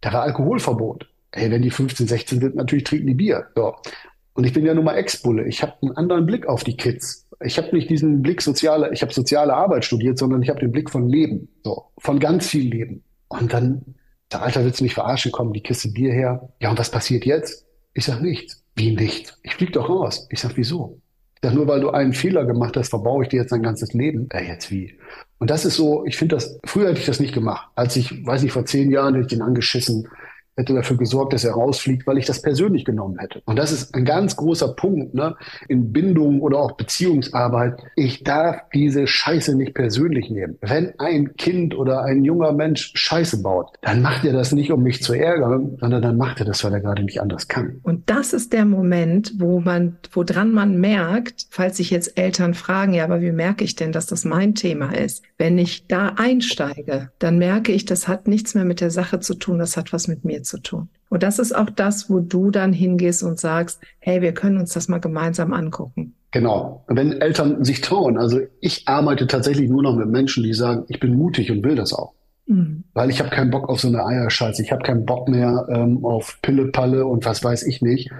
da 0.00 0.12
war 0.12 0.22
Alkoholverbot. 0.22 1.06
Hey, 1.32 1.50
wenn 1.50 1.62
die 1.62 1.70
15, 1.70 2.08
16 2.08 2.40
sind, 2.40 2.56
natürlich 2.56 2.84
trinken 2.84 3.06
die 3.06 3.14
Bier. 3.14 3.46
So. 3.54 3.74
Und 4.32 4.44
ich 4.44 4.52
bin 4.52 4.64
ja 4.64 4.74
nun 4.74 4.84
mal 4.84 4.96
Ex-Bulle. 4.96 5.46
Ich 5.46 5.62
habe 5.62 5.74
einen 5.82 5.96
anderen 5.96 6.26
Blick 6.26 6.46
auf 6.46 6.64
die 6.64 6.76
Kids 6.76 7.25
ich 7.40 7.58
habe 7.58 7.74
nicht 7.74 7.90
diesen 7.90 8.22
Blick 8.22 8.42
soziale, 8.42 8.92
ich 8.92 9.02
habe 9.02 9.12
soziale 9.12 9.54
Arbeit 9.54 9.84
studiert, 9.84 10.18
sondern 10.18 10.42
ich 10.42 10.48
habe 10.48 10.60
den 10.60 10.72
Blick 10.72 10.90
von 10.90 11.08
Leben, 11.08 11.48
so 11.64 11.86
von 11.98 12.18
ganz 12.18 12.46
viel 12.46 12.70
Leben. 12.70 13.02
Und 13.28 13.52
dann, 13.52 13.94
der 14.32 14.42
Alter, 14.42 14.64
willst 14.64 14.80
du 14.80 14.84
mich 14.84 14.94
verarschen? 14.94 15.32
Komm, 15.32 15.52
die 15.52 15.62
Kiste 15.62 15.90
Bier 15.90 16.12
her. 16.12 16.48
Ja, 16.60 16.70
und 16.70 16.78
was 16.78 16.90
passiert 16.90 17.24
jetzt? 17.26 17.66
Ich 17.94 18.04
sag 18.04 18.20
nichts. 18.20 18.62
Wie 18.74 18.94
nicht? 18.94 19.36
Ich 19.42 19.54
flieg 19.54 19.72
doch 19.72 19.88
raus. 19.88 20.26
Ich 20.30 20.40
sag, 20.40 20.56
wieso? 20.56 21.00
Ich 21.34 21.40
sag, 21.42 21.54
nur 21.54 21.66
weil 21.66 21.80
du 21.80 21.90
einen 21.90 22.12
Fehler 22.12 22.44
gemacht 22.44 22.76
hast, 22.76 22.90
verbaue 22.90 23.24
ich 23.24 23.28
dir 23.30 23.40
jetzt 23.40 23.52
dein 23.52 23.62
ganzes 23.62 23.92
Leben. 23.92 24.28
Äh, 24.30 24.46
jetzt 24.46 24.70
wie? 24.70 24.98
Und 25.38 25.50
das 25.50 25.64
ist 25.64 25.76
so, 25.76 26.04
ich 26.06 26.16
finde 26.16 26.36
das, 26.36 26.58
früher 26.64 26.88
hätte 26.88 27.00
ich 27.00 27.06
das 27.06 27.20
nicht 27.20 27.34
gemacht. 27.34 27.68
Als 27.74 27.96
ich, 27.96 28.24
weiß 28.24 28.42
nicht, 28.42 28.52
vor 28.52 28.64
zehn 28.64 28.90
Jahren 28.90 29.14
hätte 29.14 29.26
ich 29.26 29.32
den 29.32 29.42
angeschissen 29.42 30.08
hätte 30.56 30.74
dafür 30.74 30.96
gesorgt, 30.96 31.32
dass 31.32 31.44
er 31.44 31.52
rausfliegt, 31.52 32.06
weil 32.06 32.18
ich 32.18 32.26
das 32.26 32.42
persönlich 32.42 32.84
genommen 32.84 33.18
hätte. 33.18 33.42
Und 33.44 33.56
das 33.56 33.72
ist 33.72 33.94
ein 33.94 34.04
ganz 34.04 34.36
großer 34.36 34.68
Punkt 34.68 35.14
ne, 35.14 35.36
in 35.68 35.92
Bindung 35.92 36.40
oder 36.40 36.58
auch 36.58 36.72
Beziehungsarbeit. 36.72 37.78
Ich 37.94 38.24
darf 38.24 38.62
diese 38.72 39.06
Scheiße 39.06 39.54
nicht 39.54 39.74
persönlich 39.74 40.30
nehmen. 40.30 40.56
Wenn 40.62 40.98
ein 40.98 41.36
Kind 41.36 41.76
oder 41.76 42.02
ein 42.02 42.24
junger 42.24 42.52
Mensch 42.52 42.92
Scheiße 42.94 43.42
baut, 43.42 43.68
dann 43.82 44.00
macht 44.00 44.24
er 44.24 44.32
das 44.32 44.52
nicht, 44.52 44.72
um 44.72 44.82
mich 44.82 45.02
zu 45.02 45.12
ärgern, 45.12 45.76
sondern 45.78 46.02
dann 46.02 46.16
macht 46.16 46.40
er 46.40 46.46
das, 46.46 46.64
weil 46.64 46.72
er 46.72 46.80
gerade 46.80 47.02
nicht 47.02 47.20
anders 47.20 47.48
kann. 47.48 47.80
Und 47.82 48.08
das 48.08 48.32
ist 48.32 48.52
der 48.52 48.64
Moment, 48.64 49.34
wo 49.38 49.60
man, 49.60 49.98
woran 50.12 50.52
man 50.52 50.80
merkt, 50.80 51.46
falls 51.50 51.76
sich 51.76 51.90
jetzt 51.90 52.18
Eltern 52.18 52.54
fragen, 52.54 52.94
ja, 52.94 53.04
aber 53.04 53.20
wie 53.20 53.32
merke 53.32 53.64
ich 53.64 53.76
denn, 53.76 53.92
dass 53.92 54.06
das 54.06 54.24
mein 54.24 54.54
Thema 54.54 54.94
ist? 54.96 55.22
Wenn 55.36 55.58
ich 55.58 55.86
da 55.86 56.14
einsteige, 56.16 57.10
dann 57.18 57.38
merke 57.38 57.72
ich, 57.72 57.84
das 57.84 58.08
hat 58.08 58.26
nichts 58.26 58.54
mehr 58.54 58.64
mit 58.64 58.80
der 58.80 58.90
Sache 58.90 59.20
zu 59.20 59.34
tun, 59.34 59.58
das 59.58 59.76
hat 59.76 59.92
was 59.92 60.08
mit 60.08 60.24
mir 60.24 60.42
zu 60.46 60.58
tun. 60.58 60.88
Und 61.08 61.22
das 61.22 61.38
ist 61.38 61.54
auch 61.54 61.70
das, 61.70 62.10
wo 62.10 62.20
du 62.20 62.50
dann 62.50 62.72
hingehst 62.72 63.22
und 63.22 63.38
sagst, 63.38 63.80
hey, 63.98 64.22
wir 64.22 64.32
können 64.32 64.58
uns 64.58 64.72
das 64.72 64.88
mal 64.88 64.98
gemeinsam 64.98 65.52
angucken. 65.52 66.14
Genau. 66.32 66.84
Wenn 66.88 67.12
Eltern 67.12 67.64
sich 67.64 67.80
trauen, 67.80 68.18
also 68.18 68.40
ich 68.60 68.88
arbeite 68.88 69.26
tatsächlich 69.26 69.70
nur 69.70 69.82
noch 69.82 69.96
mit 69.96 70.08
Menschen, 70.08 70.42
die 70.42 70.52
sagen, 70.52 70.84
ich 70.88 71.00
bin 71.00 71.16
mutig 71.16 71.50
und 71.50 71.64
will 71.64 71.76
das 71.76 71.92
auch. 71.92 72.12
Mhm. 72.46 72.84
Weil 72.92 73.10
ich 73.10 73.20
habe 73.20 73.30
keinen 73.30 73.50
Bock 73.50 73.68
auf 73.68 73.80
so 73.80 73.88
eine 73.88 74.04
Eierscheiße. 74.04 74.62
Ich 74.62 74.72
habe 74.72 74.82
keinen 74.82 75.06
Bock 75.06 75.28
mehr 75.28 75.66
ähm, 75.70 76.04
auf 76.04 76.38
Pille-Palle 76.42 77.06
und 77.06 77.24
was 77.24 77.42
weiß 77.42 77.62
ich 77.64 77.82
nicht. 77.82 78.10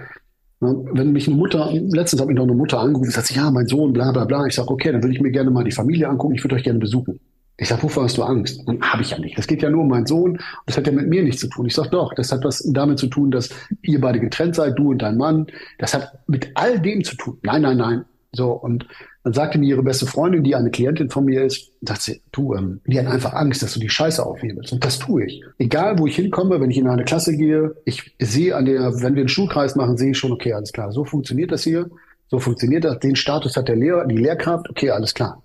Wenn 0.60 1.12
mich 1.12 1.28
eine 1.28 1.36
Mutter, 1.36 1.70
letztens 1.70 2.22
hat 2.22 2.28
mich 2.28 2.36
noch 2.36 2.44
eine 2.44 2.54
Mutter 2.54 2.80
angerufen 2.80 3.08
und 3.08 3.12
sagt, 3.12 3.30
ja, 3.32 3.50
mein 3.50 3.66
Sohn, 3.66 3.92
bla 3.92 4.10
bla 4.12 4.24
bla. 4.24 4.46
Ich 4.46 4.54
sage, 4.54 4.70
okay, 4.70 4.90
dann 4.90 5.02
würde 5.02 5.14
ich 5.14 5.20
mir 5.20 5.30
gerne 5.30 5.50
mal 5.50 5.64
die 5.64 5.70
Familie 5.70 6.08
angucken, 6.08 6.34
ich 6.34 6.42
würde 6.42 6.56
euch 6.56 6.64
gerne 6.64 6.78
besuchen. 6.78 7.20
Ich 7.58 7.68
sage, 7.68 7.82
wovor 7.82 8.04
hast 8.04 8.18
du 8.18 8.22
Angst? 8.22 8.60
Und 8.66 8.82
habe 8.82 9.02
ich 9.02 9.10
ja 9.10 9.18
nicht. 9.18 9.38
Das 9.38 9.46
geht 9.46 9.62
ja 9.62 9.70
nur 9.70 9.82
um 9.82 9.88
meinen 9.88 10.06
Sohn. 10.06 10.38
Das 10.66 10.76
hat 10.76 10.86
ja 10.86 10.92
mit 10.92 11.08
mir 11.08 11.22
nichts 11.22 11.40
zu 11.40 11.48
tun. 11.48 11.66
Ich 11.66 11.74
sage 11.74 11.90
doch, 11.90 12.12
das 12.14 12.30
hat 12.30 12.44
was 12.44 12.62
damit 12.72 12.98
zu 12.98 13.06
tun, 13.06 13.30
dass 13.30 13.48
ihr 13.82 14.00
beide 14.00 14.20
getrennt 14.20 14.54
seid, 14.54 14.78
du 14.78 14.90
und 14.90 14.98
dein 14.98 15.16
Mann. 15.16 15.46
Das 15.78 15.94
hat 15.94 16.18
mit 16.26 16.50
all 16.54 16.80
dem 16.80 17.02
zu 17.02 17.16
tun. 17.16 17.38
Nein, 17.42 17.62
nein, 17.62 17.78
nein. 17.78 18.04
So, 18.32 18.52
und 18.52 18.86
dann 19.24 19.32
sagte 19.32 19.58
mir 19.58 19.66
ihre 19.66 19.82
beste 19.82 20.06
Freundin, 20.06 20.44
die 20.44 20.54
eine 20.54 20.70
Klientin 20.70 21.08
von 21.08 21.24
mir 21.24 21.44
ist, 21.44 21.72
sagt 21.80 22.02
sie, 22.02 22.22
du, 22.32 22.54
ähm, 22.54 22.80
die 22.86 22.98
hat 22.98 23.06
einfach 23.06 23.32
Angst, 23.32 23.62
dass 23.62 23.72
du 23.72 23.80
die 23.80 23.88
Scheiße 23.88 24.24
aufhebelst. 24.24 24.72
Und 24.72 24.84
das 24.84 24.98
tue 24.98 25.24
ich. 25.24 25.42
Egal, 25.58 25.98
wo 25.98 26.06
ich 26.06 26.16
hinkomme, 26.16 26.60
wenn 26.60 26.70
ich 26.70 26.78
in 26.78 26.86
eine 26.86 27.04
Klasse 27.04 27.36
gehe, 27.36 27.74
ich 27.84 28.14
sehe 28.20 28.54
an 28.54 28.66
der, 28.66 29.00
wenn 29.00 29.14
wir 29.14 29.22
einen 29.22 29.28
Schulkreis 29.28 29.74
machen, 29.74 29.96
sehe 29.96 30.10
ich 30.10 30.18
schon, 30.18 30.32
okay, 30.32 30.52
alles 30.52 30.72
klar, 30.72 30.92
so 30.92 31.04
funktioniert 31.04 31.50
das 31.50 31.64
hier, 31.64 31.88
so 32.28 32.38
funktioniert 32.38 32.84
das, 32.84 32.98
den 32.98 33.16
Status 33.16 33.56
hat 33.56 33.68
der 33.68 33.76
Lehrer, 33.76 34.06
die 34.06 34.16
Lehrkraft, 34.16 34.68
okay, 34.68 34.90
alles 34.90 35.14
klar. 35.14 35.42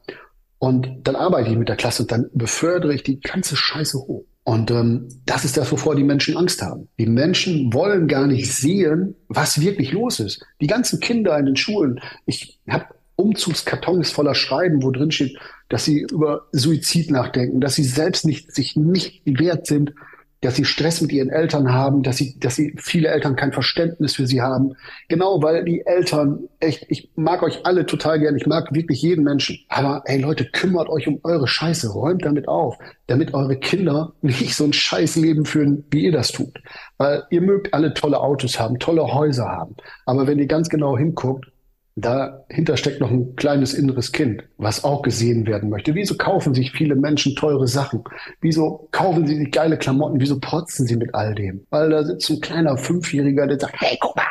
Und 0.64 1.08
dann 1.08 1.16
arbeite 1.16 1.50
ich 1.50 1.58
mit 1.58 1.70
der 1.70 1.76
Klasse 1.76 2.04
und 2.04 2.12
dann 2.12 2.30
befördere 2.36 2.94
ich 2.94 3.02
die 3.02 3.20
ganze 3.20 3.56
Scheiße 3.56 3.98
hoch. 3.98 4.26
Und 4.44 4.70
ähm, 4.70 5.08
das 5.26 5.44
ist 5.44 5.58
das, 5.58 5.72
wovor 5.72 5.96
die 5.96 6.04
Menschen 6.04 6.38
Angst 6.38 6.62
haben. 6.62 6.88
Die 7.00 7.08
Menschen 7.08 7.74
wollen 7.74 8.08
gar 8.08 8.28
nicht 8.28 8.54
sehen, 8.54 9.16
was 9.28 9.60
wirklich 9.60 9.92
los 9.92 10.20
ist. 10.20 10.46
Die 10.62 10.68
ganzen 10.68 11.00
Kinder 11.00 11.36
in 11.40 11.48
den 11.48 11.56
Schulen. 11.56 12.00
Ich 12.28 12.60
habe 12.70 12.86
Umzugskartons 13.16 14.12
voller 14.12 14.36
Schreiben, 14.36 14.84
wo 14.84 14.92
drin 14.92 15.10
steht, 15.10 15.36
dass 15.70 15.84
sie 15.84 16.06
über 16.12 16.48
Suizid 16.52 17.10
nachdenken, 17.10 17.60
dass 17.60 17.74
sie 17.74 17.84
selbst 17.84 18.24
nicht, 18.24 18.54
sich 18.54 18.76
nicht 18.76 19.24
wert 19.26 19.66
sind, 19.66 19.96
dass 20.42 20.56
sie 20.56 20.66
Stress 20.66 21.02
mit 21.02 21.12
ihren 21.12 21.30
Eltern 21.30 21.72
haben, 21.72 22.02
dass 22.02 22.18
sie, 22.18 22.38
dass 22.40 22.56
sie 22.56 22.74
viele 22.78 23.10
Eltern 23.10 23.36
kein 23.36 23.54
Verständnis 23.54 24.16
für 24.16 24.26
sie 24.26 24.42
haben. 24.42 24.74
Genau, 25.08 25.42
weil 25.42 25.64
die 25.64 25.86
Eltern, 25.86 26.40
echt, 26.60 26.86
ich 26.90 27.12
mag 27.16 27.44
euch 27.44 27.66
alle 27.66 27.86
total 27.86 28.20
gern, 28.20 28.36
ich 28.36 28.48
mag 28.48 28.74
wirklich 28.74 29.02
jeden 29.04 29.24
Menschen. 29.24 29.60
Aber 29.70 30.02
ey 30.06 30.20
Leute, 30.20 30.46
kümmert 30.46 30.90
euch 30.90 31.08
um 31.08 31.20
eure 31.24 31.48
Scheiße, 31.48 31.90
räumt 31.90 32.26
damit 32.26 32.48
auf, 32.48 32.78
damit 33.06 33.34
eure 33.36 33.56
Kinder 33.56 34.14
nicht 34.22 34.56
so 34.56 34.64
ein 34.64 34.74
Scheißleben 34.74 35.46
führen, 35.46 35.86
wie 35.92 36.06
ihr 36.06 36.12
das 36.12 36.32
tut. 36.32 36.60
Weil 36.98 37.24
ihr 37.30 37.42
mögt 37.42 37.74
alle 37.74 37.94
tolle 37.94 38.20
Autos 38.20 38.60
haben, 38.60 38.80
tolle 38.80 39.14
Häuser 39.14 39.48
haben. 39.48 39.76
Aber 40.06 40.26
wenn 40.26 40.40
ihr 40.40 40.48
ganz 40.48 40.70
genau 40.70 40.98
hinguckt, 40.98 41.51
Dahinter 41.96 42.78
steckt 42.78 43.02
noch 43.02 43.12
ein 43.12 43.36
kleines 43.36 43.74
inneres 43.74 44.14
Kind, 44.14 44.44
was 44.58 44.84
auch 44.84 45.02
gesehen 45.02 45.46
werden 45.46 45.70
möchte. 45.70 45.94
Wieso 45.94 46.16
kaufen 46.16 46.54
sich 46.54 46.72
viele 46.72 46.96
Menschen 46.96 47.36
teure 47.36 47.68
Sachen? 47.68 48.04
Wieso 48.40 48.88
kaufen 48.92 49.28
sie 49.28 49.36
sich 49.36 49.52
geile 49.52 49.78
Klamotten? 49.78 50.20
Wieso 50.20 50.40
protzen 50.40 50.88
sie 50.88 50.96
mit 50.96 51.14
all 51.14 51.36
dem? 51.36 51.66
Weil 51.70 51.90
da 51.90 52.04
sitzt 52.04 52.30
ein 52.30 52.40
kleiner 52.40 52.78
Fünfjähriger, 52.78 53.46
der 53.46 53.60
sagt, 53.60 53.76
hey, 53.80 53.98
guck 54.00 54.16
mal, 54.16 54.24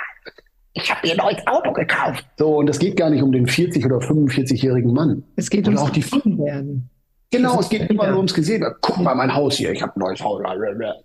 ich 0.72 0.90
habe 0.90 1.06
mir 1.06 1.12
ein 1.12 1.18
neues 1.18 1.46
Auto 1.46 1.72
gekauft. 1.72 2.24
So, 2.38 2.56
und 2.58 2.70
es 2.70 2.78
geht 2.78 2.96
gar 2.96 3.10
nicht 3.10 3.22
um 3.22 3.32
den 3.32 3.46
40- 3.46 3.84
oder 3.84 3.98
45-jährigen 3.98 4.92
Mann. 4.92 5.24
Es 5.36 5.50
geht 5.50 5.66
ums 5.66 5.80
auch 5.80 5.90
die 5.90 6.04
werden. 6.38 6.88
Genau, 7.30 7.60
es 7.60 7.68
geht 7.68 7.88
immer 7.90 8.08
nur 8.08 8.16
ums 8.16 8.34
Gesehen. 8.34 8.64
Guck 8.80 8.98
mal, 8.98 9.14
mein 9.14 9.32
Haus 9.32 9.56
hier, 9.56 9.70
ich 9.70 9.82
habe 9.82 9.92
ein 9.94 10.00
neues 10.00 10.20
Haus. 10.20 10.42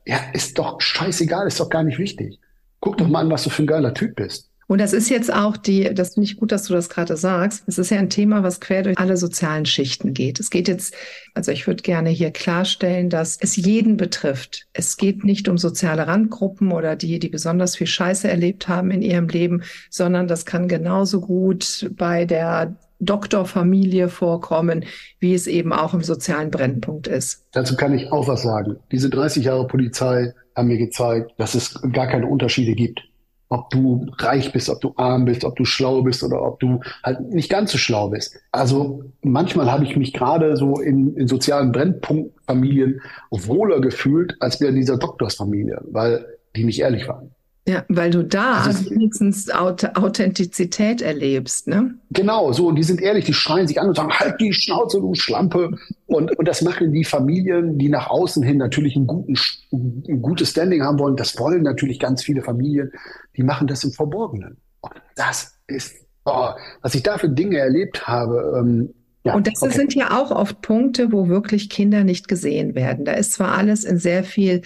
Ja, 0.06 0.20
ist 0.34 0.58
doch 0.58 0.80
scheißegal, 0.82 1.48
ist 1.48 1.60
doch 1.60 1.70
gar 1.70 1.84
nicht 1.84 2.00
wichtig. 2.00 2.40
Guck 2.80 2.98
doch 2.98 3.08
mal 3.08 3.22
an, 3.22 3.30
was 3.30 3.44
du 3.44 3.50
für 3.50 3.64
ein 3.64 3.68
geiler 3.68 3.94
Typ 3.94 4.16
bist. 4.16 4.50
Und 4.68 4.82
das 4.82 4.94
ist 4.94 5.10
jetzt 5.10 5.32
auch 5.32 5.58
die, 5.58 5.94
das 5.94 6.16
finde 6.16 6.26
ich 6.26 6.38
gut, 6.38 6.52
dass 6.52 6.64
du 6.64 6.74
das 6.74 6.90
gerade 6.90 7.18
sagst. 7.18 7.64
Es 7.68 7.78
ist 7.78 7.92
ja 7.92 8.00
ein 8.00 8.10
Thema, 8.10 8.42
was 8.42 8.60
quer 8.60 8.82
durch 8.82 8.98
alle 8.98 9.16
sozialen 9.16 9.66
Schichten 9.66 10.14
geht. 10.14 10.40
Es 10.40 10.50
geht 10.50 10.68
jetzt, 10.68 10.96
also 11.36 11.52
ich 11.52 11.68
würde 11.68 11.84
gerne 11.84 12.10
hier 12.10 12.32
klarstellen, 12.32 13.10
dass 13.10 13.38
es 13.40 13.56
jeden 13.56 13.96
betrifft. 13.96 14.66
Es 14.74 14.98
geht 14.98 15.24
nicht 15.24 15.48
um 15.48 15.60
soziale 15.60 16.08
Randgruppen 16.08 16.72
oder 16.72 16.96
die, 16.96 17.20
die 17.20 17.30
besonders 17.30 17.76
viel 17.76 17.88
Scheiße 17.88 18.28
erlebt 18.28 18.68
haben 18.68 18.90
in 18.90 19.04
ihrem 19.04 19.28
Leben, 19.28 19.62
sondern 19.92 20.28
das 20.28 20.46
kann 20.46 20.68
genauso 20.68 21.22
gut 21.22 21.90
bei 21.96 22.26
der 22.26 22.76
Doktorfamilie 23.00 24.10
vorkommen, 24.10 24.86
wie 25.20 25.36
es 25.36 25.46
eben 25.46 25.74
auch 25.74 25.94
im 25.94 26.02
sozialen 26.02 26.50
Brennpunkt 26.50 27.08
ist. 27.08 27.46
Dazu 27.52 27.76
kann 27.76 27.94
ich 27.94 28.12
auch 28.12 28.28
was 28.28 28.42
sagen. 28.42 28.78
Diese 28.92 29.10
30 29.10 29.46
Jahre 29.46 29.68
Polizei 29.68 30.34
haben 30.56 30.70
mir 30.70 30.78
gezeigt, 30.78 31.32
dass 31.38 31.54
es 31.54 31.80
gar 31.92 32.08
keine 32.08 32.26
Unterschiede 32.26 32.74
gibt 32.74 33.04
ob 33.50 33.70
du 33.70 34.08
reich 34.18 34.52
bist, 34.52 34.70
ob 34.70 34.82
du 34.82 34.94
arm 34.96 35.26
bist, 35.26 35.44
ob 35.44 35.56
du 35.56 35.66
schlau 35.66 36.02
bist 36.02 36.24
oder 36.24 36.42
ob 36.42 36.60
du 36.60 36.80
halt 37.04 37.22
nicht 37.32 37.50
ganz 37.50 37.72
so 37.72 37.78
schlau 37.78 38.10
bist. 38.10 38.38
Also 38.52 39.04
manchmal 39.22 39.72
habe 39.72 39.84
ich 39.84 39.96
mich 39.96 40.14
gerade 40.14 40.58
so 40.58 40.80
in, 40.80 41.16
in 41.16 41.28
sozialen 41.28 41.72
Brennpunktfamilien 41.72 43.02
wohler 43.30 43.82
gefühlt 43.82 44.36
als 44.40 44.60
wir 44.60 44.70
in 44.70 44.76
dieser 44.76 44.98
Doktorsfamilie, 44.98 45.82
weil 45.92 46.26
die 46.56 46.64
nicht 46.64 46.80
ehrlich 46.80 47.08
waren. 47.08 47.35
Ja, 47.68 47.84
weil 47.90 48.12
du 48.12 48.24
da 48.24 48.62
also, 48.66 48.92
wenigstens 48.92 49.50
Authentizität 49.50 51.02
erlebst, 51.02 51.68
ne? 51.68 51.96
Genau, 52.12 52.52
so, 52.54 52.68
und 52.68 52.76
die 52.76 52.84
sind 52.84 53.02
ehrlich, 53.02 53.26
die 53.26 53.34
schreien 53.34 53.68
sich 53.68 53.82
an 53.82 53.88
und 53.88 53.96
sagen, 53.96 54.12
halt 54.12 54.40
die 54.40 54.54
Schnauze, 54.54 55.00
du 55.00 55.16
Schlampe. 55.16 55.72
Und, 56.06 56.38
und 56.38 56.48
das 56.48 56.62
machen 56.62 56.94
die 56.94 57.04
Familien, 57.04 57.80
die 57.80 57.90
nach 57.90 58.08
außen 58.08 58.44
hin 58.44 58.58
natürlich 58.58 58.96
ein, 58.96 59.08
guten, 59.08 59.36
ein 59.72 60.22
gutes 60.22 60.52
Standing 60.52 60.84
haben 60.84 61.00
wollen. 61.00 61.16
Das 61.16 61.40
wollen 61.40 61.64
natürlich 61.64 62.00
ganz 62.00 62.24
viele 62.24 62.44
Familien. 62.44 62.92
Die 63.36 63.42
machen 63.42 63.66
das 63.66 63.84
im 63.84 63.92
Verborgenen. 63.92 64.58
Und 64.82 64.94
das 65.16 65.58
ist, 65.66 65.96
oh, 66.26 66.50
was 66.84 66.94
ich 66.94 67.02
da 67.02 67.18
für 67.18 67.30
Dinge 67.30 67.58
erlebt 67.58 68.08
habe, 68.08 68.60
ähm, 68.60 68.94
ja, 69.24 69.34
und 69.34 69.48
das 69.48 69.60
okay. 69.64 69.74
sind 69.74 69.96
ja 69.96 70.22
auch 70.22 70.30
oft 70.30 70.62
Punkte, 70.62 71.12
wo 71.12 71.28
wirklich 71.28 71.72
Kinder 71.72 72.04
nicht 72.04 72.28
gesehen 72.28 72.76
werden. 72.76 73.06
Da 73.06 73.14
ist 73.14 73.32
zwar 73.32 73.58
alles 73.58 73.84
in 73.84 73.98
sehr 73.98 74.24
viel 74.24 74.62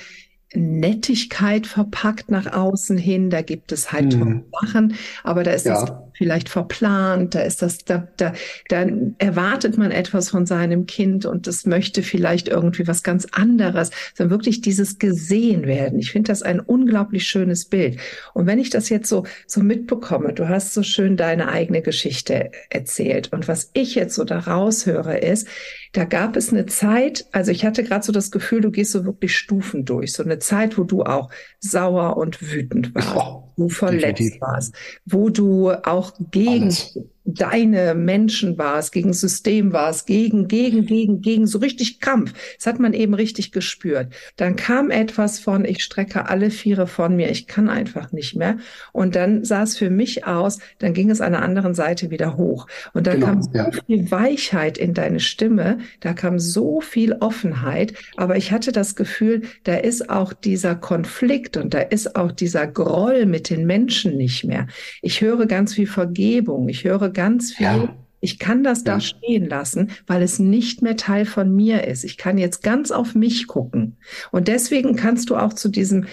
Nettigkeit 0.53 1.67
verpackt 1.67 2.31
nach 2.31 2.51
außen 2.51 2.97
hin. 2.97 3.29
Da 3.29 3.41
gibt 3.41 3.71
es 3.71 3.91
halt 3.91 4.13
hm. 4.13 4.45
Sachen, 4.61 4.95
aber 5.23 5.43
da 5.43 5.51
ist 5.51 5.65
ja. 5.65 5.73
das 5.79 5.91
vielleicht 6.19 6.49
verplant, 6.49 7.33
da 7.33 7.39
ist 7.39 7.61
das, 7.61 7.77
da, 7.85 8.09
da, 8.17 8.33
da 8.67 8.85
erwartet 9.19 9.77
man 9.77 9.89
etwas 9.89 10.29
von 10.29 10.45
seinem 10.45 10.85
Kind 10.85 11.25
und 11.25 11.47
das 11.47 11.65
möchte 11.65 12.03
vielleicht 12.03 12.49
irgendwie 12.49 12.85
was 12.89 13.03
ganz 13.03 13.25
anderes, 13.31 13.91
sondern 14.15 14.31
wirklich 14.31 14.59
dieses 14.59 14.99
gesehen 14.99 15.65
werden. 15.65 15.97
Ich 15.97 16.11
finde 16.11 16.27
das 16.27 16.41
ein 16.41 16.59
unglaublich 16.59 17.25
schönes 17.25 17.63
Bild. 17.63 18.01
Und 18.33 18.47
wenn 18.47 18.59
ich 18.59 18.69
das 18.69 18.89
jetzt 18.89 19.07
so, 19.07 19.23
so 19.47 19.61
mitbekomme, 19.61 20.33
du 20.33 20.49
hast 20.49 20.73
so 20.73 20.83
schön 20.83 21.15
deine 21.15 21.47
eigene 21.47 21.81
Geschichte 21.81 22.51
erzählt. 22.69 23.31
Und 23.31 23.47
was 23.47 23.71
ich 23.71 23.95
jetzt 23.95 24.15
so 24.15 24.25
daraus 24.25 24.85
höre 24.85 25.23
ist, 25.23 25.47
da 25.93 26.03
gab 26.03 26.35
es 26.35 26.51
eine 26.51 26.65
Zeit, 26.65 27.27
also 27.31 27.51
ich 27.51 27.63
hatte 27.63 27.85
gerade 27.85 28.05
so 28.05 28.11
das 28.11 28.29
Gefühl, 28.29 28.59
du 28.59 28.71
gehst 28.71 28.91
so 28.91 29.05
wirklich 29.05 29.37
Stufen 29.37 29.85
durch, 29.85 30.11
so 30.11 30.21
eine 30.21 30.39
Zeit, 30.39 30.77
wo 30.77 30.83
du 30.83 31.03
auch 31.03 31.31
sauer 31.61 32.17
und 32.17 32.51
wütend 32.51 32.93
warst, 32.93 33.15
oh, 33.15 33.48
wo 33.59 33.69
verletzt 33.69 34.19
definitiv. 34.19 34.41
warst, 34.41 34.75
wo 35.05 35.29
du 35.29 35.71
auch 35.71 36.13
gegen 36.31 36.63
Alles 36.63 36.97
deine 37.33 37.95
Menschen 37.95 38.57
war 38.57 38.79
es, 38.79 38.91
gegen 38.91 39.13
System 39.13 39.73
war 39.73 39.89
es, 39.89 40.05
gegen, 40.05 40.47
gegen, 40.47 40.85
gegen, 40.85 41.21
gegen, 41.21 41.47
so 41.47 41.59
richtig 41.59 41.99
Kampf. 41.99 42.33
Das 42.57 42.67
hat 42.67 42.79
man 42.79 42.93
eben 42.93 43.13
richtig 43.13 43.51
gespürt. 43.51 44.13
Dann 44.35 44.55
kam 44.55 44.91
etwas 44.91 45.39
von, 45.39 45.65
ich 45.65 45.83
strecke 45.83 46.29
alle 46.29 46.51
Viere 46.51 46.87
von 46.87 47.15
mir, 47.15 47.29
ich 47.29 47.47
kann 47.47 47.69
einfach 47.69 48.11
nicht 48.11 48.35
mehr. 48.35 48.57
Und 48.91 49.15
dann 49.15 49.43
sah 49.43 49.63
es 49.63 49.77
für 49.77 49.89
mich 49.89 50.25
aus, 50.25 50.59
dann 50.79 50.93
ging 50.93 51.09
es 51.09 51.21
an 51.21 51.33
der 51.33 51.41
anderen 51.41 51.73
Seite 51.73 52.11
wieder 52.11 52.37
hoch. 52.37 52.67
Und 52.93 53.07
da 53.07 53.13
genau, 53.13 53.25
kam 53.27 53.41
so 53.41 53.49
ja. 53.53 53.69
viel 53.85 54.11
Weichheit 54.11 54.77
in 54.77 54.93
deine 54.93 55.19
Stimme, 55.19 55.79
da 55.99 56.13
kam 56.13 56.39
so 56.39 56.81
viel 56.81 57.13
Offenheit, 57.19 57.93
aber 58.17 58.37
ich 58.37 58.51
hatte 58.51 58.71
das 58.71 58.95
Gefühl, 58.95 59.41
da 59.63 59.75
ist 59.75 60.09
auch 60.09 60.33
dieser 60.33 60.75
Konflikt 60.75 61.57
und 61.57 61.73
da 61.73 61.79
ist 61.79 62.15
auch 62.15 62.31
dieser 62.31 62.67
Groll 62.67 63.25
mit 63.25 63.49
den 63.49 63.65
Menschen 63.65 64.17
nicht 64.17 64.43
mehr. 64.43 64.67
Ich 65.01 65.21
höre 65.21 65.45
ganz 65.45 65.73
viel 65.73 65.87
Vergebung, 65.87 66.69
ich 66.69 66.83
höre 66.83 67.09
ganz 67.19 67.51
viel. 67.51 67.65
Ja. 67.65 67.95
Ich 68.21 68.39
kann 68.39 68.63
das 68.63 68.79
ja. 68.79 68.93
da 68.93 68.99
stehen 69.01 69.49
lassen, 69.49 69.91
weil 70.07 70.23
es 70.23 70.39
nicht 70.39 70.81
mehr 70.81 70.95
Teil 70.95 71.25
von 71.25 71.53
mir 71.53 71.85
ist. 71.85 72.05
Ich 72.05 72.15
kann 72.17 72.37
jetzt 72.37 72.63
ganz 72.63 72.91
auf 72.91 73.13
mich 73.13 73.45
gucken. 73.47 73.97
Und 74.31 74.47
deswegen 74.47 74.95
kannst 74.95 75.29
du 75.29 75.35
auch 75.35 75.51
zu 75.51 75.67
diesem, 75.67 76.05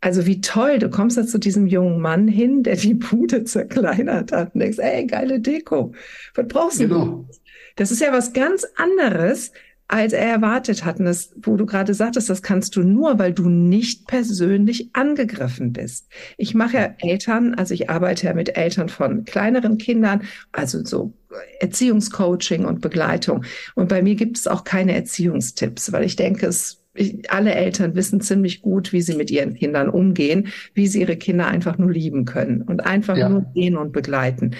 also 0.00 0.24
wie 0.24 0.40
toll, 0.40 0.78
du 0.78 0.88
kommst 0.88 1.18
da 1.18 1.26
zu 1.26 1.36
diesem 1.36 1.66
jungen 1.66 2.00
Mann 2.00 2.28
hin, 2.28 2.62
der 2.62 2.76
die 2.76 2.94
Bude 2.94 3.44
zerkleinert 3.44 4.32
hat 4.32 4.54
und 4.54 4.60
denkst, 4.60 4.78
ey, 4.78 5.06
geile 5.06 5.38
Deko. 5.38 5.92
Was 6.34 6.48
brauchst 6.48 6.80
du? 6.80 6.88
Genau. 6.88 7.28
Das 7.76 7.90
ist 7.90 8.00
ja 8.00 8.10
was 8.10 8.32
ganz 8.32 8.66
anderes, 8.76 9.52
als 9.88 10.12
er 10.12 10.26
erwartet 10.26 10.84
hat. 10.84 10.98
Und 10.98 11.04
das, 11.04 11.34
wo 11.42 11.56
du 11.56 11.66
gerade 11.66 11.94
sagtest, 11.94 12.30
das 12.30 12.42
kannst 12.42 12.76
du 12.76 12.82
nur, 12.82 13.18
weil 13.18 13.32
du 13.32 13.48
nicht 13.48 14.06
persönlich 14.06 14.90
angegriffen 14.94 15.72
bist. 15.72 16.08
Ich 16.36 16.54
mache 16.54 16.76
ja 16.76 16.94
Eltern, 16.98 17.54
also 17.54 17.74
ich 17.74 17.90
arbeite 17.90 18.26
ja 18.26 18.34
mit 18.34 18.56
Eltern 18.56 18.88
von 18.88 19.24
kleineren 19.24 19.78
Kindern, 19.78 20.22
also 20.52 20.84
so 20.84 21.12
Erziehungscoaching 21.60 22.64
und 22.64 22.80
Begleitung. 22.80 23.44
Und 23.74 23.88
bei 23.88 24.02
mir 24.02 24.14
gibt 24.14 24.38
es 24.38 24.46
auch 24.46 24.64
keine 24.64 24.94
Erziehungstipps, 24.94 25.92
weil 25.92 26.04
ich 26.04 26.16
denke, 26.16 26.46
es 26.46 26.80
ich, 26.96 27.30
alle 27.30 27.52
Eltern 27.54 27.96
wissen 27.96 28.20
ziemlich 28.20 28.62
gut, 28.62 28.92
wie 28.92 29.02
sie 29.02 29.16
mit 29.16 29.30
ihren 29.30 29.54
Kindern 29.54 29.88
umgehen, 29.88 30.48
wie 30.74 30.86
sie 30.86 31.00
ihre 31.00 31.16
Kinder 31.16 31.48
einfach 31.48 31.76
nur 31.76 31.90
lieben 31.90 32.24
können 32.24 32.62
und 32.62 32.86
einfach 32.86 33.16
ja. 33.16 33.28
nur 33.28 33.46
sehen 33.52 33.76
und 33.76 33.92
begleiten. 33.92 34.52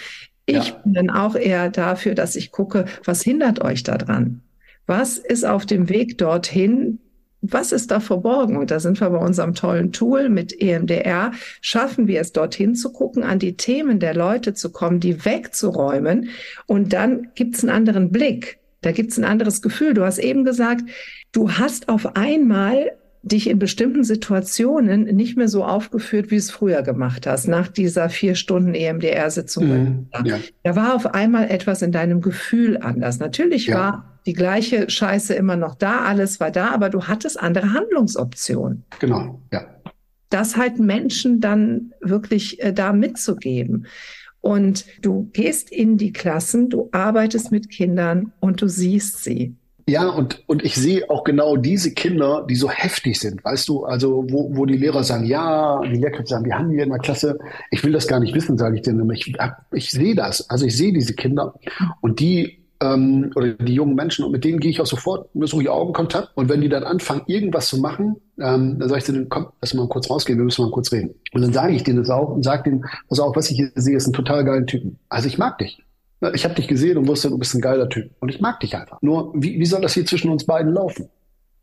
Ich 0.46 0.68
ja. 0.68 0.74
bin 0.82 0.94
dann 0.94 1.10
auch 1.10 1.36
eher 1.36 1.70
dafür, 1.70 2.14
dass 2.14 2.36
ich 2.36 2.50
gucke, 2.50 2.86
was 3.04 3.22
hindert 3.22 3.62
euch 3.62 3.82
daran? 3.82 4.42
Was 4.86 5.18
ist 5.18 5.44
auf 5.44 5.66
dem 5.66 5.88
Weg 5.88 6.18
dorthin? 6.18 6.98
Was 7.40 7.72
ist 7.72 7.90
da 7.90 8.00
verborgen? 8.00 8.56
Und 8.56 8.70
da 8.70 8.80
sind 8.80 9.00
wir 9.00 9.10
bei 9.10 9.18
unserem 9.18 9.54
tollen 9.54 9.92
Tool 9.92 10.28
mit 10.28 10.58
EMDR. 10.58 11.32
Schaffen 11.60 12.06
wir 12.06 12.20
es, 12.20 12.32
dorthin 12.32 12.74
zu 12.74 12.92
gucken, 12.92 13.22
an 13.22 13.38
die 13.38 13.56
Themen 13.56 14.00
der 14.00 14.14
Leute 14.14 14.54
zu 14.54 14.72
kommen, 14.72 15.00
die 15.00 15.24
wegzuräumen. 15.24 16.30
Und 16.66 16.92
dann 16.92 17.28
gibt's 17.34 17.62
einen 17.62 17.74
anderen 17.74 18.10
Blick. 18.10 18.58
Da 18.80 18.92
gibt's 18.92 19.18
ein 19.18 19.24
anderes 19.24 19.62
Gefühl. 19.62 19.94
Du 19.94 20.04
hast 20.04 20.18
eben 20.18 20.44
gesagt, 20.44 20.84
du 21.32 21.50
hast 21.52 21.88
auf 21.88 22.16
einmal 22.16 22.92
dich 23.24 23.48
in 23.48 23.58
bestimmten 23.58 24.04
Situationen 24.04 25.04
nicht 25.04 25.36
mehr 25.36 25.48
so 25.48 25.64
aufgeführt, 25.64 26.30
wie 26.30 26.36
es 26.36 26.50
früher 26.50 26.82
gemacht 26.82 27.26
hast, 27.26 27.48
nach 27.48 27.68
dieser 27.68 28.10
vier 28.10 28.34
Stunden 28.34 28.74
EMDR-Sitzung. 28.74 29.66
Mhm, 29.66 30.06
ja. 30.24 30.38
Da 30.62 30.76
war 30.76 30.94
auf 30.94 31.06
einmal 31.14 31.50
etwas 31.50 31.80
in 31.82 31.90
deinem 31.90 32.20
Gefühl 32.20 32.76
anders. 32.76 33.18
Natürlich 33.18 33.66
ja. 33.66 33.76
war 33.76 34.18
die 34.26 34.34
gleiche 34.34 34.88
Scheiße 34.88 35.34
immer 35.34 35.56
noch 35.56 35.74
da, 35.74 36.02
alles 36.02 36.38
war 36.38 36.50
da, 36.50 36.70
aber 36.70 36.90
du 36.90 37.04
hattest 37.04 37.40
andere 37.40 37.72
Handlungsoptionen. 37.72 38.84
Genau, 39.00 39.40
ja. 39.52 39.66
Das 40.28 40.56
halt 40.56 40.78
Menschen 40.78 41.40
dann 41.40 41.92
wirklich 42.00 42.62
äh, 42.62 42.72
da 42.72 42.92
mitzugeben. 42.92 43.86
Und 44.40 44.84
du 45.00 45.30
gehst 45.32 45.70
in 45.70 45.96
die 45.96 46.12
Klassen, 46.12 46.68
du 46.68 46.90
arbeitest 46.92 47.50
mit 47.50 47.70
Kindern 47.70 48.32
und 48.40 48.60
du 48.60 48.68
siehst 48.68 49.24
sie. 49.24 49.56
Ja, 49.86 50.08
und, 50.08 50.42
und 50.46 50.64
ich 50.64 50.76
sehe 50.76 51.10
auch 51.10 51.24
genau 51.24 51.56
diese 51.56 51.92
Kinder, 51.92 52.46
die 52.48 52.54
so 52.54 52.70
heftig 52.70 53.20
sind, 53.20 53.44
weißt 53.44 53.68
du, 53.68 53.84
also 53.84 54.24
wo, 54.30 54.56
wo 54.56 54.64
die 54.64 54.78
Lehrer 54.78 55.04
sagen, 55.04 55.26
ja, 55.26 55.82
die 55.82 55.98
Lehrkräfte 55.98 56.30
sagen, 56.30 56.46
wir 56.46 56.58
haben 56.58 56.70
hier 56.70 56.84
in 56.84 56.90
der 56.90 56.98
Klasse, 56.98 57.38
ich 57.70 57.84
will 57.84 57.92
das 57.92 58.08
gar 58.08 58.18
nicht 58.18 58.34
wissen, 58.34 58.56
sage 58.56 58.76
ich 58.76 58.82
denen, 58.82 59.10
ich, 59.10 59.34
ich 59.72 59.90
sehe 59.90 60.14
das, 60.14 60.48
also 60.48 60.64
ich 60.64 60.76
sehe 60.76 60.92
diese 60.92 61.14
Kinder 61.14 61.54
und 62.00 62.18
die 62.18 62.64
ähm, 62.80 63.30
oder 63.34 63.52
die 63.52 63.74
jungen 63.74 63.94
Menschen 63.94 64.24
und 64.24 64.32
mit 64.32 64.44
denen 64.44 64.58
gehe 64.58 64.70
ich 64.70 64.80
auch 64.80 64.86
sofort, 64.86 65.28
suche 65.34 65.62
ich 65.62 65.68
Augenkontakt 65.68 66.30
und 66.34 66.48
wenn 66.48 66.62
die 66.62 66.70
dann 66.70 66.84
anfangen, 66.84 67.22
irgendwas 67.26 67.68
zu 67.68 67.78
machen, 67.78 68.16
ähm, 68.38 68.78
dann 68.78 68.88
sage 68.88 68.98
ich 68.98 69.04
denen, 69.04 69.28
komm, 69.28 69.48
lass 69.60 69.74
mal 69.74 69.88
kurz 69.88 70.08
rausgehen, 70.08 70.38
wir 70.38 70.44
müssen 70.44 70.64
mal 70.64 70.70
kurz 70.70 70.92
reden. 70.92 71.14
Und 71.32 71.42
dann 71.42 71.52
sage 71.52 71.74
ich 71.74 71.84
denen 71.84 71.98
das 71.98 72.10
auch 72.10 72.30
und 72.30 72.42
sage 72.42 72.70
denen, 72.70 72.84
pass 73.08 73.20
auf, 73.20 73.36
was 73.36 73.50
ich 73.50 73.56
hier 73.56 73.70
sehe, 73.74 73.96
ist 73.96 74.06
ein 74.06 74.12
total 74.14 74.44
geiler 74.44 74.66
Typen. 74.66 74.98
Also 75.08 75.28
ich 75.28 75.36
mag 75.36 75.58
dich. 75.58 75.82
Ich 76.32 76.44
habe 76.44 76.54
dich 76.54 76.68
gesehen 76.68 76.96
und 76.96 77.06
wusste, 77.06 77.28
du 77.28 77.38
bist 77.38 77.54
ein 77.54 77.60
geiler 77.60 77.88
Typ. 77.88 78.10
Und 78.20 78.28
ich 78.30 78.40
mag 78.40 78.60
dich 78.60 78.76
einfach. 78.76 79.00
Nur, 79.02 79.32
wie, 79.34 79.58
wie 79.58 79.66
soll 79.66 79.82
das 79.82 79.94
hier 79.94 80.06
zwischen 80.06 80.30
uns 80.30 80.46
beiden 80.46 80.72
laufen? 80.72 81.08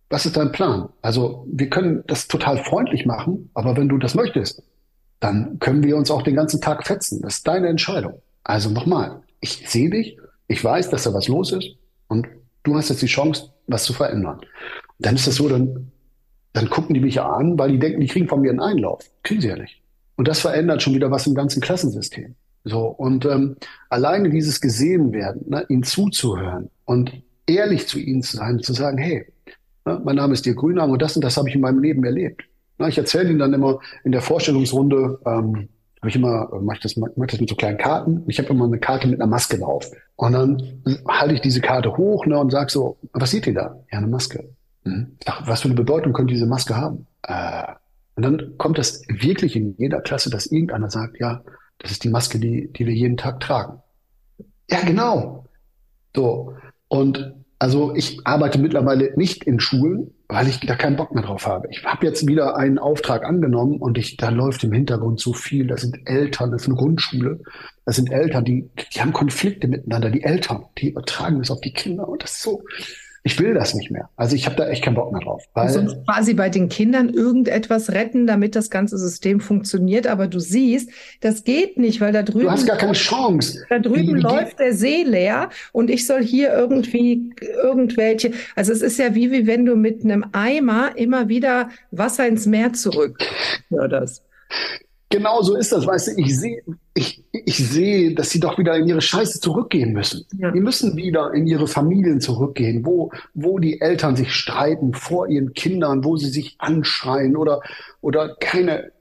Was 0.10 0.26
ist 0.26 0.38
dein 0.38 0.52
Plan? 0.52 0.90
Also, 1.02 1.48
wir 1.52 1.70
können 1.70 2.04
das 2.08 2.28
total 2.28 2.58
freundlich 2.58 3.06
machen, 3.06 3.50
aber 3.54 3.78
wenn 3.78 3.90
du 3.90 3.98
das 3.98 4.14
möchtest, 4.14 4.62
dann 5.22 5.58
können 5.60 5.84
wir 5.84 5.96
uns 5.96 6.12
auch 6.12 6.22
den 6.22 6.36
ganzen 6.36 6.60
Tag 6.60 6.86
fetzen. 6.86 7.22
Das 7.22 7.38
ist 7.38 7.48
deine 7.48 7.70
Entscheidung. 7.70 8.22
Also 8.44 8.70
nochmal, 8.70 9.22
ich 9.40 9.70
sehe 9.70 9.90
dich, 9.90 10.18
ich 10.48 10.64
weiß, 10.64 10.90
dass 10.90 11.04
da 11.04 11.14
was 11.14 11.28
los 11.28 11.52
ist 11.52 11.76
und 12.08 12.28
du 12.64 12.76
hast 12.76 12.90
jetzt 12.90 13.02
die 13.02 13.08
Chance, 13.08 13.52
was 13.68 13.84
zu 13.84 13.94
verändern. 13.94 14.40
Und 14.40 15.06
dann 15.06 15.16
ist 15.16 15.28
das 15.28 15.36
so, 15.36 15.48
dann, 15.48 15.92
dann 16.54 16.70
gucken 16.70 16.94
die 16.94 17.00
mich 17.00 17.22
an, 17.22 17.58
weil 17.58 17.72
die 17.72 17.80
denken, 17.80 18.02
die 18.02 18.08
kriegen 18.08 18.28
von 18.28 18.42
mir 18.42 18.50
einen 18.50 18.60
Einlauf. 18.60 19.10
Kriegen 19.24 19.42
sie 19.42 19.48
ja 19.48 19.56
nicht. 19.56 19.82
Und 20.18 20.28
das 20.28 20.40
verändert 20.40 20.82
schon 20.82 20.94
wieder 20.94 21.12
was 21.12 21.28
im 21.28 21.36
ganzen 21.36 21.62
Klassensystem. 21.62 22.36
So, 22.64 22.86
und 22.88 23.26
ähm, 23.26 23.56
alleine 23.90 24.30
dieses 24.30 24.62
gesehen 24.62 25.14
werden, 25.14 25.44
ne, 25.48 25.66
ihnen 25.70 25.84
zuzuhören 25.84 26.70
und 26.86 27.12
ehrlich 27.48 27.88
zu 27.88 28.00
ihnen 28.00 28.22
zu 28.22 28.38
sein, 28.38 28.60
zu 28.60 28.74
sagen, 28.74 28.98
hey, 28.98 29.26
ne, 29.86 30.00
mein 30.04 30.16
Name 30.16 30.34
ist 30.34 30.46
dir 30.46 30.54
Grünarm 30.54 30.92
und 30.92 31.02
das 31.02 31.16
und 31.16 31.24
das 31.24 31.38
habe 31.38 31.50
ich 31.50 31.56
in 31.56 31.62
meinem 31.62 31.82
Leben 31.82 32.04
erlebt. 32.04 32.44
Na, 32.78 32.88
ich 32.88 32.98
erzähle 32.98 33.30
ihnen 33.30 33.40
dann 33.40 33.54
immer 33.54 33.80
in 34.04 34.12
der 34.12 34.22
Vorstellungsrunde, 34.22 35.20
ähm, 35.26 35.70
habe 36.02 36.10
ich 36.10 36.16
immer, 36.16 36.50
äh, 36.52 36.60
mache 36.60 36.78
ich 36.78 36.82
das, 36.82 36.98
mach 36.98 37.28
das 37.28 37.40
mit 37.40 37.50
so 37.50 37.56
kleinen 37.56 37.78
Karten. 37.78 38.24
Ich 38.28 38.40
habe 38.40 38.50
immer 38.50 38.66
eine 38.66 38.80
Karte 38.80 39.08
mit 39.08 39.20
einer 39.20 39.30
Maske 39.30 39.58
drauf. 39.58 39.90
Und 40.16 40.34
dann 40.34 40.82
halte 41.08 41.34
ich 41.34 41.42
diese 41.42 41.62
Karte 41.62 41.96
hoch 41.96 42.26
ne, 42.26 42.40
und 42.40 42.52
sage 42.52 42.72
so, 42.72 42.98
was 43.14 43.32
seht 43.32 43.48
ihr 43.48 43.54
da? 43.54 43.80
Ja, 43.92 44.00
eine 44.00 44.08
Maske. 44.08 44.50
Hm. 44.84 45.16
Ach, 45.26 45.48
was 45.48 45.62
für 45.62 45.68
eine 45.68 45.76
Bedeutung 45.76 46.14
könnte 46.14 46.34
diese 46.34 46.48
Maske 46.48 46.76
haben? 46.76 47.06
Äh, 47.24 47.74
und 48.16 48.24
dann 48.24 48.58
kommt 48.58 48.78
das 48.78 49.04
wirklich 49.08 49.56
in 49.56 49.76
jeder 49.78 50.02
Klasse, 50.02 50.30
dass 50.30 50.48
irgendeiner 50.48 50.90
sagt, 50.90 51.20
ja, 51.20 51.42
das 51.82 51.92
ist 51.92 52.04
die 52.04 52.10
Maske, 52.10 52.40
die, 52.40 52.72
die 52.72 52.86
wir 52.86 52.94
jeden 52.94 53.18
Tag 53.18 53.40
tragen. 53.40 53.82
Ja, 54.70 54.82
genau. 54.82 55.46
So. 56.16 56.56
Und 56.88 57.36
also 57.60 57.94
ich 57.96 58.26
arbeite 58.26 58.58
mittlerweile 58.58 59.14
nicht 59.16 59.44
in 59.44 59.60
Schulen, 59.60 60.16
weil 60.28 60.48
ich 60.48 60.60
da 60.62 60.76
keinen 60.76 60.96
Bock 60.96 61.14
mehr 61.14 61.24
drauf 61.24 61.46
habe. 61.46 61.68
Ich 61.70 61.84
habe 61.84 62.06
jetzt 62.06 62.26
wieder 62.26 62.56
einen 62.56 62.80
Auftrag 62.80 63.24
angenommen 63.24 63.78
und 63.78 63.98
ich, 63.98 64.18
da 64.18 64.30
läuft 64.30 64.64
im 64.64 64.72
Hintergrund 64.72 65.20
so 65.20 65.34
viel. 65.34 65.68
Das 65.68 65.82
sind 65.82 65.98
Eltern, 66.06 66.52
das 66.52 66.64
ist 66.64 66.68
eine 66.70 66.78
Grundschule. 66.78 67.40
Das 67.86 67.98
sind 67.98 68.12
Eltern, 68.12 68.46
die, 68.46 68.70
die 68.94 69.02
haben 69.02 69.14
Konflikte 69.14 69.68
miteinander. 69.68 70.10
Die 70.10 70.24
Eltern, 70.24 70.66
die 70.78 70.90
übertragen 70.90 71.40
das 71.40 71.52
auf 71.52 71.62
die 71.62 71.74
Kinder 71.74 72.08
und 72.08 72.24
das 72.24 72.32
ist 72.32 72.42
so, 72.42 72.64
ich 73.24 73.40
will 73.40 73.54
das 73.54 73.76
nicht 73.76 73.92
mehr. 73.92 74.10
Also 74.16 74.36
ich 74.36 74.48
habe 74.48 74.56
da 74.56 74.68
echt 74.68 74.84
keinen 74.84 74.96
Bock 74.96 75.12
mehr 75.12 75.22
drauf. 75.22 75.44
Weil 75.54 75.66
also 75.66 75.86
quasi 76.06 76.34
bei 76.34 76.50
den 76.50 76.70
Kindern 76.70 77.10
irgendetwas 77.10 77.92
retten, 77.92 78.26
damit 78.26 78.56
das 78.56 78.72
ganze 78.72 78.98
System 78.98 79.40
funktioniert. 79.40 80.08
Aber 80.08 80.28
du 80.28 80.40
siehst, 80.40 80.90
das 81.20 81.44
geht 81.44 81.78
nicht, 81.78 82.02
weil 82.02 82.14
da 82.14 82.24
drüben. 82.24 82.46
Du 82.46 82.52
hast 82.52 82.66
gar 82.66 82.78
keine 82.78 82.94
Chance. 82.94 83.64
Da 83.70 83.78
drüben 83.78 84.08
die, 84.08 84.14
die, 84.16 84.20
läuft 84.22 84.60
der 84.60 84.74
See 84.74 85.04
leer 85.04 85.50
und 85.72 85.92
ich 85.92 86.08
soll 86.08 86.24
hier 86.24 86.52
irgendwie 86.52 87.32
irgendwelche. 87.62 88.32
Also 88.56 88.72
es 88.72 88.82
ist 88.82 88.98
ja 88.98 89.14
wie, 89.14 89.32
wie 89.32 89.46
wenn 89.46 89.66
du 89.66 89.76
mit 89.76 90.04
einem 90.04 90.26
Eimer 90.32 90.98
immer 90.98 91.28
wieder 91.28 91.70
Wasser 91.92 92.28
ins 92.28 92.46
Meer 92.46 92.74
zurück. 92.74 93.18
Das. 93.90 94.22
Genau 95.12 95.42
so 95.42 95.56
ist 95.56 95.72
das, 95.72 95.86
weißt 95.86 96.08
du, 96.08 96.12
ich 96.22 96.40
sehe, 96.40 96.64
ich, 96.94 97.24
ich 97.32 97.58
sehe, 97.58 98.16
dass 98.16 98.30
sie 98.30 98.40
doch 98.40 98.58
wieder 98.58 98.76
in 98.76 98.88
ihre 98.88 99.02
Scheiße 99.02 99.40
zurückgehen 99.40 99.94
müssen. 99.94 100.26
Ja. 100.38 100.52
Die 100.52 100.62
müssen 100.62 100.96
wieder 100.96 101.34
in 101.34 101.46
ihre 101.46 101.68
Familien 101.68 102.22
zurückgehen, 102.22 102.86
wo, 102.86 103.12
wo 103.34 103.60
die 103.60 103.82
Eltern 103.82 104.16
sich 104.16 104.34
streiten 104.34 104.94
vor 104.94 105.28
ihren 105.28 105.54
Kindern, 105.54 106.04
wo 106.04 106.18
sie 106.18 106.30
sich 106.30 106.56
anschreien 106.60 107.36
oder, 107.36 107.62
oder 108.00 108.36
keine, 108.40 108.92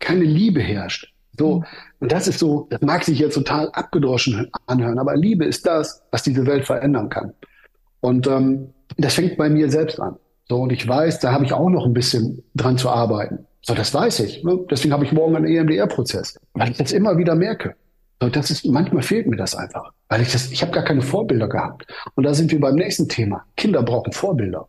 keine 0.00 0.24
Liebe 0.24 0.60
herrscht. 0.60 1.12
So. 1.38 1.58
Mhm. 1.58 1.64
Und 2.00 2.12
das 2.12 2.28
ist 2.28 2.38
so, 2.38 2.66
das 2.70 2.80
mag 2.80 3.04
sich 3.04 3.18
jetzt 3.18 3.34
total 3.34 3.70
abgedroschen 3.70 4.50
anhören, 4.66 4.98
aber 4.98 5.16
Liebe 5.16 5.44
ist 5.44 5.66
das, 5.66 6.02
was 6.10 6.22
diese 6.22 6.46
Welt 6.46 6.66
verändern 6.66 7.08
kann. 7.08 7.32
Und 8.00 8.26
ähm, 8.26 8.74
das 8.96 9.14
fängt 9.14 9.36
bei 9.36 9.48
mir 9.48 9.70
selbst 9.70 10.00
an. 10.00 10.16
So, 10.48 10.62
und 10.62 10.72
ich 10.72 10.86
weiß, 10.86 11.20
da 11.20 11.32
habe 11.32 11.44
ich 11.44 11.52
auch 11.52 11.70
noch 11.70 11.86
ein 11.86 11.94
bisschen 11.94 12.42
dran 12.56 12.76
zu 12.76 12.90
arbeiten. 12.90 13.46
So, 13.62 13.74
das 13.74 13.92
weiß 13.92 14.20
ich. 14.20 14.42
Ne? 14.42 14.58
Deswegen 14.70 14.92
habe 14.92 15.04
ich 15.04 15.12
morgen 15.12 15.36
einen 15.36 15.46
EMDR-Prozess, 15.46 16.38
weil 16.54 16.70
ich 16.70 16.78
das 16.78 16.92
immer 16.92 17.16
wieder 17.18 17.34
merke. 17.34 17.74
So, 18.20 18.28
das 18.28 18.50
ist, 18.50 18.66
manchmal 18.66 19.02
fehlt 19.02 19.26
mir 19.26 19.36
das 19.36 19.54
einfach, 19.54 19.92
weil 20.08 20.22
ich 20.22 20.32
das, 20.32 20.50
ich 20.50 20.62
habe 20.62 20.72
gar 20.72 20.84
keine 20.84 21.02
Vorbilder 21.02 21.48
gehabt. 21.48 21.86
Und 22.14 22.24
da 22.24 22.34
sind 22.34 22.50
wir 22.50 22.60
beim 22.60 22.74
nächsten 22.74 23.08
Thema. 23.08 23.44
Kinder 23.56 23.82
brauchen 23.82 24.12
Vorbilder. 24.12 24.68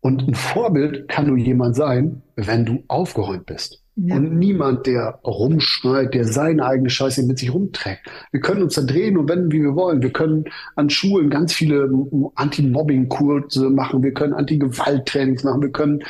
Und 0.00 0.26
ein 0.26 0.34
Vorbild 0.34 1.08
kann 1.08 1.26
nur 1.26 1.36
jemand 1.36 1.76
sein, 1.76 2.22
wenn 2.36 2.64
du 2.64 2.82
aufgeräumt 2.88 3.46
bist. 3.46 3.81
Ja. 3.94 4.16
Und 4.16 4.38
niemand, 4.38 4.86
der 4.86 5.20
rumschreit, 5.22 6.14
der 6.14 6.24
seine 6.24 6.64
eigene 6.64 6.88
Scheiße 6.88 7.24
mit 7.24 7.38
sich 7.38 7.52
rumträgt. 7.52 8.00
Wir 8.30 8.40
können 8.40 8.62
uns 8.62 8.74
da 8.74 8.82
drehen 8.82 9.18
und 9.18 9.28
wenden, 9.28 9.52
wie 9.52 9.62
wir 9.62 9.74
wollen. 9.74 10.00
Wir 10.00 10.12
können 10.12 10.46
an 10.76 10.88
Schulen 10.88 11.28
ganz 11.28 11.52
viele 11.52 11.90
Anti-Mobbing-Kurse 12.34 13.68
machen. 13.68 14.02
Wir 14.02 14.14
können 14.14 14.32
Anti-Gewalt-Trainings 14.32 15.44
machen. 15.44 15.60
Wir 15.60 15.72
können 15.72 16.02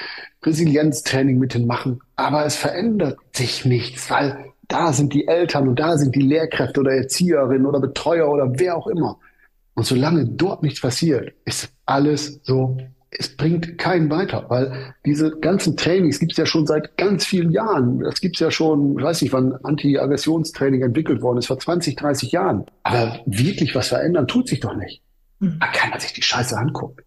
Resilienztraining 0.44 1.38
mit 1.38 1.54
denen 1.54 1.66
machen. 1.66 2.00
Aber 2.14 2.46
es 2.46 2.54
verändert 2.54 3.18
sich 3.32 3.64
nichts, 3.64 4.08
weil 4.10 4.52
da 4.68 4.92
sind 4.92 5.12
die 5.12 5.26
Eltern 5.26 5.66
und 5.68 5.80
da 5.80 5.98
sind 5.98 6.14
die 6.14 6.22
Lehrkräfte 6.22 6.80
oder 6.80 6.92
Erzieherinnen 6.92 7.66
oder 7.66 7.80
Betreuer 7.80 8.28
oder 8.30 8.60
wer 8.60 8.76
auch 8.76 8.86
immer. 8.86 9.18
Und 9.74 9.86
solange 9.86 10.24
dort 10.26 10.62
nichts 10.62 10.80
passiert, 10.80 11.32
ist 11.44 11.72
alles 11.84 12.40
so 12.44 12.78
es 13.18 13.36
bringt 13.36 13.76
keinen 13.76 14.10
weiter, 14.10 14.46
weil 14.48 14.94
diese 15.04 15.38
ganzen 15.38 15.76
Trainings 15.76 16.18
gibt 16.18 16.32
es 16.32 16.38
ja 16.38 16.46
schon 16.46 16.66
seit 16.66 16.96
ganz 16.96 17.26
vielen 17.26 17.50
Jahren. 17.50 18.00
Das 18.00 18.20
gibt 18.20 18.36
es 18.36 18.40
ja 18.40 18.50
schon, 18.50 18.98
ich 18.98 19.04
weiß 19.04 19.22
nicht, 19.22 19.32
wann 19.32 19.52
Anti-Aggressionstraining 19.62 20.82
entwickelt 20.82 21.20
worden 21.20 21.38
ist, 21.38 21.46
vor 21.46 21.58
20, 21.58 21.96
30 21.96 22.32
Jahren. 22.32 22.64
Aber 22.82 23.20
wirklich 23.26 23.74
was 23.74 23.88
verändern 23.88 24.26
tut 24.26 24.48
sich 24.48 24.60
doch 24.60 24.74
nicht. 24.74 25.02
Mhm. 25.40 25.58
Da 25.60 25.66
kann 25.66 25.90
man 25.90 26.00
sich 26.00 26.14
die 26.14 26.22
Scheiße 26.22 26.56
angucken. 26.56 27.02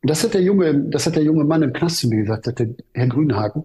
Und 0.00 0.10
das 0.10 0.24
hat 0.24 0.34
der 0.34 0.42
junge, 0.42 0.74
das 0.88 1.06
hat 1.06 1.16
der 1.16 1.22
junge 1.22 1.44
Mann 1.44 1.62
im 1.62 1.72
Knast 1.72 1.98
zu 1.98 2.08
mir 2.08 2.22
gesagt, 2.22 2.46
der 2.58 2.68
Herr 2.94 3.08
Grünhagen. 3.08 3.64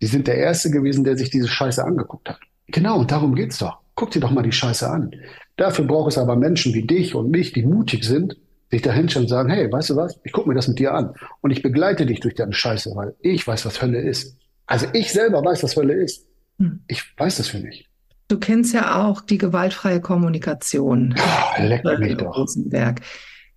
Die 0.00 0.06
sind 0.06 0.26
der 0.26 0.38
Erste 0.38 0.70
gewesen, 0.70 1.04
der 1.04 1.18
sich 1.18 1.28
diese 1.28 1.48
Scheiße 1.48 1.84
angeguckt 1.84 2.30
hat. 2.30 2.40
Genau, 2.68 2.98
und 2.98 3.10
darum 3.10 3.34
geht's 3.34 3.58
doch. 3.58 3.78
Guck 3.94 4.12
dir 4.12 4.20
doch 4.20 4.30
mal 4.30 4.42
die 4.42 4.52
Scheiße 4.52 4.88
an. 4.88 5.10
Dafür 5.56 5.84
braucht 5.84 6.12
es 6.12 6.18
aber 6.18 6.36
Menschen 6.36 6.72
wie 6.72 6.86
dich 6.86 7.14
und 7.14 7.30
mich, 7.30 7.52
die 7.52 7.66
mutig 7.66 8.04
sind 8.04 8.36
sich 8.70 8.82
da 8.82 8.92
hinstellen 8.92 9.24
und 9.24 9.28
sagen, 9.28 9.50
hey, 9.50 9.70
weißt 9.70 9.90
du 9.90 9.96
was, 9.96 10.18
ich 10.24 10.32
gucke 10.32 10.48
mir 10.48 10.54
das 10.54 10.68
mit 10.68 10.78
dir 10.78 10.94
an 10.94 11.14
und 11.40 11.50
ich 11.50 11.62
begleite 11.62 12.06
dich 12.06 12.20
durch 12.20 12.34
deine 12.34 12.52
Scheiße, 12.52 12.92
weil 12.94 13.14
ich 13.20 13.46
weiß, 13.46 13.66
was 13.66 13.82
Hölle 13.82 14.00
ist. 14.00 14.36
Also 14.66 14.86
ich 14.92 15.12
selber 15.12 15.44
weiß, 15.44 15.62
was 15.62 15.76
Hölle 15.76 15.94
ist. 15.94 16.26
Hm. 16.58 16.80
Ich 16.86 17.02
weiß 17.18 17.38
das 17.38 17.48
für 17.48 17.58
mich. 17.58 17.88
Du 18.28 18.38
kennst 18.38 18.72
ja 18.72 19.04
auch 19.04 19.22
die 19.22 19.38
gewaltfreie 19.38 20.00
Kommunikation. 20.00 21.16
Oh, 21.18 21.62
leck 21.62 21.84
mich 21.98 22.16
doch. 22.16 22.36
Rosenberg. 22.36 23.00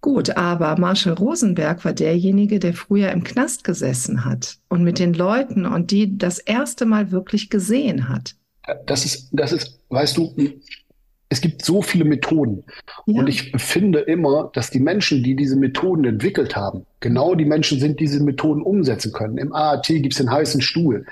Gut, 0.01 0.31
aber 0.35 0.77
Marshall 0.77 1.13
Rosenberg 1.13 1.85
war 1.85 1.93
derjenige, 1.93 2.59
der 2.59 2.73
früher 2.73 3.11
im 3.11 3.23
Knast 3.23 3.63
gesessen 3.63 4.25
hat 4.25 4.57
und 4.67 4.83
mit 4.83 4.99
den 4.99 5.13
Leuten 5.13 5.65
und 5.65 5.91
die 5.91 6.17
das 6.17 6.39
erste 6.39 6.85
Mal 6.85 7.11
wirklich 7.11 7.49
gesehen 7.49 8.09
hat. 8.09 8.35
Das 8.85 9.05
ist, 9.05 9.29
das 9.31 9.51
ist, 9.51 9.79
weißt 9.89 10.17
du, 10.17 10.35
es 11.33 11.41
gibt 11.41 11.65
so 11.65 11.81
viele 11.81 12.05
Methoden. 12.05 12.63
Ja. 13.05 13.19
Und 13.19 13.27
ich 13.27 13.51
finde 13.57 13.99
immer, 13.99 14.51
dass 14.53 14.69
die 14.69 14.79
Menschen, 14.79 15.23
die 15.23 15.35
diese 15.35 15.55
Methoden 15.55 16.05
entwickelt 16.05 16.55
haben, 16.55 16.85
genau 16.99 17.35
die 17.35 17.45
Menschen 17.45 17.79
sind, 17.79 17.99
die 17.99 18.05
diese 18.05 18.23
Methoden 18.23 18.61
umsetzen 18.61 19.11
können. 19.11 19.37
Im 19.37 19.51
AAT 19.51 19.87
gibt 19.87 20.13
es 20.13 20.19
den 20.19 20.31
heißen 20.31 20.61
Stuhl. 20.61 21.05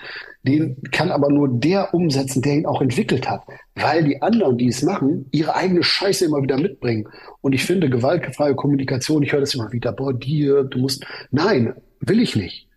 Den 0.44 0.78
kann 0.92 1.12
aber 1.12 1.30
nur 1.30 1.50
der 1.50 1.94
umsetzen, 1.94 2.42
der 2.42 2.54
ihn 2.54 2.66
auch 2.66 2.82
entwickelt 2.82 3.30
hat. 3.30 3.42
Weil 3.76 4.04
die 4.04 4.22
anderen, 4.22 4.58
die 4.58 4.68
es 4.68 4.84
machen, 4.84 5.26
ihre 5.32 5.56
eigene 5.56 5.84
Scheiße 5.84 6.26
immer 6.26 6.42
wieder 6.42 6.58
mitbringen. 6.58 7.08
Und 7.42 7.54
ich 7.54 7.66
finde, 7.66 7.90
gewaltfreie 7.90 8.56
Kommunikation, 8.56 9.24
ich 9.24 9.34
höre 9.34 9.42
das 9.42 9.56
immer 9.56 9.72
wieder, 9.72 9.92
boah, 9.92 10.14
dir, 10.14 10.64
du 10.64 10.80
musst. 10.80 11.04
Nein, 11.32 11.74
will 12.00 12.22
ich 12.22 12.36
nicht. 12.36 12.68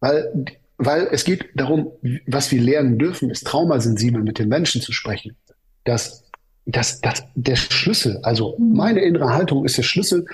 Weil 0.00 0.46
weil 0.76 1.08
es 1.12 1.24
geht 1.24 1.50
darum, 1.54 1.92
was 2.26 2.50
wir 2.50 2.60
lernen 2.60 2.98
dürfen, 2.98 3.30
ist 3.30 3.46
traumasensibel 3.46 4.22
mit 4.22 4.38
den 4.38 4.48
Menschen 4.48 4.80
zu 4.80 4.92
sprechen. 4.92 5.36
Dass, 5.84 6.23
dass, 6.66 7.00
dass 7.00 7.24
der 7.34 7.56
Schlüssel, 7.56 8.18
also 8.22 8.56
meine 8.58 9.00
innere 9.00 9.32
Haltung 9.32 9.64
ist 9.64 9.76
der 9.76 9.82
Schlüssel 9.82 10.24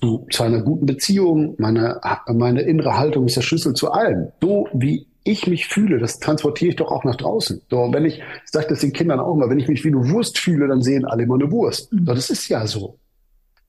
zu, 0.00 0.26
zu 0.30 0.42
einer 0.42 0.62
guten 0.62 0.86
Beziehung, 0.86 1.54
meine, 1.58 2.00
meine 2.32 2.62
innere 2.62 2.96
Haltung 2.96 3.26
ist 3.26 3.36
der 3.36 3.42
Schlüssel 3.42 3.74
zu 3.74 3.90
allem. 3.90 4.28
So 4.40 4.68
wie 4.72 5.06
ich 5.24 5.46
mich 5.46 5.66
fühle, 5.66 5.98
das 5.98 6.18
transportiere 6.18 6.70
ich 6.70 6.76
doch 6.76 6.90
auch 6.90 7.04
nach 7.04 7.16
draußen. 7.16 7.60
So, 7.68 7.92
wenn 7.92 8.04
ich, 8.04 8.18
ich 8.18 8.50
sage 8.50 8.68
das 8.68 8.80
den 8.80 8.92
Kindern 8.92 9.20
auch 9.20 9.34
mal, 9.34 9.50
wenn 9.50 9.58
ich 9.58 9.68
mich 9.68 9.84
wie 9.84 9.88
eine 9.88 10.08
Wurst 10.08 10.38
fühle, 10.38 10.68
dann 10.68 10.82
sehen 10.82 11.04
alle 11.04 11.24
immer 11.24 11.34
eine 11.34 11.50
Wurst. 11.50 11.92
Mhm. 11.92 12.06
So, 12.06 12.14
das 12.14 12.30
ist 12.30 12.48
ja 12.48 12.66
so. 12.66 12.98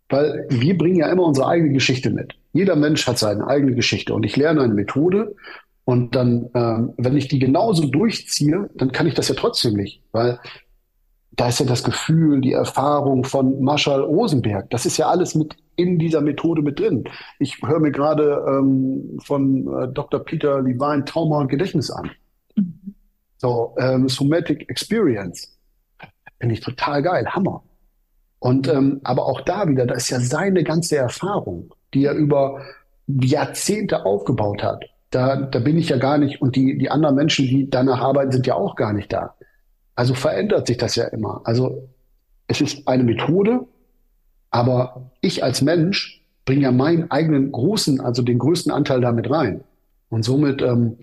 Weil 0.09 0.45
wir 0.49 0.77
bringen 0.77 0.97
ja 0.97 1.09
immer 1.09 1.23
unsere 1.23 1.47
eigene 1.47 1.73
Geschichte 1.73 2.09
mit. 2.09 2.35
Jeder 2.53 2.75
Mensch 2.75 3.05
hat 3.07 3.17
seine 3.17 3.47
eigene 3.47 3.73
Geschichte 3.75 4.13
und 4.13 4.25
ich 4.25 4.35
lerne 4.35 4.61
eine 4.61 4.73
Methode 4.73 5.35
und 5.85 6.15
dann, 6.15 6.49
ähm, 6.53 6.93
wenn 6.97 7.17
ich 7.17 7.27
die 7.27 7.39
genauso 7.39 7.87
durchziehe, 7.87 8.69
dann 8.75 8.91
kann 8.91 9.07
ich 9.07 9.13
das 9.13 9.29
ja 9.29 9.35
trotzdem 9.35 9.73
nicht, 9.73 10.01
weil 10.11 10.39
da 11.31 11.47
ist 11.47 11.59
ja 11.59 11.65
das 11.65 11.83
Gefühl, 11.83 12.41
die 12.41 12.51
Erfahrung 12.51 13.23
von 13.23 13.61
Marshall 13.63 14.01
Rosenberg. 14.01 14.69
Das 14.69 14.85
ist 14.85 14.97
ja 14.97 15.07
alles 15.07 15.33
mit 15.33 15.55
in 15.75 15.97
dieser 15.97 16.21
Methode 16.21 16.61
mit 16.61 16.79
drin. 16.79 17.05
Ich 17.39 17.61
höre 17.61 17.79
mir 17.79 17.91
gerade 17.91 18.43
ähm, 18.47 19.17
von 19.23 19.67
äh, 19.67 19.87
Dr. 19.87 20.19
Peter 20.19 20.61
Levine 20.61 21.05
Trauma 21.05 21.39
und 21.39 21.47
Gedächtnis 21.47 21.89
an. 21.89 22.11
Mhm. 22.55 22.95
So, 23.37 23.75
ähm, 23.79 24.09
Somatic 24.09 24.69
Experience. 24.69 25.57
Finde 26.39 26.53
ich 26.53 26.61
total 26.61 27.01
geil, 27.01 27.25
Hammer. 27.27 27.63
Und 28.39 28.67
ähm, 28.67 28.99
aber 29.03 29.25
auch 29.25 29.41
da 29.41 29.67
wieder, 29.67 29.85
da 29.85 29.95
ist 29.95 30.09
ja 30.09 30.19
seine 30.19 30.63
ganze 30.63 30.97
Erfahrung, 30.97 31.73
die 31.93 32.05
er 32.05 32.13
über 32.13 32.61
Jahrzehnte 33.07 34.05
aufgebaut 34.05 34.63
hat. 34.63 34.83
Da, 35.11 35.35
da 35.35 35.59
bin 35.59 35.77
ich 35.77 35.89
ja 35.89 35.97
gar 35.97 36.17
nicht, 36.17 36.41
und 36.41 36.55
die, 36.55 36.77
die 36.77 36.89
anderen 36.89 37.15
Menschen, 37.15 37.45
die 37.45 37.69
danach 37.69 38.01
arbeiten, 38.01 38.31
sind 38.31 38.47
ja 38.47 38.55
auch 38.55 38.75
gar 38.75 38.93
nicht 38.93 39.11
da. 39.13 39.35
Also 39.95 40.13
verändert 40.13 40.67
sich 40.67 40.77
das 40.77 40.95
ja 40.95 41.05
immer. 41.05 41.41
Also 41.43 41.89
es 42.47 42.61
ist 42.61 42.87
eine 42.87 43.03
Methode, 43.03 43.67
aber 44.49 45.11
ich 45.21 45.43
als 45.43 45.61
Mensch 45.61 46.23
bringe 46.45 46.63
ja 46.63 46.71
meinen 46.71 47.09
eigenen 47.11 47.51
großen, 47.51 48.01
also 48.01 48.21
den 48.21 48.39
größten 48.39 48.71
Anteil 48.71 49.01
damit 49.01 49.29
rein. 49.29 49.63
Und 50.09 50.23
somit 50.23 50.61
ähm, 50.61 50.97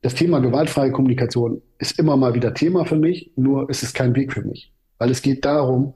das 0.00 0.14
Thema 0.14 0.40
gewaltfreie 0.40 0.92
Kommunikation 0.92 1.60
ist 1.78 1.98
immer 1.98 2.16
mal 2.16 2.34
wieder 2.34 2.54
Thema 2.54 2.84
für 2.84 2.96
mich, 2.96 3.30
nur 3.36 3.68
ist 3.68 3.82
es 3.82 3.92
kein 3.92 4.14
Weg 4.14 4.32
für 4.32 4.42
mich. 4.42 4.72
Weil 4.98 5.10
es 5.10 5.22
geht 5.22 5.44
darum, 5.44 5.94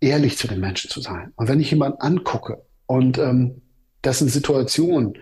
ehrlich 0.00 0.36
zu 0.36 0.48
den 0.48 0.60
Menschen 0.60 0.90
zu 0.90 1.00
sein. 1.00 1.32
Und 1.36 1.48
wenn 1.48 1.60
ich 1.60 1.70
jemanden 1.70 2.00
angucke 2.00 2.62
und 2.86 3.18
ähm, 3.18 3.62
das 4.02 4.18
sind 4.18 4.30
Situationen 4.30 5.14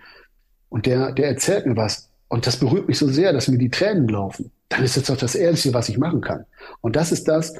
und 0.69 0.85
der, 0.85 1.11
der 1.11 1.27
erzählt 1.27 1.65
mir 1.65 1.75
was 1.75 2.09
und 2.27 2.47
das 2.47 2.57
berührt 2.57 2.87
mich 2.87 2.97
so 2.97 3.07
sehr, 3.07 3.33
dass 3.33 3.47
mir 3.47 3.57
die 3.57 3.69
Tränen 3.69 4.07
laufen, 4.07 4.51
dann 4.69 4.83
ist 4.83 4.97
das 4.97 5.05
doch 5.05 5.17
das 5.17 5.35
Ehrlichste, 5.35 5.73
was 5.73 5.89
ich 5.89 5.97
machen 5.97 6.21
kann. 6.21 6.45
Und 6.81 6.95
das 6.95 7.11
ist 7.11 7.27
das, 7.27 7.53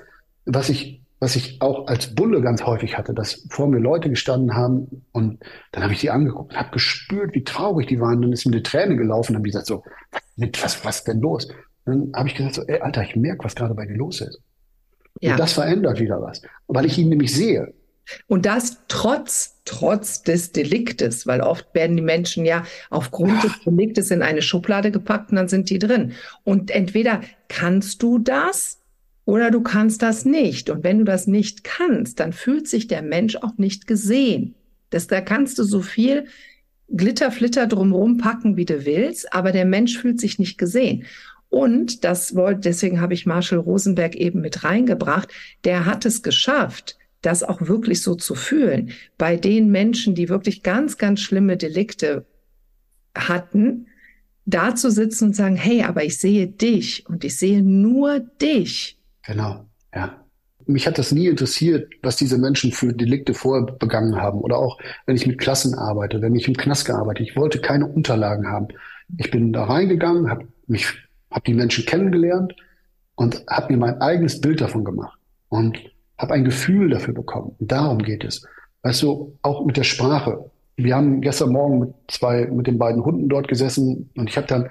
was 0.45 0.69
ich, 0.69 1.01
was 1.19 1.35
ich 1.35 1.61
auch 1.61 1.87
als 1.87 2.13
Bulle 2.13 2.41
ganz 2.41 2.63
häufig 2.63 2.97
hatte, 2.97 3.13
dass 3.13 3.45
vor 3.49 3.67
mir 3.67 3.79
Leute 3.79 4.09
gestanden 4.09 4.55
haben 4.55 5.05
und 5.11 5.43
dann 5.71 5.83
habe 5.83 5.93
ich 5.93 5.99
die 5.99 6.09
angeguckt 6.09 6.53
und 6.53 6.59
habe 6.59 6.71
gespürt, 6.71 7.33
wie 7.35 7.43
traurig 7.43 7.87
die 7.87 7.99
waren. 7.99 8.21
Dann 8.21 8.33
ist 8.33 8.45
mir 8.45 8.53
eine 8.53 8.63
Träne 8.63 8.95
gelaufen 8.95 9.31
und 9.31 9.37
habe 9.37 9.47
gesagt 9.47 9.67
so, 9.67 9.83
was, 10.37 10.83
was 10.83 11.03
denn 11.03 11.21
los? 11.21 11.47
Und 11.85 12.11
dann 12.11 12.11
habe 12.15 12.29
ich 12.29 12.35
gesagt 12.35 12.55
so, 12.55 12.63
ey, 12.63 12.79
Alter, 12.79 13.03
ich 13.03 13.15
merke, 13.15 13.43
was 13.43 13.55
gerade 13.55 13.75
bei 13.75 13.85
dir 13.85 13.95
los 13.95 14.21
ist. 14.21 14.39
Ja. 15.21 15.31
Und 15.33 15.39
das 15.39 15.53
verändert 15.53 15.99
wieder 15.99 16.21
was, 16.21 16.41
weil 16.67 16.85
ich 16.85 16.97
ihn 16.97 17.09
nämlich 17.09 17.33
sehe. 17.33 17.73
Und 18.27 18.45
das 18.45 18.77
trotz, 18.87 19.61
trotz 19.65 20.21
des 20.23 20.51
Deliktes, 20.51 21.25
weil 21.27 21.41
oft 21.41 21.67
werden 21.73 21.95
die 21.95 22.03
Menschen 22.03 22.45
ja 22.45 22.63
aufgrund 22.89 23.43
des 23.43 23.51
Deliktes 23.65 24.11
in 24.11 24.21
eine 24.21 24.41
Schublade 24.41 24.91
gepackt 24.91 25.31
und 25.31 25.37
dann 25.37 25.47
sind 25.47 25.69
die 25.69 25.79
drin. 25.79 26.13
Und 26.43 26.71
entweder 26.71 27.21
kannst 27.47 28.03
du 28.03 28.19
das 28.19 28.79
oder 29.25 29.49
du 29.51 29.61
kannst 29.61 30.01
das 30.01 30.23
nicht. 30.25 30.69
Und 30.69 30.83
wenn 30.83 30.99
du 30.99 31.03
das 31.03 31.27
nicht 31.27 31.63
kannst, 31.63 32.19
dann 32.19 32.31
fühlt 32.31 32.67
sich 32.67 32.87
der 32.87 33.01
Mensch 33.01 33.35
auch 33.37 33.57
nicht 33.57 33.87
gesehen. 33.87 34.55
Das, 34.91 35.07
da 35.07 35.21
kannst 35.21 35.57
du 35.57 35.63
so 35.63 35.81
viel 35.81 36.25
Glitterflitter 36.89 37.65
drumherum 37.65 38.17
packen, 38.17 38.57
wie 38.57 38.65
du 38.65 38.85
willst, 38.85 39.33
aber 39.33 39.51
der 39.51 39.65
Mensch 39.65 39.97
fühlt 39.97 40.19
sich 40.19 40.37
nicht 40.37 40.57
gesehen. 40.57 41.05
Und 41.49 42.03
das 42.03 42.35
wollte, 42.35 42.61
deswegen 42.61 43.01
habe 43.01 43.13
ich 43.13 43.25
Marshall 43.25 43.59
Rosenberg 43.59 44.15
eben 44.15 44.41
mit 44.41 44.63
reingebracht. 44.63 45.29
Der 45.63 45.85
hat 45.85 46.05
es 46.05 46.21
geschafft, 46.21 46.97
das 47.25 47.43
auch 47.43 47.61
wirklich 47.61 48.01
so 48.01 48.15
zu 48.15 48.35
fühlen. 48.35 48.91
Bei 49.17 49.35
den 49.37 49.71
Menschen, 49.71 50.15
die 50.15 50.29
wirklich 50.29 50.63
ganz, 50.63 50.97
ganz 50.97 51.21
schlimme 51.21 51.57
Delikte 51.57 52.25
hatten, 53.15 53.87
da 54.45 54.75
zu 54.75 54.91
sitzen 54.91 55.25
und 55.25 55.35
sagen, 55.35 55.55
hey, 55.55 55.83
aber 55.83 56.03
ich 56.03 56.17
sehe 56.17 56.47
dich 56.47 57.05
und 57.09 57.23
ich 57.23 57.37
sehe 57.37 57.63
nur 57.63 58.19
dich. 58.19 58.99
Genau, 59.25 59.65
ja. 59.93 60.21
Mich 60.67 60.87
hat 60.87 60.97
das 60.97 61.11
nie 61.11 61.27
interessiert, 61.27 61.93
was 62.01 62.15
diese 62.15 62.39
Menschen 62.39 62.71
für 62.71 62.91
Delikte 62.91 63.35
vorher 63.35 63.65
begangen 63.65 64.15
haben. 64.15 64.41
Oder 64.41 64.57
auch, 64.57 64.79
wenn 65.05 65.15
ich 65.15 65.27
mit 65.27 65.37
Klassen 65.37 65.75
arbeite, 65.75 66.21
wenn 66.21 66.35
ich 66.35 66.47
im 66.47 66.57
Knast 66.57 66.85
gearbeitet. 66.85 67.27
Ich 67.27 67.35
wollte 67.35 67.59
keine 67.59 67.85
Unterlagen 67.85 68.47
haben. 68.47 68.69
Ich 69.17 69.29
bin 69.29 69.53
da 69.53 69.65
reingegangen, 69.65 70.29
habe 70.29 70.47
mich, 70.65 70.87
habe 71.29 71.43
die 71.45 71.53
Menschen 71.53 71.85
kennengelernt 71.85 72.55
und 73.13 73.43
habe 73.47 73.73
mir 73.73 73.79
mein 73.79 74.01
eigenes 74.01 74.41
Bild 74.41 74.59
davon 74.59 74.83
gemacht. 74.83 75.19
Und 75.49 75.77
habe 76.17 76.33
ein 76.33 76.45
Gefühl 76.45 76.89
dafür 76.89 77.13
bekommen. 77.13 77.55
Und 77.59 77.71
darum 77.71 77.99
geht 77.99 78.23
es. 78.23 78.45
Weißt 78.83 79.01
du, 79.03 79.37
auch 79.41 79.65
mit 79.65 79.77
der 79.77 79.83
Sprache. 79.83 80.49
Wir 80.77 80.95
haben 80.95 81.21
gestern 81.21 81.51
Morgen 81.51 81.79
mit 81.79 81.93
zwei, 82.07 82.45
mit 82.45 82.67
den 82.67 82.77
beiden 82.77 83.03
Hunden 83.03 83.29
dort 83.29 83.47
gesessen 83.47 84.09
und 84.15 84.29
ich 84.29 84.37
habe 84.37 84.47
dann 84.47 84.69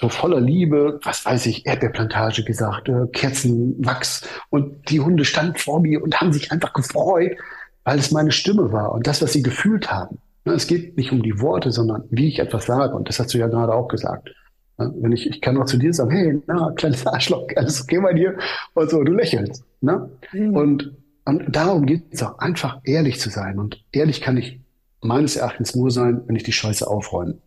so 0.00 0.08
voller 0.08 0.40
Liebe, 0.40 0.98
was 1.04 1.24
weiß 1.24 1.46
ich, 1.46 1.66
Erdbeerplantage 1.66 2.44
gesagt, 2.44 2.88
äh, 2.88 3.06
Kerzenwachs 3.12 4.26
und 4.50 4.90
die 4.90 5.00
Hunde 5.00 5.24
standen 5.24 5.56
vor 5.56 5.80
mir 5.80 6.02
und 6.02 6.20
haben 6.20 6.32
sich 6.32 6.50
einfach 6.50 6.72
gefreut, 6.72 7.36
weil 7.84 7.98
es 7.98 8.10
meine 8.10 8.32
Stimme 8.32 8.72
war 8.72 8.92
und 8.92 9.06
das, 9.06 9.22
was 9.22 9.32
sie 9.32 9.42
gefühlt 9.42 9.92
haben. 9.92 10.18
Es 10.44 10.66
geht 10.66 10.96
nicht 10.96 11.12
um 11.12 11.22
die 11.22 11.40
Worte, 11.40 11.70
sondern 11.70 12.04
wie 12.10 12.28
ich 12.28 12.40
etwas 12.40 12.66
sage 12.66 12.96
und 12.96 13.08
das 13.08 13.20
hast 13.20 13.32
du 13.32 13.38
ja 13.38 13.46
gerade 13.46 13.74
auch 13.74 13.86
gesagt. 13.86 14.34
Wenn 14.76 15.12
ich, 15.12 15.28
ich 15.28 15.40
kann 15.40 15.56
auch 15.58 15.66
zu 15.66 15.76
dir 15.76 15.92
sagen, 15.92 16.10
hey, 16.10 16.42
na, 16.46 16.72
kleines 16.72 17.06
Arschloch, 17.06 17.46
alles 17.56 17.82
okay 17.82 18.00
bei 18.00 18.14
dir? 18.14 18.38
Und 18.74 18.90
so, 18.90 19.02
du 19.02 19.12
lächelst. 19.12 19.64
Ne? 19.80 20.10
Mhm. 20.32 20.56
Und, 20.56 20.96
und 21.24 21.54
darum 21.54 21.86
geht 21.86 22.04
es 22.10 22.22
auch, 22.22 22.38
einfach 22.38 22.80
ehrlich 22.84 23.20
zu 23.20 23.30
sein. 23.30 23.58
Und 23.58 23.84
ehrlich 23.92 24.20
kann 24.20 24.36
ich 24.36 24.60
meines 25.00 25.36
Erachtens 25.36 25.74
nur 25.74 25.90
sein, 25.90 26.22
wenn 26.26 26.36
ich 26.36 26.42
die 26.42 26.52
Scheiße 26.52 26.86
aufräume. 26.86 27.38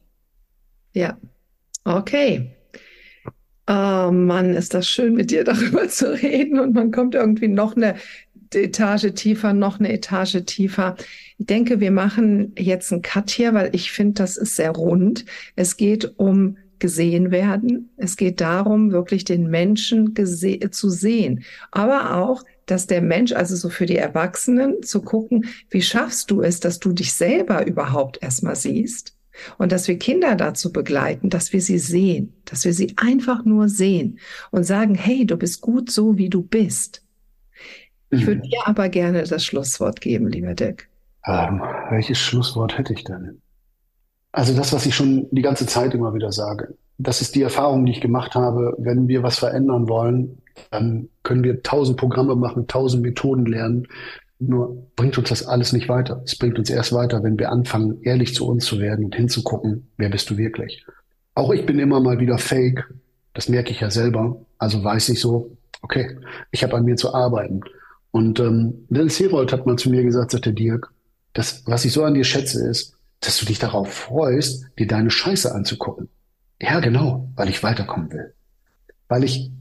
Ja, 0.94 1.18
okay. 1.84 2.52
Oh 3.68 4.12
Mann, 4.12 4.54
ist 4.54 4.74
das 4.74 4.88
schön, 4.88 5.16
mit 5.16 5.32
dir 5.32 5.44
darüber 5.46 5.88
zu 5.88 6.14
reden. 6.14 6.60
Und 6.60 6.74
man 6.74 6.92
kommt 6.92 7.16
irgendwie 7.16 7.48
noch 7.48 7.76
eine 7.76 7.96
Etage 8.54 9.14
tiefer, 9.16 9.54
noch 9.54 9.80
eine 9.80 9.92
Etage 9.92 10.44
tiefer. 10.46 10.96
Ich 11.38 11.48
denke, 11.48 11.80
wir 11.80 11.92
machen 11.92 12.54
jetzt 12.58 12.92
einen 12.94 13.02
Cut 13.02 13.30
hier, 13.30 13.54
weil 13.54 13.70
ich 13.74 13.92
finde, 13.92 14.14
das 14.14 14.38
ist 14.38 14.56
sehr 14.56 14.72
rund. 14.72 15.26
Es 15.56 15.78
geht 15.78 16.14
um 16.18 16.58
gesehen 16.86 17.32
werden. 17.32 17.90
Es 17.98 18.16
geht 18.16 18.42
darum, 18.42 18.92
wirklich 18.92 19.26
den 19.26 19.50
Menschen 19.50 20.14
zu 20.70 20.90
sehen. 20.92 21.44
Aber 21.72 22.16
auch, 22.16 22.44
dass 22.68 22.86
der 22.86 23.02
Mensch, 23.02 23.32
also 23.32 23.56
so 23.56 23.70
für 23.70 23.88
die 23.88 23.98
Erwachsenen, 23.98 24.84
zu 24.84 25.02
gucken, 25.02 25.48
wie 25.72 25.82
schaffst 25.82 26.30
du 26.30 26.44
es, 26.44 26.60
dass 26.60 26.80
du 26.80 26.94
dich 26.94 27.14
selber 27.14 27.66
überhaupt 27.66 28.22
erstmal 28.22 28.56
siehst? 28.56 29.18
Und 29.58 29.72
dass 29.72 29.88
wir 29.88 29.98
Kinder 29.98 30.36
dazu 30.36 30.72
begleiten, 30.72 31.32
dass 31.32 31.54
wir 31.54 31.60
sie 31.60 31.80
sehen, 31.80 32.34
dass 32.46 32.66
wir 32.66 32.74
sie 32.74 32.94
einfach 32.98 33.44
nur 33.46 33.68
sehen 33.68 34.20
und 34.52 34.64
sagen, 34.64 34.94
hey, 34.94 35.26
du 35.26 35.38
bist 35.38 35.62
gut 35.62 35.90
so, 35.90 36.20
wie 36.20 36.30
du 36.30 36.44
bist. 36.44 37.04
Ich 38.12 38.28
würde 38.28 38.42
mhm. 38.42 38.50
dir 38.52 38.60
aber 38.66 38.90
gerne 38.90 39.24
das 39.24 39.44
Schlusswort 39.44 40.02
geben, 40.02 40.30
lieber 40.30 40.54
Dirk. 40.54 40.88
Ähm, 41.26 41.64
welches 41.90 42.20
Schlusswort 42.20 42.78
hätte 42.78 42.94
ich 42.94 43.04
denn? 43.06 43.42
Also 44.36 44.54
das, 44.54 44.74
was 44.74 44.86
ich 44.86 44.94
schon 44.94 45.28
die 45.32 45.42
ganze 45.42 45.66
Zeit 45.66 45.94
immer 45.94 46.14
wieder 46.14 46.34
sage. 46.34 46.76
Das 46.98 47.22
ist 47.22 47.36
die 47.36 47.42
Erfahrung, 47.42 47.86
die 47.86 47.94
ich 47.94 48.02
gemacht 48.02 48.36
habe. 48.36 48.76
Wenn 48.78 49.08
wir 49.08 49.24
was 49.24 49.40
verändern 49.40 49.88
wollen, 49.88 50.40
dann 50.72 51.08
können 51.24 51.46
wir 51.46 51.64
tausend 51.64 51.98
Programme 51.98 52.36
machen, 52.36 52.68
tausend 52.68 53.02
Methoden 53.02 53.46
lernen. 53.46 53.88
Nur 54.38 54.90
bringt 54.98 55.18
uns 55.18 55.30
das 55.30 55.48
alles 55.48 55.72
nicht 55.72 55.88
weiter. 55.88 56.22
Es 56.26 56.38
bringt 56.38 56.60
uns 56.60 56.70
erst 56.70 56.92
weiter, 56.92 57.24
wenn 57.24 57.40
wir 57.40 57.50
anfangen, 57.50 58.02
ehrlich 58.02 58.36
zu 58.36 58.46
uns 58.46 58.66
zu 58.66 58.78
werden 58.80 59.06
und 59.06 59.16
hinzugucken, 59.16 59.88
wer 59.96 60.10
bist 60.10 60.30
du 60.30 60.36
wirklich. 60.36 60.86
Auch 61.34 61.54
ich 61.54 61.66
bin 61.66 61.80
immer 61.80 62.02
mal 62.02 62.20
wieder 62.20 62.38
fake. 62.38 62.94
Das 63.34 63.48
merke 63.48 63.72
ich 63.72 63.80
ja 63.80 63.90
selber. 63.90 64.42
Also 64.58 64.84
weiß 64.84 65.08
ich 65.10 65.22
so, 65.22 65.56
okay, 65.82 66.18
ich 66.52 66.62
habe 66.62 66.76
an 66.76 66.84
mir 66.84 66.98
zu 66.98 67.14
arbeiten. 67.14 67.62
Und 68.12 68.42
ähm, 68.42 68.86
Dennis 68.90 69.18
Herold 69.18 69.54
hat 69.54 69.66
mal 69.66 69.78
zu 69.78 69.90
mir 69.90 70.04
gesagt, 70.04 70.32
sagte 70.32 70.52
Dirk, 70.52 70.92
das, 71.32 71.64
was 71.66 71.86
ich 71.86 71.94
so 71.94 72.04
an 72.04 72.16
dir 72.16 72.26
schätze, 72.26 72.68
ist, 72.68 72.95
dass 73.26 73.38
du 73.38 73.46
dich 73.46 73.60
darauf 73.60 73.92
freust, 73.92 74.66
dir 74.78 74.88
deine 74.88 75.10
Scheiße 75.10 75.54
anzugucken. 75.54 76.10
Ja, 76.62 76.80
genau, 76.80 77.30
weil 77.36 77.50
ich 77.50 77.64
weiterkommen 77.64 78.12
will. 78.12 78.34
Weil 79.08 79.24
ich 79.24 79.52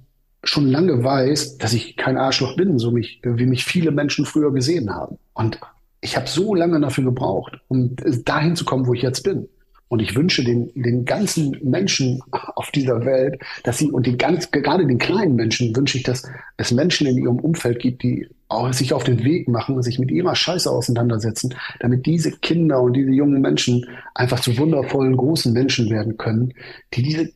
schon 0.43 0.69
lange 0.69 1.03
weiß, 1.03 1.59
dass 1.59 1.73
ich 1.73 1.97
kein 1.97 2.17
Arschloch 2.19 2.57
bin, 2.57 2.79
so 2.79 2.91
mich, 2.91 3.21
wie 3.23 3.47
mich 3.47 3.65
viele 3.65 3.91
Menschen 3.91 4.27
früher 4.27 4.53
gesehen 4.53 4.95
haben. 4.95 5.19
Und 5.33 5.59
ich 6.01 6.17
habe 6.17 6.29
so 6.29 6.55
lange 6.55 6.81
dafür 6.81 7.05
gebraucht, 7.05 7.61
um 7.69 7.97
dahin 8.25 8.57
zu 8.57 8.65
kommen, 8.65 8.87
wo 8.87 8.95
ich 8.95 9.03
jetzt 9.03 9.23
bin. 9.23 9.49
Und 9.95 10.01
ich 10.01 10.17
wünsche 10.17 10.43
den, 10.43 10.73
den 10.75 11.05
ganzen 11.05 11.57
Menschen 11.63 12.21
auf 12.33 12.73
dieser 12.73 13.05
Welt, 13.05 13.41
dass 13.63 13.79
sie, 13.79 13.93
und 13.93 14.07
die 14.07 14.19
ganz, 14.19 14.51
gerade 14.51 14.85
den 14.85 14.99
kleinen 14.99 15.37
Menschen 15.37 15.75
wünsche 15.77 15.99
ich, 15.99 16.03
dass 16.03 16.29
es 16.57 16.73
Menschen 16.73 17.07
in 17.07 17.17
ihrem 17.17 17.39
Umfeld 17.39 17.79
gibt, 17.79 18.03
die 18.03 18.27
auch 18.49 18.73
sich 18.73 18.93
auf 18.93 19.05
den 19.05 19.23
Weg 19.23 19.47
machen 19.47 19.77
und 19.77 19.85
sich 19.85 20.01
mit 20.01 20.11
ihrer 20.11 20.35
Scheiße 20.35 20.69
auseinandersetzen, 20.69 21.55
damit 21.79 22.07
diese 22.07 22.33
Kinder 22.33 22.83
und 22.83 22.95
diese 22.95 23.13
jungen 23.13 23.41
Menschen 23.41 23.87
einfach 24.17 24.41
zu 24.41 24.59
wundervollen, 24.59 25.17
großen 25.17 25.53
Menschen 25.53 25.89
werden 25.91 26.17
können, 26.17 26.55
die 26.93 27.05
diese, 27.05 27.31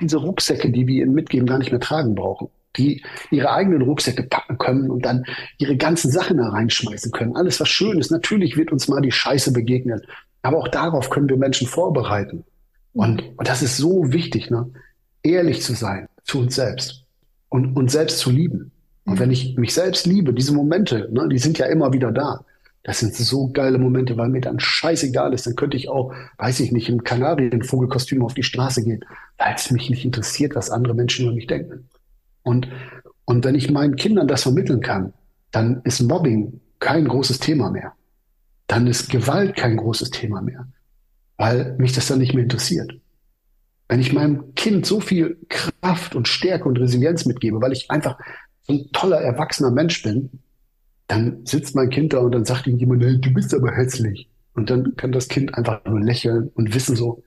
diese 0.00 0.18
Rucksäcke, 0.18 0.70
die 0.70 0.86
wir 0.86 1.02
ihnen 1.02 1.14
mitgeben, 1.14 1.48
gar 1.48 1.58
nicht 1.58 1.72
mehr 1.72 1.80
tragen 1.80 2.14
brauchen 2.14 2.48
die 2.76 3.02
ihre 3.30 3.52
eigenen 3.52 3.82
Rucksäcke 3.82 4.24
packen 4.24 4.58
können 4.58 4.90
und 4.90 5.04
dann 5.04 5.24
ihre 5.58 5.76
ganzen 5.76 6.10
Sachen 6.10 6.38
da 6.38 6.48
reinschmeißen 6.48 7.12
können. 7.12 7.36
Alles, 7.36 7.60
was 7.60 7.68
schön 7.68 7.98
ist. 7.98 8.10
Natürlich 8.10 8.56
wird 8.56 8.72
uns 8.72 8.88
mal 8.88 9.00
die 9.00 9.12
Scheiße 9.12 9.52
begegnen. 9.52 10.02
Aber 10.44 10.58
auch 10.58 10.68
darauf 10.68 11.08
können 11.08 11.28
wir 11.28 11.38
Menschen 11.38 11.66
vorbereiten. 11.66 12.44
Und, 12.92 13.22
und 13.38 13.48
das 13.48 13.62
ist 13.62 13.78
so 13.78 14.12
wichtig, 14.12 14.50
ne? 14.50 14.70
ehrlich 15.22 15.62
zu 15.62 15.72
sein 15.72 16.06
zu 16.22 16.38
uns 16.38 16.54
selbst 16.54 17.04
und 17.48 17.76
uns 17.76 17.92
selbst 17.92 18.18
zu 18.18 18.30
lieben. 18.30 18.70
Und 19.06 19.18
wenn 19.18 19.30
ich 19.30 19.56
mich 19.56 19.72
selbst 19.72 20.06
liebe, 20.06 20.34
diese 20.34 20.52
Momente, 20.52 21.08
ne, 21.10 21.28
die 21.28 21.38
sind 21.38 21.58
ja 21.58 21.66
immer 21.66 21.92
wieder 21.94 22.12
da. 22.12 22.44
Das 22.82 23.00
sind 23.00 23.14
so 23.14 23.48
geile 23.48 23.78
Momente, 23.78 24.18
weil 24.18 24.28
mir 24.28 24.42
dann 24.42 24.60
scheißegal 24.60 25.32
ist. 25.32 25.46
Dann 25.46 25.56
könnte 25.56 25.78
ich 25.78 25.88
auch, 25.88 26.12
weiß 26.36 26.60
ich 26.60 26.72
nicht, 26.72 26.90
im 26.90 27.04
Kanarienvogelkostüm 27.04 28.22
auf 28.22 28.34
die 28.34 28.42
Straße 28.42 28.84
gehen, 28.84 29.02
weil 29.38 29.54
es 29.54 29.70
mich 29.70 29.88
nicht 29.88 30.04
interessiert, 30.04 30.54
was 30.54 30.70
andere 30.70 30.94
Menschen 30.94 31.24
über 31.24 31.34
mich 31.34 31.46
denken. 31.46 31.88
Und, 32.42 32.68
und 33.24 33.46
wenn 33.46 33.54
ich 33.54 33.70
meinen 33.70 33.96
Kindern 33.96 34.28
das 34.28 34.42
vermitteln 34.42 34.80
kann, 34.80 35.14
dann 35.50 35.80
ist 35.84 36.02
Mobbing 36.02 36.60
kein 36.80 37.08
großes 37.08 37.38
Thema 37.38 37.70
mehr. 37.70 37.94
Dann 38.66 38.86
ist 38.86 39.10
Gewalt 39.10 39.56
kein 39.56 39.76
großes 39.76 40.10
Thema 40.10 40.40
mehr, 40.40 40.66
weil 41.36 41.74
mich 41.78 41.92
das 41.92 42.06
dann 42.06 42.18
nicht 42.18 42.34
mehr 42.34 42.44
interessiert. 42.44 42.92
Wenn 43.88 44.00
ich 44.00 44.12
meinem 44.12 44.54
Kind 44.54 44.86
so 44.86 45.00
viel 45.00 45.38
Kraft 45.48 46.14
und 46.14 46.26
Stärke 46.26 46.68
und 46.68 46.78
Resilienz 46.78 47.26
mitgebe, 47.26 47.60
weil 47.60 47.72
ich 47.72 47.90
einfach 47.90 48.18
so 48.62 48.72
ein 48.72 48.90
toller, 48.92 49.20
erwachsener 49.20 49.70
Mensch 49.70 50.02
bin, 50.02 50.30
dann 51.06 51.44
sitzt 51.44 51.74
mein 51.74 51.90
Kind 51.90 52.14
da 52.14 52.18
und 52.18 52.32
dann 52.32 52.46
sagt 52.46 52.66
ihm 52.66 52.78
jemand, 52.78 53.04
hey, 53.04 53.20
du 53.20 53.32
bist 53.32 53.52
aber 53.54 53.72
hässlich. 53.72 54.30
Und 54.54 54.70
dann 54.70 54.96
kann 54.96 55.12
das 55.12 55.28
Kind 55.28 55.54
einfach 55.54 55.84
nur 55.84 56.00
lächeln 56.00 56.50
und 56.54 56.74
wissen 56.74 56.96
so, 56.96 57.22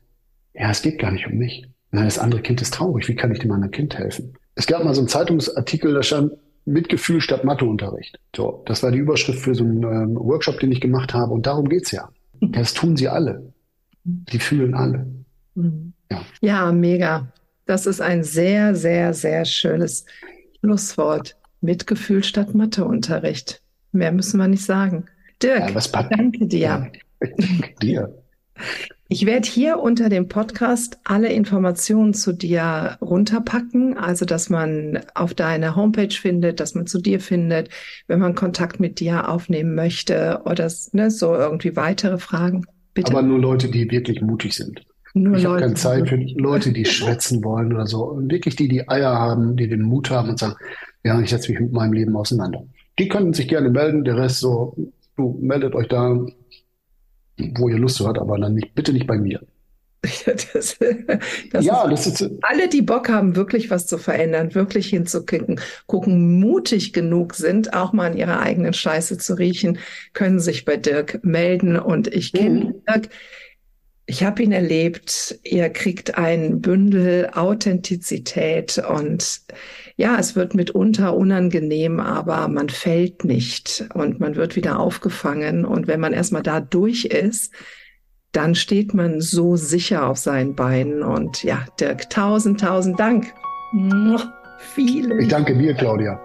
ja, 0.53 0.71
es 0.71 0.81
geht 0.81 0.97
gar 0.97 1.11
nicht 1.11 1.27
um 1.27 1.37
mich. 1.37 1.67
Nein, 1.91 2.05
das 2.05 2.19
andere 2.19 2.41
Kind 2.41 2.61
ist 2.61 2.73
traurig. 2.73 3.07
Wie 3.07 3.15
kann 3.15 3.31
ich 3.31 3.39
dem 3.39 3.51
anderen 3.51 3.71
Kind 3.71 3.97
helfen? 3.97 4.33
Es 4.55 4.65
gab 4.65 4.83
mal 4.83 4.95
so 4.95 5.01
einen 5.01 5.07
Zeitungsartikel, 5.07 5.93
da 5.93 6.01
stand 6.01 6.33
Mitgefühl 6.67 7.21
statt 7.21 7.43
Matheunterricht. 7.43 8.19
So, 8.35 8.61
das 8.65 8.83
war 8.83 8.91
die 8.91 8.99
Überschrift 8.99 9.39
für 9.39 9.55
so 9.55 9.63
einen 9.63 9.83
ähm, 9.83 10.15
Workshop, 10.15 10.59
den 10.59 10.71
ich 10.71 10.81
gemacht 10.81 11.13
habe. 11.13 11.33
Und 11.33 11.45
darum 11.45 11.69
geht's 11.69 11.91
ja. 11.91 12.09
Das 12.39 12.73
tun 12.73 12.95
sie 12.95 13.07
alle. 13.07 13.51
Die 14.03 14.39
fühlen 14.39 14.75
alle. 14.75 15.07
Mhm. 15.55 15.93
Ja. 16.11 16.21
ja, 16.41 16.71
mega. 16.71 17.31
Das 17.65 17.85
ist 17.85 17.99
ein 17.99 18.23
sehr, 18.23 18.75
sehr, 18.75 19.13
sehr 19.13 19.43
schönes 19.43 20.05
Schlusswort. 20.59 21.35
Mitgefühl 21.61 22.23
statt 22.23 22.53
Matheunterricht. 22.53 23.61
Mehr 23.91 24.11
müssen 24.11 24.37
wir 24.37 24.47
nicht 24.47 24.63
sagen. 24.63 25.05
Dirk, 25.41 25.73
ja, 25.73 26.03
danke 26.03 26.45
dir. 26.45 26.59
Ja, 26.59 26.87
danke 27.19 27.73
dir. 27.81 28.23
Ich 29.09 29.25
werde 29.25 29.47
hier 29.47 29.79
unter 29.79 30.09
dem 30.09 30.27
Podcast 30.27 30.99
alle 31.05 31.31
Informationen 31.31 32.13
zu 32.13 32.33
dir 32.33 32.97
runterpacken, 33.01 33.97
also 33.97 34.25
dass 34.25 34.49
man 34.49 34.99
auf 35.15 35.33
deine 35.33 35.77
Homepage 35.77 36.13
findet, 36.13 36.59
dass 36.59 36.75
man 36.75 36.87
zu 36.87 36.99
dir 36.99 37.21
findet, 37.21 37.69
wenn 38.07 38.19
man 38.19 38.35
Kontakt 38.35 38.81
mit 38.81 38.99
dir 38.99 39.29
aufnehmen 39.29 39.75
möchte 39.75 40.41
oder 40.43 40.69
ne, 40.91 41.09
so 41.09 41.33
irgendwie 41.33 41.77
weitere 41.77 42.17
Fragen. 42.17 42.65
Bitte. 42.93 43.13
Aber 43.13 43.21
nur 43.21 43.39
Leute, 43.39 43.69
die 43.69 43.89
wirklich 43.89 44.21
mutig 44.21 44.53
sind. 44.55 44.81
Nur 45.13 45.37
ich 45.37 45.45
habe 45.45 45.61
keine 45.61 45.75
Zeit 45.75 46.09
für 46.09 46.15
Leute, 46.35 46.73
die 46.73 46.83
schwätzen 46.83 47.43
wollen 47.45 47.73
oder 47.73 47.87
so. 47.87 48.03
Und 48.03 48.29
wirklich 48.29 48.57
die, 48.57 48.67
die 48.67 48.89
Eier 48.89 49.13
haben, 49.13 49.55
die 49.55 49.69
den 49.69 49.83
Mut 49.83 50.09
haben 50.09 50.29
und 50.29 50.39
sagen, 50.39 50.55
ja, 51.05 51.19
ich 51.21 51.29
setze 51.29 51.51
mich 51.51 51.61
mit 51.61 51.71
meinem 51.71 51.93
Leben 51.93 52.15
auseinander. 52.17 52.65
Die 52.99 53.07
können 53.07 53.31
sich 53.31 53.47
gerne 53.47 53.69
melden, 53.69 54.03
der 54.03 54.17
Rest 54.17 54.39
so, 54.39 54.75
du 55.15 55.37
meldet 55.39 55.75
euch 55.75 55.87
da, 55.87 56.25
wo 57.55 57.69
ihr 57.69 57.77
Lust 57.77 57.99
habt, 57.99 58.19
aber 58.19 58.37
dann 58.37 58.55
nicht, 58.55 58.73
bitte 58.75 58.93
nicht 58.93 59.07
bei 59.07 59.17
mir. 59.17 59.41
Das, 60.53 60.77
das 61.51 61.65
ja, 61.65 61.83
ist, 61.89 62.05
das 62.05 62.21
ist 62.21 62.31
alle, 62.41 62.69
die 62.69 62.81
Bock 62.81 63.09
haben, 63.09 63.35
wirklich 63.35 63.69
was 63.69 63.87
zu 63.87 63.97
verändern, 63.97 64.53
wirklich 64.55 64.89
hinzukicken, 64.89 65.59
gucken, 65.85 66.39
mutig 66.39 66.93
genug 66.93 67.33
sind, 67.33 67.73
auch 67.73 67.93
mal 67.93 68.11
an 68.11 68.17
ihrer 68.17 68.39
eigenen 68.39 68.73
Scheiße 68.73 69.17
zu 69.17 69.33
riechen, 69.33 69.79
können 70.13 70.39
sich 70.39 70.65
bei 70.65 70.77
Dirk 70.77 71.23
melden. 71.23 71.77
Und 71.77 72.07
ich 72.07 72.31
kenne 72.31 72.65
mhm. 72.65 72.83
Dirk. 72.87 73.09
Ich 74.09 74.23
habe 74.23 74.41
ihn 74.41 74.53
erlebt. 74.53 75.37
Er 75.43 75.69
kriegt 75.69 76.17
ein 76.17 76.61
Bündel 76.61 77.29
Authentizität 77.33 78.77
und 78.77 79.41
ja, 79.97 80.17
es 80.17 80.35
wird 80.35 80.55
mitunter 80.55 81.13
unangenehm, 81.13 81.99
aber 81.99 82.47
man 82.47 82.69
fällt 82.69 83.25
nicht 83.25 83.85
und 83.93 84.21
man 84.21 84.37
wird 84.37 84.55
wieder 84.55 84.79
aufgefangen. 84.79 85.65
Und 85.65 85.87
wenn 85.87 85.99
man 85.99 86.13
erstmal 86.13 86.43
da 86.43 86.61
durch 86.61 87.03
ist, 87.03 87.53
dann 88.31 88.55
steht 88.55 88.93
man 88.93 89.19
so 89.19 89.57
sicher 89.57 90.07
auf 90.07 90.17
seinen 90.17 90.55
Beinen. 90.55 91.03
Und 91.03 91.43
ja, 91.43 91.65
Dirk, 91.77 92.09
tausend, 92.09 92.61
tausend 92.61 92.97
Dank. 92.99 93.33
Vielen. 94.73 95.19
Ich 95.19 95.27
danke 95.27 95.57
dir, 95.57 95.73
Claudia. 95.73 96.17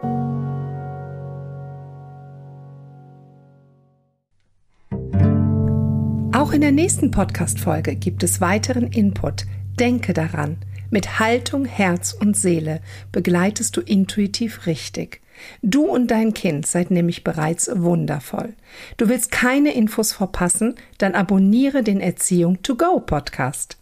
Auch 6.43 6.51
in 6.51 6.61
der 6.61 6.73
nächsten 6.73 7.13
Podcast-Folge 7.13 7.95
gibt 7.95 8.25
es 8.25 8.41
weiteren 8.41 8.89
Input. 8.89 9.45
Denke 9.79 10.13
daran. 10.13 10.57
Mit 10.91 11.21
Haltung, 11.21 11.65
Herz 11.67 12.13
und 12.13 12.37
Seele 12.37 12.81
begleitest 13.13 13.77
du 13.77 13.81
intuitiv 13.81 14.67
richtig. 14.67 15.21
Du 15.63 15.85
und 15.85 16.11
dein 16.11 16.35
Kind 16.35 16.67
seid 16.67 16.91
nämlich 16.91 17.23
bereits 17.23 17.71
wundervoll. 17.73 18.55
Du 18.97 19.09
willst 19.09 19.31
keine 19.31 19.73
Infos 19.73 20.13
verpassen? 20.13 20.75
Dann 20.99 21.15
abonniere 21.15 21.85
den 21.85 22.01
Erziehung 22.01 22.61
to 22.65 22.75
go 22.75 22.99
Podcast. 22.99 23.79